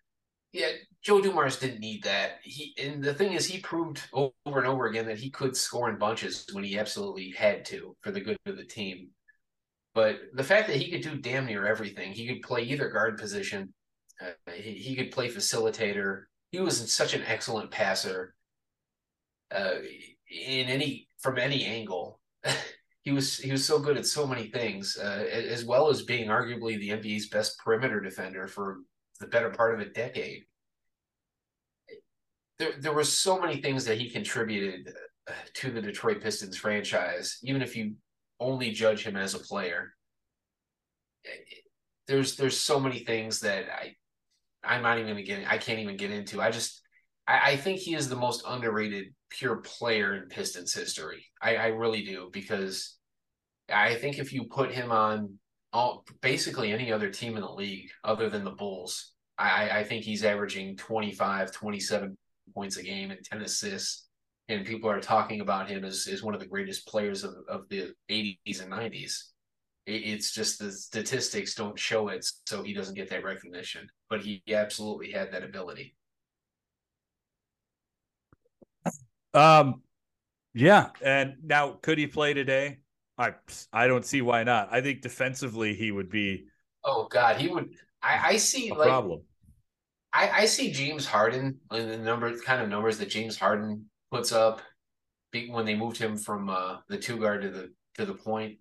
Yeah, 0.52 0.70
Joe 1.04 1.22
Dumars 1.22 1.60
didn't 1.60 1.80
need 1.80 2.04
that. 2.04 2.40
He 2.44 2.74
and 2.82 3.04
the 3.04 3.14
thing 3.14 3.34
is, 3.34 3.46
he 3.46 3.60
proved 3.60 4.02
over 4.14 4.34
and 4.46 4.66
over 4.66 4.88
again 4.88 5.06
that 5.06 5.20
he 5.20 5.30
could 5.30 5.56
score 5.56 5.90
in 5.90 6.00
bunches 6.00 6.48
when 6.54 6.64
he 6.64 6.80
absolutely 6.80 7.30
had 7.32 7.66
to 7.66 7.96
for 8.02 8.12
the 8.12 8.22
good 8.22 8.38
of 8.46 8.58
the 8.58 8.66
team. 8.66 9.10
But 9.94 10.20
the 10.34 10.44
fact 10.44 10.68
that 10.68 10.78
he 10.78 10.90
could 10.90 11.02
do 11.02 11.18
damn 11.18 11.46
near 11.46 11.68
everything, 11.68 12.14
he 12.14 12.28
could 12.28 12.42
play 12.42 12.64
either 12.64 12.90
guard 12.90 13.18
position, 13.18 13.74
uh, 14.22 14.52
he, 14.54 14.74
he 14.74 14.96
could 14.96 15.12
play 15.12 15.30
facilitator. 15.30 16.24
He 16.52 16.60
was 16.60 16.92
such 16.92 17.14
an 17.14 17.24
excellent 17.28 17.70
passer. 17.72 18.34
Uh, 19.52 19.76
in 20.30 20.68
any 20.68 21.08
from 21.20 21.38
any 21.38 21.66
angle, 21.66 22.20
he 23.04 23.12
was 23.12 23.38
he 23.38 23.52
was 23.52 23.66
so 23.66 23.80
good 23.80 23.98
at 23.98 24.06
so 24.06 24.26
many 24.26 24.48
things, 24.48 24.98
uh, 24.98 25.26
as 25.32 25.64
well 25.64 25.90
as 25.90 26.04
being 26.04 26.30
arguably 26.30 26.80
the 26.80 26.90
NBA's 26.90 27.30
best 27.30 27.60
perimeter 27.60 28.00
defender 28.00 28.48
for 28.48 28.80
the 29.20 29.28
better 29.28 29.50
part 29.50 29.74
of 29.74 29.80
a 29.80 29.90
decade. 29.90 30.44
There, 32.58 32.74
there 32.80 32.94
were 32.94 33.04
so 33.04 33.40
many 33.40 33.62
things 33.62 33.86
that 33.86 33.98
he 33.98 34.10
contributed 34.10 34.94
uh, 35.28 35.32
to 35.56 35.72
the 35.72 35.82
Detroit 35.82 36.22
Pistons 36.22 36.58
franchise, 36.58 37.40
even 37.44 37.62
if 37.62 37.76
you 37.76 37.96
only 38.40 38.72
judge 38.72 39.04
him 39.04 39.16
as 39.16 39.34
a 39.34 39.40
player. 39.40 39.94
There's 42.08 42.36
there's 42.36 42.60
so 42.60 42.80
many 42.80 43.00
things 43.00 43.42
that 43.42 43.66
I 43.70 43.96
I'm 44.64 44.82
not 44.82 44.98
even 44.98 45.12
gonna 45.12 45.24
get 45.24 45.50
I 45.50 45.58
can't 45.58 45.80
even 45.80 45.98
get 45.98 46.12
into. 46.12 46.42
I 46.42 46.52
just 46.52 46.82
I, 47.28 47.52
I 47.52 47.56
think 47.58 47.80
he 47.80 47.96
is 47.96 48.10
the 48.10 48.16
most 48.16 48.44
underrated 48.48 49.14
pure 49.30 49.58
player 49.58 50.16
in 50.16 50.28
Pistons 50.30 50.74
history. 50.74 51.26
I, 51.42 51.56
I 51.56 51.68
really 51.68 52.04
do 52.04 52.30
because 52.32 52.98
I 53.72 53.96
think 53.96 54.18
if 54.18 54.34
you 54.34 54.46
put 54.46 54.72
him 54.72 54.92
on 54.92 55.38
all 55.72 56.06
basically 56.22 56.72
any 56.72 56.92
other 56.92 57.10
team 57.10 57.36
in 57.36 57.42
the 57.42 57.52
league 57.52 57.90
other 58.04 58.30
than 58.30 58.44
the 58.44 58.52
Bulls, 58.52 59.14
I, 59.38 59.80
I 59.80 59.84
think 59.84 60.04
he's 60.04 60.24
averaging 60.24 60.78
25, 60.78 61.52
27 61.52 62.18
points 62.54 62.78
a 62.78 62.84
game 62.84 63.12
and 63.12 63.24
10 63.24 63.42
assists. 63.42 64.08
And 64.48 64.66
people 64.66 64.90
are 64.90 65.00
talking 65.00 65.42
about 65.42 65.70
him 65.70 65.86
as, 65.86 66.08
as 66.08 66.24
one 66.24 66.34
of 66.34 66.40
the 66.40 66.48
greatest 66.48 66.88
players 66.88 67.24
of, 67.24 67.36
of 67.48 67.70
the 67.70 67.94
80s 68.10 68.64
and 68.64 68.72
90s. 68.72 69.26
It, 69.86 69.92
it's 69.92 70.32
just 70.32 70.58
the 70.58 70.72
statistics 70.72 71.54
don't 71.54 71.78
show 71.78 72.08
it, 72.08 72.26
so 72.48 72.64
he 72.64 72.74
doesn't 72.74 72.96
get 72.96 73.10
that 73.12 73.24
recognition. 73.24 73.88
But 74.10 74.22
he 74.22 74.42
absolutely 74.52 75.12
had 75.12 75.32
that 75.32 75.44
ability. 75.44 75.96
Um, 79.36 79.84
yeah, 80.56 80.90
and 81.04 81.36
now 81.44 81.78
could 81.82 82.00
he 82.00 82.08
play 82.08 82.34
today? 82.34 82.80
I 83.20 83.34
I 83.74 83.88
don't 83.88 84.06
see 84.06 84.22
why 84.22 84.44
not. 84.44 84.70
I 84.72 84.82
think 84.82 85.02
defensively 85.02 85.76
he 85.76 85.92
would 85.92 86.10
be 86.10 86.46
Oh 86.84 87.08
God, 87.10 87.40
he 87.40 87.50
would. 87.50 87.70
I, 88.02 88.30
I 88.30 88.38
see 88.38 88.72
like 88.72 88.88
problem. 88.88 89.22
I, 90.14 90.30
I 90.30 90.46
see 90.46 90.72
James 90.72 91.06
Harden 91.06 91.60
and 91.70 91.90
the 91.92 91.98
number 91.98 92.36
kind 92.40 92.62
of 92.62 92.70
numbers 92.70 92.98
that 92.98 93.10
James 93.10 93.38
Harden 93.38 93.86
puts 94.12 94.32
up 94.32 94.62
when 95.50 95.66
they 95.66 95.76
moved 95.76 95.98
him 95.98 96.18
from 96.18 96.50
uh, 96.50 96.78
the 96.88 96.98
two 96.98 97.18
guard 97.18 97.42
to 97.44 97.50
the 97.50 97.72
to 97.96 98.06
the 98.06 98.14
point. 98.14 98.58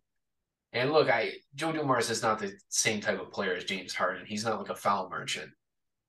And 0.73 0.93
look, 0.93 1.09
I 1.09 1.35
Joe 1.55 1.73
Dumars 1.73 2.11
is 2.11 2.23
not 2.23 2.39
the 2.39 2.53
same 2.69 3.01
type 3.01 3.21
of 3.21 3.31
player 3.31 3.55
as 3.55 3.65
James 3.65 3.95
Harden. 3.95 4.27
He's 4.27 4.45
not 4.45 4.59
like 4.59 4.71
a 4.71 4.75
foul 4.75 5.09
merchant, 5.09 5.51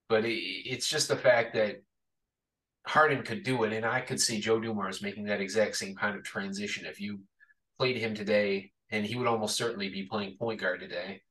but 0.10 0.26
it, 0.26 0.34
it's 0.34 0.90
just 0.90 1.08
the 1.08 1.16
fact 1.16 1.54
that 1.54 1.84
Harden 2.86 3.24
could 3.24 3.44
do 3.44 3.64
it, 3.64 3.74
and 3.74 3.86
I 3.86 4.02
could 4.02 4.20
see 4.20 4.42
Joe 4.42 4.60
Dumars 4.60 5.02
making 5.02 5.26
that 5.26 5.40
exact 5.40 5.76
same 5.76 5.96
kind 5.96 6.18
of 6.18 6.24
transition 6.24 6.86
if 6.86 7.00
you 7.00 7.20
played 7.80 7.98
him 7.98 8.14
today, 8.14 8.72
and 8.92 9.06
he 9.06 9.16
would 9.16 9.28
almost 9.28 9.56
certainly 9.56 9.90
be 9.90 10.04
playing 10.04 10.38
point 10.38 10.60
guard 10.60 10.82
today, 10.82 11.22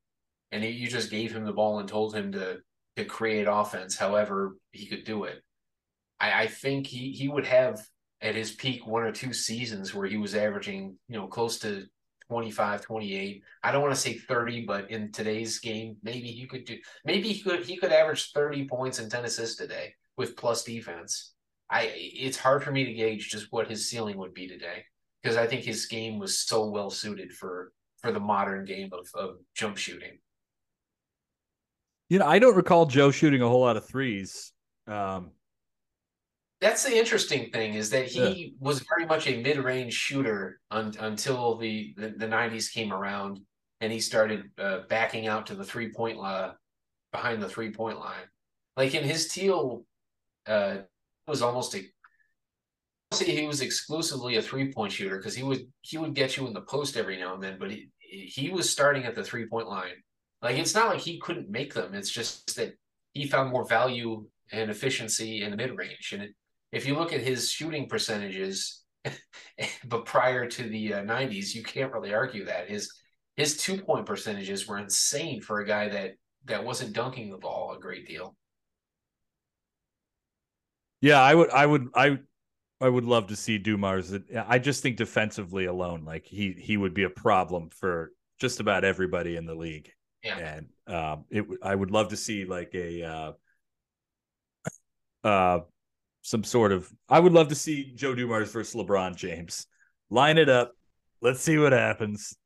and 0.51 0.65
you 0.65 0.89
just 0.89 1.11
gave 1.11 1.31
him 1.31 1.45
the 1.45 1.53
ball 1.53 1.79
and 1.79 1.89
told 1.89 2.15
him 2.15 2.33
to 2.33 2.59
to 2.97 3.05
create 3.05 3.47
offense 3.49 3.97
however 3.97 4.57
he 4.73 4.87
could 4.87 5.05
do 5.05 5.25
it. 5.25 5.43
I, 6.19 6.43
I 6.43 6.47
think 6.49 6.87
he 6.87 7.13
he 7.13 7.29
would 7.29 7.47
have 7.47 7.81
at 8.21 8.35
his 8.35 8.53
peak 8.53 8.87
one 8.87 9.05
or 9.05 9.13
two 9.13 9.33
seasons 9.33 9.95
where 9.95 10.09
he 10.09 10.17
was 10.17 10.35
averaging, 10.35 10.97
you 11.09 11.17
know, 11.17 11.29
close 11.29 11.61
to 11.61 11.85
25, 12.29 12.83
28. 12.83 13.43
I 13.63 13.73
don't 13.73 13.83
want 13.83 13.95
to 13.95 14.01
say 14.01 14.15
30, 14.15 14.63
but 14.63 14.91
in 14.91 15.13
today's 15.13 15.61
game, 15.61 15.97
maybe 16.03 16.29
he 16.29 16.47
could 16.47 16.65
do 16.65 16.79
maybe 17.05 17.29
he 17.33 17.43
could 17.43 17.65
he 17.65 17.77
could 17.77 17.93
average 17.93 18.33
30 18.33 18.67
points 18.69 18.99
and 18.99 19.11
10 19.11 19.27
assists 19.27 19.57
today 19.57 19.95
with 20.17 20.37
plus 20.37 20.65
defense. 20.65 21.35
I 21.71 21.93
it's 21.95 22.39
hard 22.39 22.65
for 22.65 22.73
me 22.73 22.85
to 22.87 22.93
gauge 22.95 23.29
just 23.29 23.53
what 23.53 23.69
his 23.69 23.89
ceiling 23.89 24.17
would 24.17 24.35
be 24.35 24.49
today 24.49 24.85
because 25.23 25.37
I 25.37 25.47
think 25.47 25.65
his 25.65 25.87
game 25.87 26.19
was 26.19 26.39
so 26.39 26.69
well 26.69 26.91
suited 26.91 27.33
for 27.33 27.73
for 28.01 28.13
the 28.13 28.21
modern 28.21 28.65
game 28.65 28.91
of, 28.93 29.09
of 29.15 29.37
jump 29.55 29.77
shooting. 29.77 30.19
You 32.09 32.21
know, 32.21 32.27
I 32.27 32.39
don't 32.39 32.57
recall 32.57 32.87
Joe 32.87 33.11
shooting 33.11 33.43
a 33.43 33.49
whole 33.49 33.61
lot 33.61 33.77
of 33.77 33.87
threes. 33.87 34.53
Um, 34.87 35.33
That's 36.61 36.85
the 36.85 36.97
interesting 36.97 37.51
thing 37.51 37.75
is 37.75 37.91
that 37.91 38.07
he 38.07 38.55
was 38.61 38.85
very 38.89 39.07
much 39.07 39.27
a 39.27 39.43
mid-range 39.43 39.93
shooter 39.93 40.61
un, 40.71 40.95
until 41.01 41.57
the, 41.57 41.95
the 41.97 42.11
the 42.11 42.27
90s 42.27 42.73
came 42.73 42.93
around 42.93 43.41
and 43.81 43.93
he 43.93 44.01
started 44.01 44.51
uh, 44.59 44.81
backing 44.89 45.27
out 45.27 45.47
to 45.47 45.55
the 45.55 45.65
three 45.65 45.93
point 45.93 46.19
line 46.19 46.53
behind 47.13 47.43
the 47.43 47.49
three 47.49 47.71
point 47.71 47.99
line. 47.99 48.27
Like 48.77 48.95
in 48.95 49.05
his 49.05 49.29
teal, 49.29 49.85
uh, 50.47 50.79
was 51.27 51.43
almost 51.43 51.75
a 51.75 51.85
say 53.13 53.25
he 53.27 53.47
was 53.47 53.61
exclusively 53.61 54.37
a 54.37 54.43
three 54.43 54.73
point 54.73 54.93
shooter 54.93 55.17
because 55.17 55.35
he 55.35 55.43
would 55.43 55.67
he 55.81 55.99
would 55.99 56.15
get 56.15 56.37
you 56.37 56.47
in 56.47 56.53
the 56.53 56.61
post 56.63 56.97
every 56.97 57.19
now 57.19 57.35
and 57.35 57.43
then, 57.43 57.57
but 57.59 57.71
he 57.71 57.89
he 58.01 58.51
was 58.51 58.71
starting 58.71 59.05
at 59.05 59.15
the 59.15 59.25
three 59.25 59.47
point 59.47 59.69
line. 59.69 59.95
Like 60.43 60.57
it's 60.57 60.75
not 60.75 60.89
like 60.89 61.01
he 61.01 61.19
couldn't 61.19 61.51
make 61.51 61.75
them. 61.75 61.95
It's 61.95 62.11
just 62.11 62.57
that 62.57 62.75
he 63.13 63.27
found 63.27 63.51
more 63.51 63.67
value 63.67 64.27
and 64.53 64.71
efficiency 64.71 65.43
in 65.43 65.51
the 65.51 65.57
mid 65.57 65.77
range. 65.77 66.13
And 66.13 66.23
it, 66.23 66.35
if 66.73 66.87
you 66.87 66.95
look 66.95 67.13
at 67.13 67.21
his 67.21 67.51
shooting 67.51 67.89
percentages, 67.89 68.85
but 69.87 70.05
prior 70.05 70.47
to 70.47 70.63
the 70.65 70.95
uh, 70.95 71.03
90s, 71.03 71.55
you 71.55 71.63
can't 71.63 71.93
really 71.93 72.15
argue 72.15 72.45
that 72.47 72.69
his 72.69 72.93
his 73.37 73.57
two 73.57 73.81
point 73.81 74.07
percentages 74.07 74.67
were 74.67 74.79
insane 74.79 75.41
for 75.41 75.61
a 75.61 75.67
guy 75.67 75.89
that 75.89 76.13
that 76.45 76.65
wasn't 76.65 76.93
dunking 76.93 77.31
the 77.31 77.39
ball 77.39 77.73
a 77.73 77.81
great 77.81 78.07
deal. 78.07 78.37
yeah, 81.01 81.21
I 81.21 81.35
would, 81.35 81.51
I 81.51 81.67
would, 81.67 81.89
I, 81.95 82.19
I 82.81 82.89
would 82.89 83.05
love 83.05 83.29
to 83.29 83.37
see 83.37 83.59
Dumars. 83.59 84.15
I 84.47 84.59
just 84.59 84.83
think 84.83 84.97
defensively 84.97 85.65
alone, 85.65 86.05
like 86.05 86.27
he 86.27 86.53
he 86.53 86.77
would 86.77 86.95
be 86.95 87.03
a 87.03 87.11
problem 87.11 87.71
for 87.71 88.13
just 88.39 88.61
about 88.61 88.85
everybody 88.85 89.37
in 89.37 89.47
the 89.47 89.55
league. 89.55 89.91
Yeah. 90.23 90.39
And 90.39 90.67
um, 90.87 91.25
it, 91.31 91.45
I 91.63 91.75
would 91.75 91.91
love 91.91 92.09
to 92.09 92.17
see 92.17 92.45
like 92.45 92.71
a, 92.75 93.03
uh, 93.03 93.33
uh, 95.25 95.61
some 96.23 96.45
sort 96.45 96.73
of. 96.73 96.89
I 97.09 97.19
would 97.19 97.33
love 97.33 97.49
to 97.49 97.55
see 97.55 97.93
Joe 97.95 98.15
Dumars 98.15 98.53
versus 98.53 98.75
LeBron 98.75 99.17
James. 99.17 99.67
Line 100.11 100.39
it 100.39 100.49
up. 100.49 100.73
Let's 101.21 101.41
see 101.41 101.59
what 101.59 101.73
happens. 101.73 102.37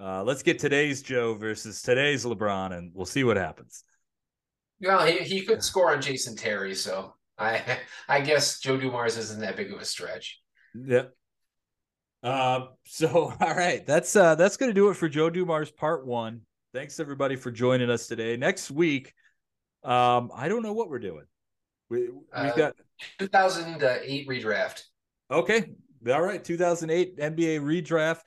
Uh, 0.00 0.24
let's 0.24 0.42
get 0.42 0.58
today's 0.58 1.02
Joe 1.02 1.34
versus 1.34 1.82
today's 1.82 2.24
LeBron, 2.24 2.72
and 2.72 2.90
we'll 2.94 3.06
see 3.06 3.24
what 3.24 3.36
happens. 3.36 3.84
Well, 4.80 5.06
he, 5.06 5.18
he 5.18 5.42
could 5.42 5.62
score 5.62 5.92
on 5.92 6.00
Jason 6.00 6.34
Terry, 6.34 6.74
so 6.74 7.14
I 7.38 7.78
I 8.08 8.20
guess 8.20 8.60
Joe 8.60 8.76
Dumars 8.76 9.16
isn't 9.16 9.40
that 9.40 9.56
big 9.56 9.72
of 9.72 9.80
a 9.80 9.84
stretch. 9.84 10.40
Yep. 10.74 11.12
Uh, 12.22 12.66
so 12.84 13.32
all 13.40 13.54
right, 13.54 13.84
that's 13.86 14.14
uh 14.16 14.34
that's 14.34 14.56
gonna 14.56 14.72
do 14.72 14.88
it 14.90 14.94
for 14.96 15.08
Joe 15.08 15.30
Dumars 15.30 15.70
part 15.70 16.06
one. 16.06 16.42
Thanks 16.74 17.00
everybody 17.00 17.36
for 17.36 17.50
joining 17.50 17.90
us 17.90 18.06
today. 18.06 18.36
Next 18.36 18.70
week, 18.70 19.12
um, 19.84 20.30
I 20.34 20.48
don't 20.48 20.62
know 20.62 20.72
what 20.72 20.88
we're 20.88 20.98
doing. 20.98 21.24
We 21.90 22.08
we 22.08 22.20
Uh, 22.32 22.54
got 22.56 22.74
2008 23.18 24.28
redraft. 24.28 24.82
okay. 25.30 25.72
All 26.08 26.22
right, 26.22 26.42
2008 26.42 27.18
NBA 27.18 27.60
redraft. 27.60 28.20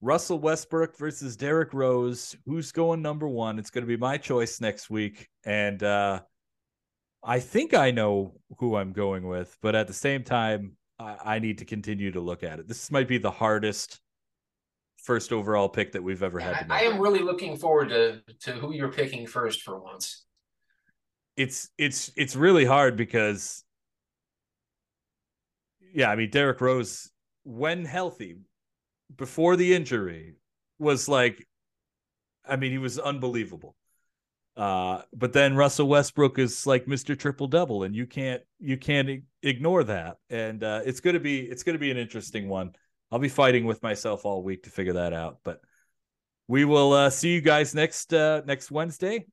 Russell 0.00 0.38
Westbrook 0.38 0.96
versus 0.96 1.36
Derrick 1.36 1.74
Rose. 1.74 2.34
Who's 2.46 2.72
going 2.72 3.02
number 3.02 3.28
one? 3.28 3.58
It's 3.58 3.68
going 3.68 3.82
to 3.82 3.88
be 3.88 3.98
my 3.98 4.16
choice 4.16 4.58
next 4.58 4.88
week, 4.88 5.28
and 5.44 5.82
uh, 5.82 6.20
I 7.22 7.40
think 7.40 7.74
I 7.74 7.90
know 7.90 8.34
who 8.58 8.76
I'm 8.76 8.92
going 8.92 9.26
with, 9.26 9.56
but 9.62 9.74
at 9.74 9.86
the 9.86 9.92
same 9.94 10.24
time, 10.24 10.76
I, 10.98 11.16
I 11.24 11.38
need 11.38 11.58
to 11.58 11.64
continue 11.64 12.10
to 12.12 12.20
look 12.20 12.42
at 12.42 12.58
it. 12.58 12.68
This 12.68 12.90
might 12.90 13.08
be 13.08 13.18
the 13.18 13.30
hardest 13.30 14.00
first 14.96 15.32
overall 15.32 15.68
pick 15.68 15.92
that 15.92 16.02
we've 16.02 16.22
ever 16.22 16.38
had. 16.40 16.66
I, 16.70 16.80
I 16.80 16.82
am 16.82 16.98
really 17.00 17.20
looking 17.20 17.56
forward 17.56 17.88
to 17.90 18.22
to 18.40 18.52
who 18.52 18.72
you're 18.74 18.92
picking 18.92 19.26
first 19.26 19.62
for 19.62 19.78
once. 19.80 20.24
it's 21.36 21.70
it's 21.78 22.10
it's 22.16 22.36
really 22.36 22.64
hard 22.64 22.96
because 22.96 23.64
yeah, 25.94 26.10
I 26.10 26.16
mean 26.16 26.30
Derrick 26.30 26.60
Rose 26.60 27.10
when 27.44 27.84
healthy 27.84 28.36
before 29.16 29.56
the 29.56 29.74
injury 29.74 30.34
was 30.78 31.08
like 31.08 31.46
I 32.46 32.56
mean 32.56 32.72
he 32.72 32.78
was 32.78 32.98
unbelievable. 32.98 33.76
Uh 34.56 35.02
but 35.12 35.32
then 35.32 35.56
Russell 35.56 35.88
Westbrook 35.88 36.38
is 36.38 36.66
like 36.66 36.86
Mr. 36.86 37.18
Triple 37.18 37.46
Double 37.46 37.84
and 37.84 37.94
you 37.94 38.06
can't 38.06 38.42
you 38.58 38.76
can't 38.76 39.22
ignore 39.42 39.84
that. 39.84 40.16
And 40.28 40.62
uh 40.62 40.82
it's 40.84 41.00
to 41.14 41.20
be 41.20 41.40
it's 41.40 41.62
to 41.64 41.78
be 41.78 41.90
an 41.90 41.96
interesting 41.96 42.48
one. 42.48 42.72
I'll 43.10 43.18
be 43.18 43.28
fighting 43.28 43.64
with 43.64 43.82
myself 43.82 44.24
all 44.24 44.42
week 44.42 44.64
to 44.64 44.70
figure 44.70 44.94
that 44.94 45.12
out, 45.12 45.38
but 45.44 45.60
we 46.48 46.64
will 46.64 46.92
uh 46.92 47.10
see 47.10 47.32
you 47.32 47.40
guys 47.40 47.74
next 47.74 48.12
uh 48.12 48.42
next 48.46 48.70
Wednesday. 48.70 49.26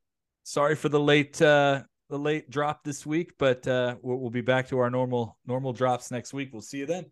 Sorry 0.44 0.76
for 0.76 0.90
the 0.90 1.00
late 1.00 1.42
uh 1.42 1.84
the 2.10 2.20
late 2.20 2.50
drop 2.50 2.84
this 2.84 3.06
week, 3.06 3.34
but 3.38 3.68
uh 3.68 3.96
we'll, 4.02 4.18
we'll 4.18 4.30
be 4.30 4.42
back 4.42 4.68
to 4.70 4.80
our 4.80 4.90
normal 4.90 5.38
normal 5.46 5.74
drops 5.74 6.12
next 6.12 6.34
week. 6.34 6.50
We'll 6.54 6.62
see 6.62 6.78
you 6.78 6.86
then. 6.86 7.08